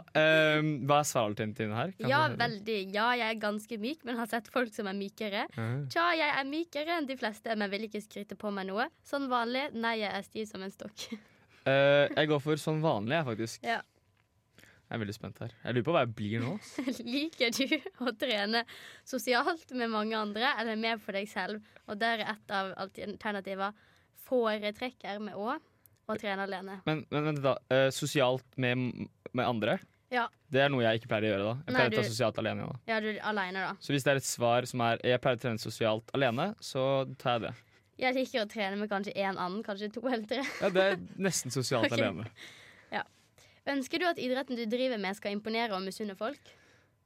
um, 0.60 0.70
hva 0.88 1.00
er 1.02 1.08
svaralternativet 1.08 1.76
her? 1.76 1.94
Kan 1.98 2.12
Ja, 2.12 2.22
veldig. 2.38 2.78
Ja, 2.94 3.08
jeg 3.18 3.34
er 3.34 3.40
ganske 3.42 3.78
myk, 3.82 4.04
men 4.08 4.20
har 4.20 4.30
sett 4.30 4.48
folk 4.52 4.72
som 4.74 4.88
er 4.88 4.96
mykere. 4.96 5.46
Ah. 5.58 5.74
Tja, 5.92 6.06
jeg 6.16 6.30
er 6.38 6.48
mykere 6.48 6.98
enn 7.00 7.08
de 7.08 7.18
fleste, 7.20 7.56
men 7.58 7.72
vil 7.72 7.88
ikke 7.88 8.04
skryte 8.04 8.38
på 8.38 8.52
meg 8.54 8.68
noe. 8.70 8.88
Sånn 9.06 9.28
vanlig. 9.32 9.70
Nei, 9.74 9.98
jeg 10.04 10.12
er 10.12 10.28
stiv 10.28 10.48
som 10.52 10.64
en 10.64 10.74
stokk. 10.74 11.08
uh, 11.66 12.06
jeg 12.18 12.30
går 12.30 12.44
for 12.44 12.62
sånn 12.62 12.84
vanlig, 12.84 13.18
jeg, 13.18 13.28
faktisk. 13.32 13.66
Ja. 13.66 13.80
Jeg 14.62 14.98
er 14.98 15.00
veldig 15.06 15.14
spent 15.16 15.38
her. 15.40 15.52
Jeg 15.64 15.72
lurer 15.72 15.84
på 15.86 15.92
hva 15.94 16.00
jeg 16.04 16.16
blir 16.18 16.42
nå. 16.44 16.56
Liker 17.14 17.54
du 17.56 18.04
å 18.04 18.12
trene 18.20 18.60
sosialt 19.08 19.72
med 19.72 19.88
mange 19.88 20.18
andre, 20.18 20.52
eller 20.60 20.76
mer 20.76 21.00
for 21.00 21.16
deg 21.16 21.30
selv? 21.32 21.64
Og 21.88 21.96
der 22.00 22.20
er 22.20 22.34
et 22.36 22.52
av 22.52 22.74
alternativene 22.84 23.72
foretrekker 24.26 25.22
med 25.22 25.38
å, 25.38 25.56
og 26.10 26.20
trene 26.20 26.46
alene. 26.46 26.80
Men, 26.88 27.04
men 27.12 27.28
vent 27.30 27.42
da. 27.44 27.56
uh, 27.72 27.88
sosialt 27.94 28.46
med, 28.60 29.08
med 29.32 29.44
andre? 29.46 29.78
Ja. 30.12 30.26
Det 30.52 30.60
er 30.60 30.72
noe 30.72 30.84
jeg 30.84 31.00
ikke 31.00 31.08
pleier 31.08 31.24
å 31.24 31.32
gjøre. 31.32 31.44
da 31.44 31.52
Jeg 31.56 31.72
Nei, 31.72 31.74
pleier 31.78 31.92
å 31.92 32.00
ta 32.02 32.08
sosialt 32.10 32.40
alene. 32.42 32.68
da 32.68 32.92
Ja, 32.92 33.00
du 33.00 33.10
alene, 33.32 33.66
da. 33.70 33.74
Så 33.80 33.94
hvis 33.94 34.04
det 34.04 34.12
er 34.12 34.20
et 34.20 34.28
svar 34.28 34.68
som 34.68 34.82
er 34.84 35.00
jeg 35.08 35.22
pleier 35.24 35.40
å 35.40 35.44
trene 35.46 35.62
sosialt 35.62 36.12
alene, 36.18 36.50
så 36.60 36.86
tar 37.22 37.38
jeg 37.38 37.46
det. 37.46 37.54
Jeg 38.02 38.16
liker 38.16 38.42
å 38.42 38.48
trene 38.50 38.76
med 38.80 38.90
kanskje 38.90 39.14
én 39.14 39.36
annen, 39.38 39.62
kanskje 39.64 39.92
to 39.94 40.02
eller 40.08 40.26
tre. 40.28 40.42
Ja, 40.60 40.72
Det 40.74 40.84
er 40.90 41.00
nesten 41.16 41.54
sosialt 41.54 41.86
okay. 41.92 42.02
alene. 42.02 42.28
Ønsker 43.70 44.02
du 44.02 44.08
at 44.08 44.18
idretten 44.18 44.58
du 44.58 44.64
driver 44.66 44.98
med, 44.98 45.14
skal 45.14 45.36
imponere 45.36 45.76
og 45.76 45.84
misunne 45.84 46.16
folk? 46.18 46.50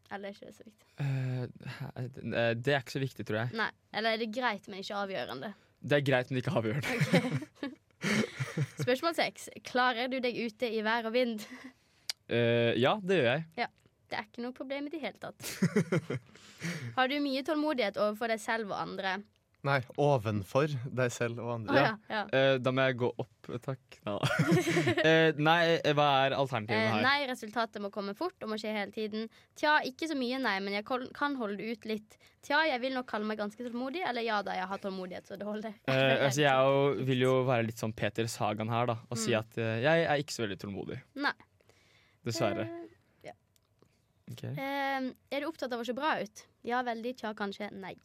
Eller 0.08 0.30
er 0.30 0.36
ikke 0.36 0.48
det 0.48 0.54
så 0.56 0.64
viktig? 0.64 0.86
Eh, 1.02 2.52
det 2.56 2.72
er 2.72 2.80
ikke 2.80 2.94
så 2.94 3.02
viktig, 3.02 3.26
tror 3.28 3.40
jeg. 3.42 3.58
Nei. 3.58 3.68
Eller 3.92 4.14
er 4.16 4.22
det 4.22 4.30
greit, 4.32 4.68
men 4.70 4.80
ikke 4.80 5.02
avgjørende? 5.02 5.50
Det 5.86 6.00
er 6.00 6.06
greit, 6.06 6.30
men 6.30 6.40
ikke 6.42 6.54
avgjørende. 6.58 7.40
Spørsmål 8.84 9.14
seks. 9.16 9.48
Klarer 9.66 10.10
du 10.10 10.18
deg 10.22 10.38
ute 10.38 10.70
i 10.72 10.82
vær 10.86 11.06
og 11.06 11.14
vind? 11.14 11.44
Uh, 12.26 12.74
ja, 12.74 12.96
det 13.02 13.20
gjør 13.20 13.30
jeg. 13.30 13.70
Det 14.06 14.18
er 14.18 14.26
ikke 14.26 14.42
noe 14.44 14.54
problem 14.54 14.86
i 14.86 14.92
det 14.92 15.00
hele 15.02 15.18
tatt. 15.18 15.40
Har 16.96 17.10
du 17.10 17.16
mye 17.22 17.42
tålmodighet 17.46 17.98
overfor 17.98 18.30
deg 18.30 18.42
selv 18.42 18.70
og 18.70 18.78
andre? 18.78 19.16
Nei, 19.66 19.80
ovenfor 20.00 20.70
deg 20.96 21.10
selv 21.14 21.40
og 21.42 21.50
andre. 21.56 21.80
andre. 21.82 21.82
ja, 22.12 22.20
ja. 22.32 22.52
Uh, 22.54 22.58
da 22.62 22.72
må 22.74 22.84
jeg 22.86 22.98
gå 23.02 23.10
opp, 23.24 23.50
takk. 23.64 23.98
Ja. 24.06 24.14
uh, 25.08 25.40
nei, 25.42 25.58
eh, 25.80 25.92
hva 25.96 26.06
er 26.26 26.36
alternativene 26.38 26.86
her? 26.86 26.96
her? 27.00 27.04
nei, 27.06 27.26
resultatet 27.30 27.82
må 27.82 27.90
komme 27.94 28.14
fort 28.18 28.46
og 28.46 28.52
må 28.52 28.58
skje 28.62 28.72
hele 28.76 28.94
tiden. 28.94 29.26
Tja, 29.58 29.78
ikke 29.88 30.08
så 30.10 30.16
mye, 30.18 30.38
nei, 30.42 30.56
men 30.64 30.78
jeg 30.78 30.86
kan 30.86 31.36
holde 31.40 31.58
det 31.60 31.76
ut 31.76 31.90
litt. 31.90 32.18
Tja, 32.46 32.60
jeg 32.68 32.78
vil 32.84 32.94
nok 32.94 33.08
kalle 33.10 33.26
meg 33.26 33.40
ganske 33.40 33.58
tålmodig, 33.58 34.04
eller 34.06 34.22
ja 34.22 34.38
da, 34.46 34.54
jeg 34.54 34.70
har 34.70 34.82
tålmodighet, 34.82 35.26
så 35.26 35.38
det 35.40 35.48
holder. 35.48 35.74
Eh, 35.90 36.14
altså, 36.28 36.44
jeg 36.44 36.70
jo, 36.70 37.06
vil 37.08 37.24
jo 37.26 37.32
være 37.48 37.66
litt 37.72 37.82
sånn 37.82 37.94
Peter 37.96 38.28
Sagan 38.30 38.70
her, 38.70 38.86
da. 38.92 39.00
Og 39.10 39.18
si 39.18 39.32
Mm. 39.34 39.40
at 39.40 39.58
eh, 39.58 39.78
jeg 39.82 40.04
er 40.06 40.20
ikke 40.22 40.36
så 40.36 40.44
veldig 40.46 40.58
tålmodig. 40.62 41.00
Nei. 41.24 41.32
Dessverre. 42.26 42.68
Eh, 42.70 43.26
ja. 43.28 43.34
Okay. 44.32 44.52
Eh, 44.54 45.10
er 45.34 45.42
du 45.42 45.48
opptatt 45.50 45.74
av 45.74 45.82
å 45.82 45.86
se 45.86 45.94
bra 45.96 46.16
ut? 46.22 46.44
Ja, 46.66 46.80
veldig. 46.86 47.16
Tja, 47.20 47.34
kanskje. 47.38 47.68
Nei. 47.74 47.96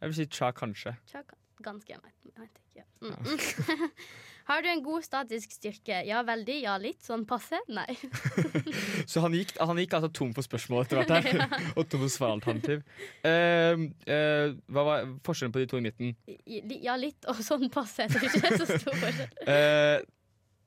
Jeg 0.00 0.10
vil 0.10 0.16
si 0.16 0.26
tja, 0.32 0.48
kanskje. 0.56 0.94
Tja, 1.10 1.22
ganske. 1.64 1.92
Jeg 1.92 2.00
vet, 2.40 2.60
ikke. 2.64 2.66
Ja. 2.80 2.84
Mm. 3.04 3.90
Har 4.50 4.62
du 4.64 4.68
en 4.68 4.80
god 4.82 5.04
statisk 5.04 5.52
styrke? 5.52 6.00
Ja, 6.08 6.22
veldig. 6.26 6.56
Ja, 6.64 6.76
litt. 6.80 7.02
Sånn 7.04 7.26
passe? 7.28 7.60
Nei. 7.70 7.92
Så 9.10 9.22
han 9.22 9.36
gikk, 9.36 9.52
han 9.60 9.78
gikk 9.78 9.94
altså 9.98 10.10
tom 10.16 10.32
for 10.34 10.46
spørsmål 10.46 10.86
etter 10.86 11.02
hvert 11.02 11.28
her. 11.28 11.44
og 11.78 11.84
tom 11.92 12.02
for 12.06 12.14
svaralternativ. 12.16 12.82
Uh, 13.22 13.84
uh, 14.08 14.56
hva 14.72 14.86
var 14.88 15.12
forskjellen 15.28 15.54
på 15.54 15.62
de 15.62 15.68
to 15.70 15.78
i 15.78 15.84
midten? 15.84 16.16
Ja, 16.48 16.96
litt 16.98 17.28
og 17.30 17.44
sånn 17.46 17.68
passe. 17.70 18.08
Jeg 18.08 18.16
tror 18.16 18.26
ikke 18.26 18.42
det 18.42 18.50
er 18.50 18.64
så 18.64 18.80
stor 18.80 18.98
forskjell. 19.04 19.38
uh, 19.46 20.10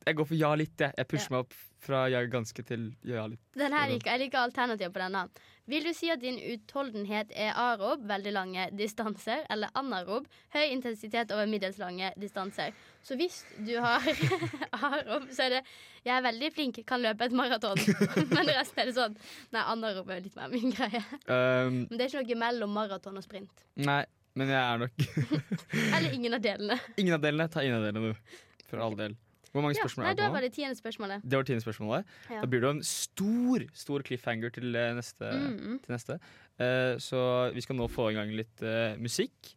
jeg 0.04 0.20
går 0.20 0.30
for 0.30 0.38
ja 0.38 0.56
litt, 0.60 0.76
jeg. 0.80 0.96
Jeg 1.00 1.10
pusher 1.10 1.34
meg 1.34 1.46
opp 1.48 1.60
fra 1.84 2.06
jeg 2.12 2.26
er 2.26 2.30
ganske 2.32 2.64
til 2.66 2.86
ja 3.08 3.26
litt. 3.28 3.42
Den 3.60 3.74
her 3.76 3.90
liker, 3.92 4.12
jeg 4.14 4.22
liker 4.26 4.40
alternativet 4.46 4.94
på 4.96 5.02
denne. 5.04 5.26
Vil 5.72 5.86
du 5.88 5.94
si 5.96 6.10
at 6.12 6.20
din 6.20 6.36
utholdenhet 6.52 7.30
er 7.40 7.54
arob, 7.56 8.02
veldig 8.10 8.32
lange 8.36 8.66
distanser, 8.76 9.46
eller 9.54 9.72
anarob, 9.80 10.26
høy 10.52 10.66
intensitet 10.74 11.32
over 11.32 11.48
middels 11.48 11.78
lange 11.80 12.10
distanser? 12.20 12.74
Så 13.04 13.16
hvis 13.20 13.42
du 13.64 13.72
har 13.84 14.04
arob, 14.90 15.30
så 15.32 15.46
er 15.48 15.58
det 15.58 15.62
Jeg 16.04 16.18
er 16.18 16.26
veldig 16.26 16.50
flink, 16.56 16.82
kan 16.88 17.00
løpe 17.04 17.30
et 17.30 17.36
maraton. 17.36 17.80
Men 18.36 18.52
resten 18.52 18.82
er 18.84 18.90
det 18.92 18.96
sånn 18.98 19.16
Nei, 19.56 19.64
anarob 19.64 20.10
er 20.12 20.20
litt 20.26 20.36
mer 20.36 20.52
min 20.52 20.74
greie. 20.76 21.00
Um, 21.32 21.86
Men 21.88 21.96
det 21.96 22.10
er 22.10 22.12
ikke 22.12 22.26
noe 22.34 22.42
mellom 22.44 22.76
maraton 22.76 23.20
og 23.20 23.24
sprint. 23.24 23.64
nei, 23.80 24.02
men 24.36 24.50
jeg 24.50 24.58
er 24.58 24.80
nok 24.82 25.04
Eller 25.96 26.14
ingen 26.16 26.34
av 26.34 26.42
delene. 26.42 26.80
Ingen 26.98 27.16
av 27.16 27.22
delene. 27.24 27.46
Ta 27.54 27.62
ingen 27.64 27.78
av 27.78 27.86
delene, 27.86 28.12
du. 28.12 28.40
For 28.68 28.82
all 28.82 28.96
del. 28.98 29.14
Hvor 29.54 29.62
mange 29.62 29.78
Ja, 29.78 29.84
spørsmål 29.86 30.04
nei, 30.04 30.12
er 30.12 30.16
det 30.18 30.24
da 30.24 30.30
på 30.30 30.34
var 30.34 30.42
nå? 30.42 30.48
det 30.48 30.54
tiende 30.56 30.76
spørsmålet. 30.80 31.26
Det 31.30 31.38
var 31.38 31.46
tiende 31.46 31.62
spørsmålet. 31.62 32.14
Ja. 32.30 32.40
Da 32.42 32.48
blir 32.50 32.62
det 32.64 32.68
jo 32.68 32.74
en 32.74 32.84
stor 32.90 33.66
stor 33.78 34.02
cliffhanger 34.08 34.50
til 34.50 34.72
neste. 34.74 34.98
neste. 34.98 35.26
-hmm. 35.30 35.76
Til 35.86 35.92
neste. 35.94 36.14
Uh, 36.60 36.98
så 36.98 37.52
vi 37.54 37.62
skal 37.62 37.76
nå 37.76 37.88
få 37.88 38.10
i 38.10 38.14
gang 38.14 38.32
litt 38.34 38.62
uh, 38.62 38.98
musikk. 38.98 39.54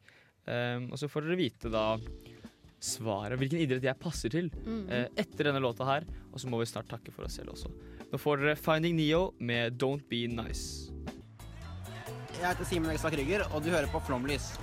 Um, 0.47 0.93
og 0.93 0.99
så 0.99 1.09
får 1.09 1.21
dere 1.25 1.37
vite 1.37 1.71
da 1.73 1.99
svaret, 2.79 3.39
hvilken 3.39 3.59
idrett 3.59 3.83
jeg 3.83 3.99
passer 3.99 4.29
til, 4.29 4.51
mm 4.53 4.87
-hmm. 4.87 4.93
uh, 4.93 5.07
etter 5.17 5.45
denne 5.45 5.61
låta 5.61 5.85
her. 5.85 6.05
Og 6.33 6.41
så 6.41 6.49
må 6.49 6.59
vi 6.59 6.67
snart 6.67 6.89
takke 6.89 7.11
for 7.11 7.25
oss 7.25 7.33
selv 7.33 7.51
også. 7.51 7.69
Nå 8.13 8.19
får 8.19 8.37
dere 8.37 8.57
Finding 8.57 8.97
Neo 8.97 9.35
med 9.41 9.83
Don't 9.83 10.03
Be 10.11 10.27
Nice. 10.27 10.93
Jeg 12.41 12.49
heter 12.49 12.65
Simen 12.65 12.91
Ekstad 12.91 13.13
Krüger, 13.13 13.55
og 13.55 13.65
du 13.65 13.71
hører 13.71 13.87
på 13.87 14.01
Flomlys. 14.07 14.61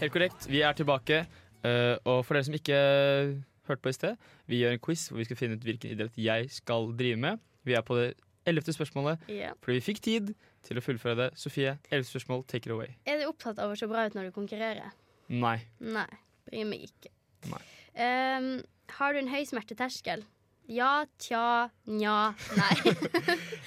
Helt 0.00 0.12
korrekt, 0.12 0.48
vi 0.48 0.62
er 0.62 0.72
tilbake. 0.72 1.26
Uh, 1.64 1.96
og 2.04 2.24
for 2.24 2.34
dere 2.34 2.44
som 2.44 2.54
ikke 2.54 3.42
hørte 3.68 3.84
på 3.84 3.92
i 3.92 3.96
sted, 3.96 4.18
vi 4.50 4.62
gjør 4.62 4.76
en 4.76 4.82
quiz 4.82 5.06
hvor 5.10 5.20
vi 5.20 5.26
skal 5.28 5.38
finne 5.38 5.58
ut 5.58 5.66
hvilken 5.66 5.94
idrett 5.94 6.18
jeg 6.18 6.50
skal 6.52 6.90
drive 6.98 7.20
med. 7.22 7.42
Vi 7.66 7.76
er 7.78 7.84
på 7.86 7.98
det 7.98 8.12
ellevte 8.48 8.74
spørsmålet, 8.74 9.22
yeah. 9.30 9.54
fordi 9.62 9.78
vi 9.78 9.84
fikk 9.86 10.02
tid 10.02 10.32
til 10.66 10.78
å 10.78 10.82
fullføre 10.82 11.18
det. 11.18 11.28
Sofie, 11.38 11.76
ellevte 11.90 12.10
spørsmål, 12.10 12.44
take 12.50 12.66
it 12.66 12.74
away. 12.74 12.90
Er 13.06 13.22
du 13.22 13.28
opptatt 13.30 13.60
av 13.62 13.70
å 13.70 13.78
se 13.78 13.86
bra 13.90 14.08
ut 14.08 14.18
når 14.18 14.30
du 14.30 14.34
konkurrerer? 14.34 14.94
Nei. 15.30 15.58
Nei. 15.78 16.08
Bryr 16.48 16.66
meg 16.68 16.88
ikke. 16.88 17.12
Nei. 17.52 17.62
Um, 17.94 18.52
har 18.98 19.14
du 19.14 19.22
en 19.22 19.30
høy 19.30 19.42
smerteterskel? 19.46 20.24
Ja, 20.70 21.04
tja, 21.20 21.70
nja, 21.90 22.32
nei. 22.58 22.74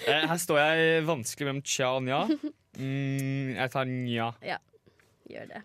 Eh, 0.05 0.21
her 0.29 0.37
står 0.37 0.59
jeg 0.59 1.03
vanskelig 1.07 1.47
mellom 1.47 1.63
tja 1.65 1.95
og 1.97 2.05
nja. 2.07 2.25
Mm, 2.75 3.53
jeg 3.55 3.71
tar 3.71 3.85
nja. 3.87 4.25
ja, 4.43 4.57
gjør 5.31 5.45
det. 5.47 5.61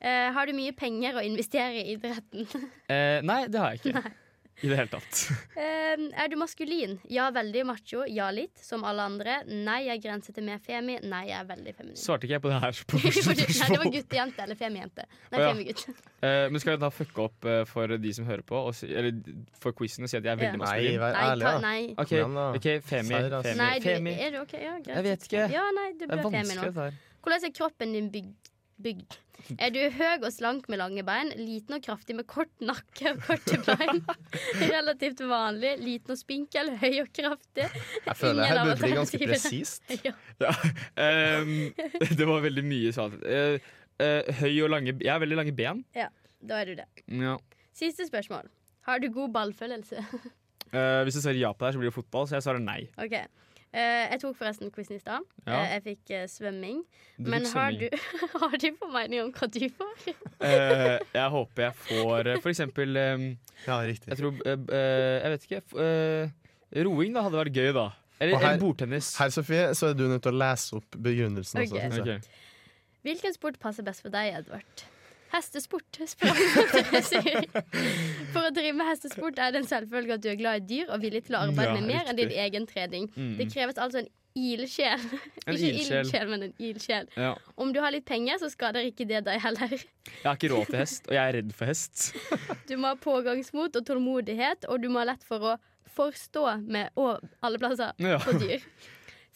Eh, 0.00 0.30
har 0.34 0.46
du 0.46 0.54
mye 0.54 0.72
penger 0.78 1.18
å 1.18 1.26
investere 1.26 1.82
i 1.82 1.92
idretten? 1.96 2.46
Eh, 2.88 3.18
nei, 3.20 3.42
det 3.52 3.60
har 3.60 3.74
jeg 3.74 3.82
ikke. 3.92 4.14
I 4.58 4.68
det 4.68 4.76
hele 4.78 4.90
tatt. 4.90 5.18
Ehm, 5.62 6.08
er 6.18 6.30
du 6.32 6.34
maskulin? 6.40 6.96
Ja, 7.12 7.28
veldig 7.34 7.62
macho. 7.68 8.02
Ja, 8.10 8.26
litt. 8.34 8.58
Som 8.62 8.82
alle 8.88 9.04
andre. 9.06 9.36
Nei, 9.46 9.84
jeg 9.86 10.02
grenser 10.02 10.34
til 10.34 10.46
mer 10.48 10.58
femi. 10.62 10.96
Nei, 11.04 11.20
jeg 11.28 11.36
er 11.38 11.46
veldig 11.46 11.74
feminin. 11.76 12.00
Svarte 12.00 12.26
ikke 12.26 12.36
jeg 12.38 12.42
på 12.42 12.50
det 12.50 12.58
her 12.64 12.80
på 12.90 12.98
Nei, 13.04 13.12
det 13.14 13.78
var 13.84 13.92
guttejente 13.94 14.44
eller 14.46 14.58
femijente. 14.58 15.06
Nei, 15.30 15.38
oh, 15.38 15.44
ja. 15.44 15.52
femigutt. 15.52 16.02
Eh, 16.18 16.48
men 16.50 16.64
skal 16.64 16.74
jeg 16.74 16.82
da 16.82 16.90
fucke 16.94 17.24
opp 17.28 17.48
eh, 17.52 17.62
for 17.70 17.94
de 18.02 18.14
som 18.18 18.26
hører 18.26 18.44
på, 18.50 18.58
og 18.70 18.74
si, 18.74 18.90
eller 18.90 19.22
for 19.62 19.78
quizen 19.78 20.08
og 20.08 20.10
si 20.10 20.18
at 20.18 20.26
jeg 20.26 20.34
er 20.34 20.42
veldig 20.42 20.58
Ja. 20.58 20.62
maskulin? 20.64 20.90
Nei, 20.90 21.02
vær 21.04 21.22
ærlig, 21.22 21.46
da. 21.46 21.56
nei. 21.62 21.80
OK, 21.94 22.14
da. 22.18 22.76
femi. 22.90 23.24
Femi, 23.46 23.58
Nei, 23.62 23.72
du, 23.78 23.90
er 24.16 24.34
du 24.34 24.42
ok? 24.42 24.58
Ja, 24.58 24.76
greit. 24.82 24.94
Jeg 24.96 25.06
vet 25.12 25.28
ikke. 25.30 25.48
Ja, 25.54 25.68
nei, 25.78 25.90
du 25.94 26.02
Det 26.02 26.10
blir 26.10 26.18
er 26.18 26.30
vanskelig, 26.32 26.70
femi 26.74 26.88
nå. 26.88 27.18
Hvordan 27.22 27.46
er 27.46 27.58
kroppen 27.62 27.94
din 27.94 28.10
bygd? 28.10 28.54
Bygd? 28.82 29.16
Er 29.62 29.70
du 29.72 29.78
høy 29.94 30.24
og 30.26 30.32
slank 30.34 30.66
med 30.68 30.80
lange 30.80 31.02
bein, 31.06 31.30
liten 31.38 31.76
og 31.76 31.82
kraftig 31.84 32.16
med 32.18 32.26
kort 32.28 32.50
nakke 32.60 33.12
og 33.14 33.20
korte 33.24 33.58
bein? 33.68 34.00
Relativt 34.68 35.22
vanlig, 35.30 35.76
liten 35.80 36.14
og 36.14 36.18
spinkel, 36.20 36.72
høy 36.80 36.98
og 37.04 37.10
kraftig? 37.14 37.68
Jeg 38.04 38.16
føler 38.18 38.42
Ingen 38.44 38.58
her 38.58 38.64
burde 38.66 38.82
bli 38.82 38.92
ganske 38.98 39.20
presist. 39.24 39.94
Ja. 40.08 40.12
Ja. 40.42 40.52
Um, 41.42 41.54
det 42.18 42.26
var 42.28 42.42
veldig 42.44 42.64
mye 42.66 42.92
sånn. 42.94 43.14
Uh, 43.22 43.56
uh, 44.02 44.32
høy 44.42 44.52
og 44.66 44.72
lange 44.74 44.94
Jeg 44.98 45.10
har 45.14 45.22
veldig 45.22 45.38
lange 45.40 45.54
ben. 45.58 45.84
ja, 45.96 46.10
da 46.42 46.60
er 46.62 46.72
du 46.72 46.78
det. 46.82 46.88
Ja. 47.22 47.38
Siste 47.78 48.06
spørsmål. 48.10 48.50
Har 48.88 49.00
du 49.02 49.08
god 49.14 49.32
ballfølelse? 49.34 50.02
Uh, 50.74 51.02
hvis 51.06 51.18
du 51.18 51.22
svarer 51.22 51.40
ja 51.40 51.54
på 51.54 51.66
det, 51.66 51.74
så 51.76 51.82
blir 51.82 51.90
det 51.92 51.96
fotball, 51.98 52.26
så 52.30 52.38
jeg 52.38 52.46
svarer 52.46 52.62
nei. 52.64 52.82
OK. 53.00 53.16
Eh, 53.68 54.04
jeg 54.14 54.20
tok 54.22 54.36
forresten 54.38 54.70
quizen 54.72 54.96
i 54.96 55.00
stad. 55.02 55.24
Ja. 55.44 55.58
Eh, 55.58 55.72
jeg 55.74 55.82
fikk 55.84 56.10
eh, 56.16 56.24
svømming. 56.32 56.78
Du 57.18 57.28
Men 57.30 57.44
fikk 57.44 57.54
har 57.58 57.72
svømming. 57.72 57.90
du, 57.92 58.38
har 58.42 58.56
du 58.62 58.68
formening 58.80 59.22
om 59.26 59.32
hva 59.36 59.48
du 59.52 59.60
får? 59.76 60.08
Eh, 60.40 60.98
jeg 61.14 61.30
håper 61.34 61.66
jeg 61.66 61.74
får 61.84 62.30
for 62.40 62.50
eksempel 62.54 62.96
Ja, 63.66 63.78
riktig. 63.84 64.08
Jeg 64.08 64.18
tror 64.22 64.40
Jeg 64.46 65.32
vet 65.34 65.48
ikke. 65.48 65.62
eh, 65.84 66.82
roing 66.88 67.12
da 67.16 67.22
hadde 67.26 67.42
vært 67.44 67.54
gøy, 67.60 67.72
da. 67.76 67.88
Eller, 68.20 68.40
her- 68.42 68.58
bordtennis. 68.58 69.12
Her, 69.20 69.30
Sofie, 69.30 69.68
så 69.78 69.92
er 69.92 69.94
du 69.94 70.06
nødt 70.10 70.22
til 70.24 70.32
å 70.32 70.38
lese 70.40 70.74
opp 70.80 70.96
begrunnelsen 70.98 71.60
også. 71.62 71.76
okay. 71.76 71.90
synes 71.92 72.06
jeg. 72.06 72.22
Ok. 72.24 72.44
Hvilken 73.06 73.34
sport 73.36 73.58
passer 73.62 73.84
best 73.86 74.02
for 74.02 74.10
deg, 74.10 74.32
Edvard? 74.40 74.88
Hestesport. 75.32 75.98
For 78.32 78.42
å 78.44 78.50
drive 78.54 78.74
med 78.78 78.86
hestesport 78.88 79.38
er 79.40 79.52
det 79.54 79.62
en 79.62 79.68
selvfølge 79.68 80.16
at 80.18 80.22
du 80.24 80.28
er 80.32 80.38
glad 80.40 80.62
i 80.62 80.66
dyr 80.70 80.86
og 80.94 81.02
villig 81.04 81.22
til 81.28 81.36
å 81.36 81.42
arbeide 81.48 81.74
Ja, 81.74 81.80
med 81.80 81.88
mer 81.90 82.08
enn 82.10 82.18
din 82.18 82.32
egen 82.32 82.64
trening. 82.70 83.04
Mm. 83.16 83.34
Det 83.40 83.48
kreves 83.52 83.78
altså 83.80 84.02
en 84.02 84.10
ildsjel. 84.38 85.00
Ikke 85.48 85.72
ildsjel. 85.82 86.28
men 86.30 86.42
en 86.48 86.54
ildsjel. 86.58 87.08
Ja. 87.18 87.32
Om 87.56 87.72
du 87.74 87.80
har 87.84 87.92
litt 87.94 88.06
penger, 88.08 88.38
så 88.40 88.50
skader 88.52 88.86
ikke 88.88 89.06
det 89.08 89.24
deg 89.26 89.40
heller. 89.42 89.72
Jeg 89.74 90.24
har 90.24 90.36
ikke 90.38 90.52
råd 90.52 90.70
til 90.70 90.80
hest, 90.82 91.08
og 91.08 91.16
jeg 91.16 91.24
er 91.24 91.34
redd 91.40 91.52
for 91.56 91.72
hest. 91.72 91.94
Du 92.68 92.76
må 92.76 92.92
ha 92.92 92.98
pågangsmot 93.00 93.76
og 93.80 93.86
tålmodighet, 93.88 94.68
og 94.68 94.82
du 94.82 94.88
må 94.92 95.00
ha 95.02 95.08
lett 95.10 95.24
for 95.26 95.54
å 95.54 95.56
forstå 95.98 96.44
med 96.68 96.92
å, 97.00 97.16
alle 97.42 97.58
plasser 97.60 97.96
på 97.96 98.36
dyr. 98.38 98.60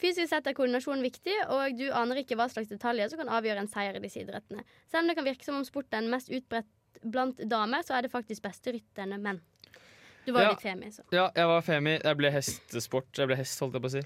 Fysisk 0.03 0.27
sett 0.33 0.47
er 0.49 0.55
koordinasjon 0.57 0.99
viktig, 1.05 1.35
og 1.47 1.77
du 1.79 1.85
aner 1.95 2.19
ikke 2.19 2.35
hva 2.35 2.49
slags 2.51 2.67
detaljer 2.71 3.07
som 3.11 3.21
kan 3.21 3.29
avgjøre 3.37 3.63
en 3.63 3.69
seier 3.71 3.95
i 3.95 4.03
disse 4.03 4.19
idrettene. 4.19 4.65
Selv 4.91 5.05
om 5.05 5.11
det 5.11 5.15
kan 5.15 5.27
virke 5.29 5.47
som 5.47 5.55
om 5.61 5.63
sporten 5.67 6.03
er 6.03 6.11
mest 6.11 6.27
utbredt 6.33 6.67
blant 7.03 7.39
damer, 7.49 7.83
så 7.87 7.95
er 7.97 8.05
det 8.05 8.11
faktisk 8.11 8.43
beste 8.43 8.73
rytterne 8.75 9.17
menn. 9.23 9.39
Du 10.25 10.31
var 10.31 10.43
Ja. 10.45 10.49
litt 10.53 10.61
femi, 10.63 10.87
så. 10.91 11.03
Ja, 11.11 11.29
jeg 11.35 11.47
var 11.47 11.61
femi. 11.61 11.97
Jeg 12.03 12.15
ble 12.19 12.29
hestesport. 12.31 13.09
Jeg 13.17 13.27
ble 13.27 13.35
hest, 13.35 13.59
holdt 13.59 13.73
jeg 13.75 13.81
på 13.83 13.89
å 13.89 13.91
si. 13.91 14.03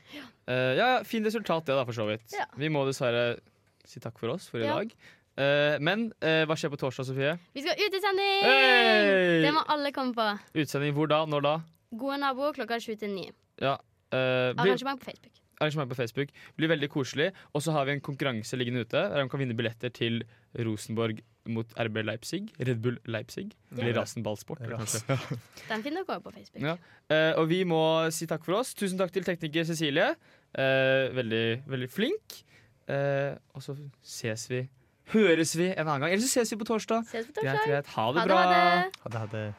Eh, 0.47 0.75
ja, 0.79 1.03
Fin 1.05 1.23
resultat, 1.25 1.65
det, 1.65 1.75
da, 1.77 1.83
for 1.85 1.93
så 1.93 2.07
vidt. 2.09 2.33
Ja. 2.33 2.45
Vi 2.57 2.69
må 2.73 2.85
dessverre 2.87 3.39
si 3.85 3.99
takk 3.99 4.17
for 4.17 4.29
oss 4.33 4.47
for 4.49 4.57
i 4.59 4.65
Ja. 4.65 4.77
dag. 4.79 4.93
Uh, 5.37 5.77
men 5.79 6.07
uh, 6.25 6.45
hva 6.49 6.55
skjer 6.57 6.71
på 6.73 6.79
torsdag, 6.81 7.05
Sofie? 7.05 7.35
Vi 7.53 7.61
skal 7.61 7.77
ut 7.77 7.93
i 7.93 7.99
sending! 8.01 8.41
Hey! 8.41 9.41
Det 9.45 9.51
må 9.53 9.61
alle 9.69 9.91
komme 9.93 10.15
på. 10.17 10.25
Utsending 10.57 10.95
hvor 10.97 11.05
da? 11.11 11.19
Når 11.29 11.43
da? 11.45 11.51
Gode 11.93 12.17
naboer 12.23 12.53
klokka 12.57 12.79
sju 12.81 12.95
til 12.97 13.13
ni. 13.13 13.27
Ja. 13.61 13.75
uh, 14.13 14.57
Arrangement 14.57 14.97
på 14.99 15.11
Facebook. 15.11 15.36
Arrangement 15.59 15.89
på 15.91 15.95
Facebook. 15.99 16.29
Blir 16.57 16.69
veldig 16.71 16.89
koselig. 16.93 17.31
Og 17.53 17.61
så 17.65 17.71
har 17.75 17.85
vi 17.89 17.95
en 17.97 18.01
konkurranse 18.05 18.57
liggende 18.59 18.85
ute 18.85 18.97
der 18.97 19.17
man 19.23 19.29
kan 19.29 19.39
vinne 19.41 19.57
billetter 19.57 19.89
til 19.93 20.23
Rosenborg 20.57 21.19
mot 21.47 21.69
RB 21.79 22.01
Leipzig. 22.03 22.41
Red 22.59 22.81
Bull 22.83 22.97
Leipzig. 23.07 23.51
Eller 23.77 23.93
Ja. 23.93 24.01
Rasen 24.01 24.23
ballsport. 24.23 24.59
Ras. 24.67 25.03
kanskje. 25.07 25.37
Den 25.69 25.83
finner 25.85 26.03
dere 26.03 26.17
også 26.17 26.23
på 26.27 26.31
Facebook. 26.35 26.63
Ja. 26.63 26.75
Uh, 27.07 27.39
og 27.41 27.49
vi 27.49 27.61
må 27.63 27.81
si 28.11 28.27
takk 28.27 28.43
for 28.45 28.59
oss. 28.59 28.73
Tusen 28.75 28.97
takk 28.99 29.13
til 29.15 29.23
tekniker 29.27 29.63
Cecilie. 29.69 30.09
Uh, 30.57 31.07
veldig, 31.15 31.45
veldig 31.67 31.89
flink. 31.91 32.41
Uh, 32.87 33.35
og 33.55 33.63
så 33.63 33.75
ses 34.03 34.49
vi 34.51 34.65
Høres 35.07 35.53
vi 35.55 35.69
en 35.71 35.87
annen 35.87 36.01
gang. 36.03 36.11
Eller 36.11 36.23
så 36.27 36.41
ses 36.41 36.51
vi 36.51 36.57
på 36.59 36.65
torsdag. 36.67 37.05
Ses 37.07 37.29
på 37.29 37.37
torsdag. 37.37 37.61
greit. 37.63 37.87
Ha 37.95 38.07
det 38.11 38.19
Ha 38.19 38.25
det, 38.25 38.27
bra. 38.27 38.41
ha 38.43 38.49
det. 38.51 38.97
Ha 39.05 39.09
det, 39.13 39.19
ha 39.23 39.27
det. 39.31 39.53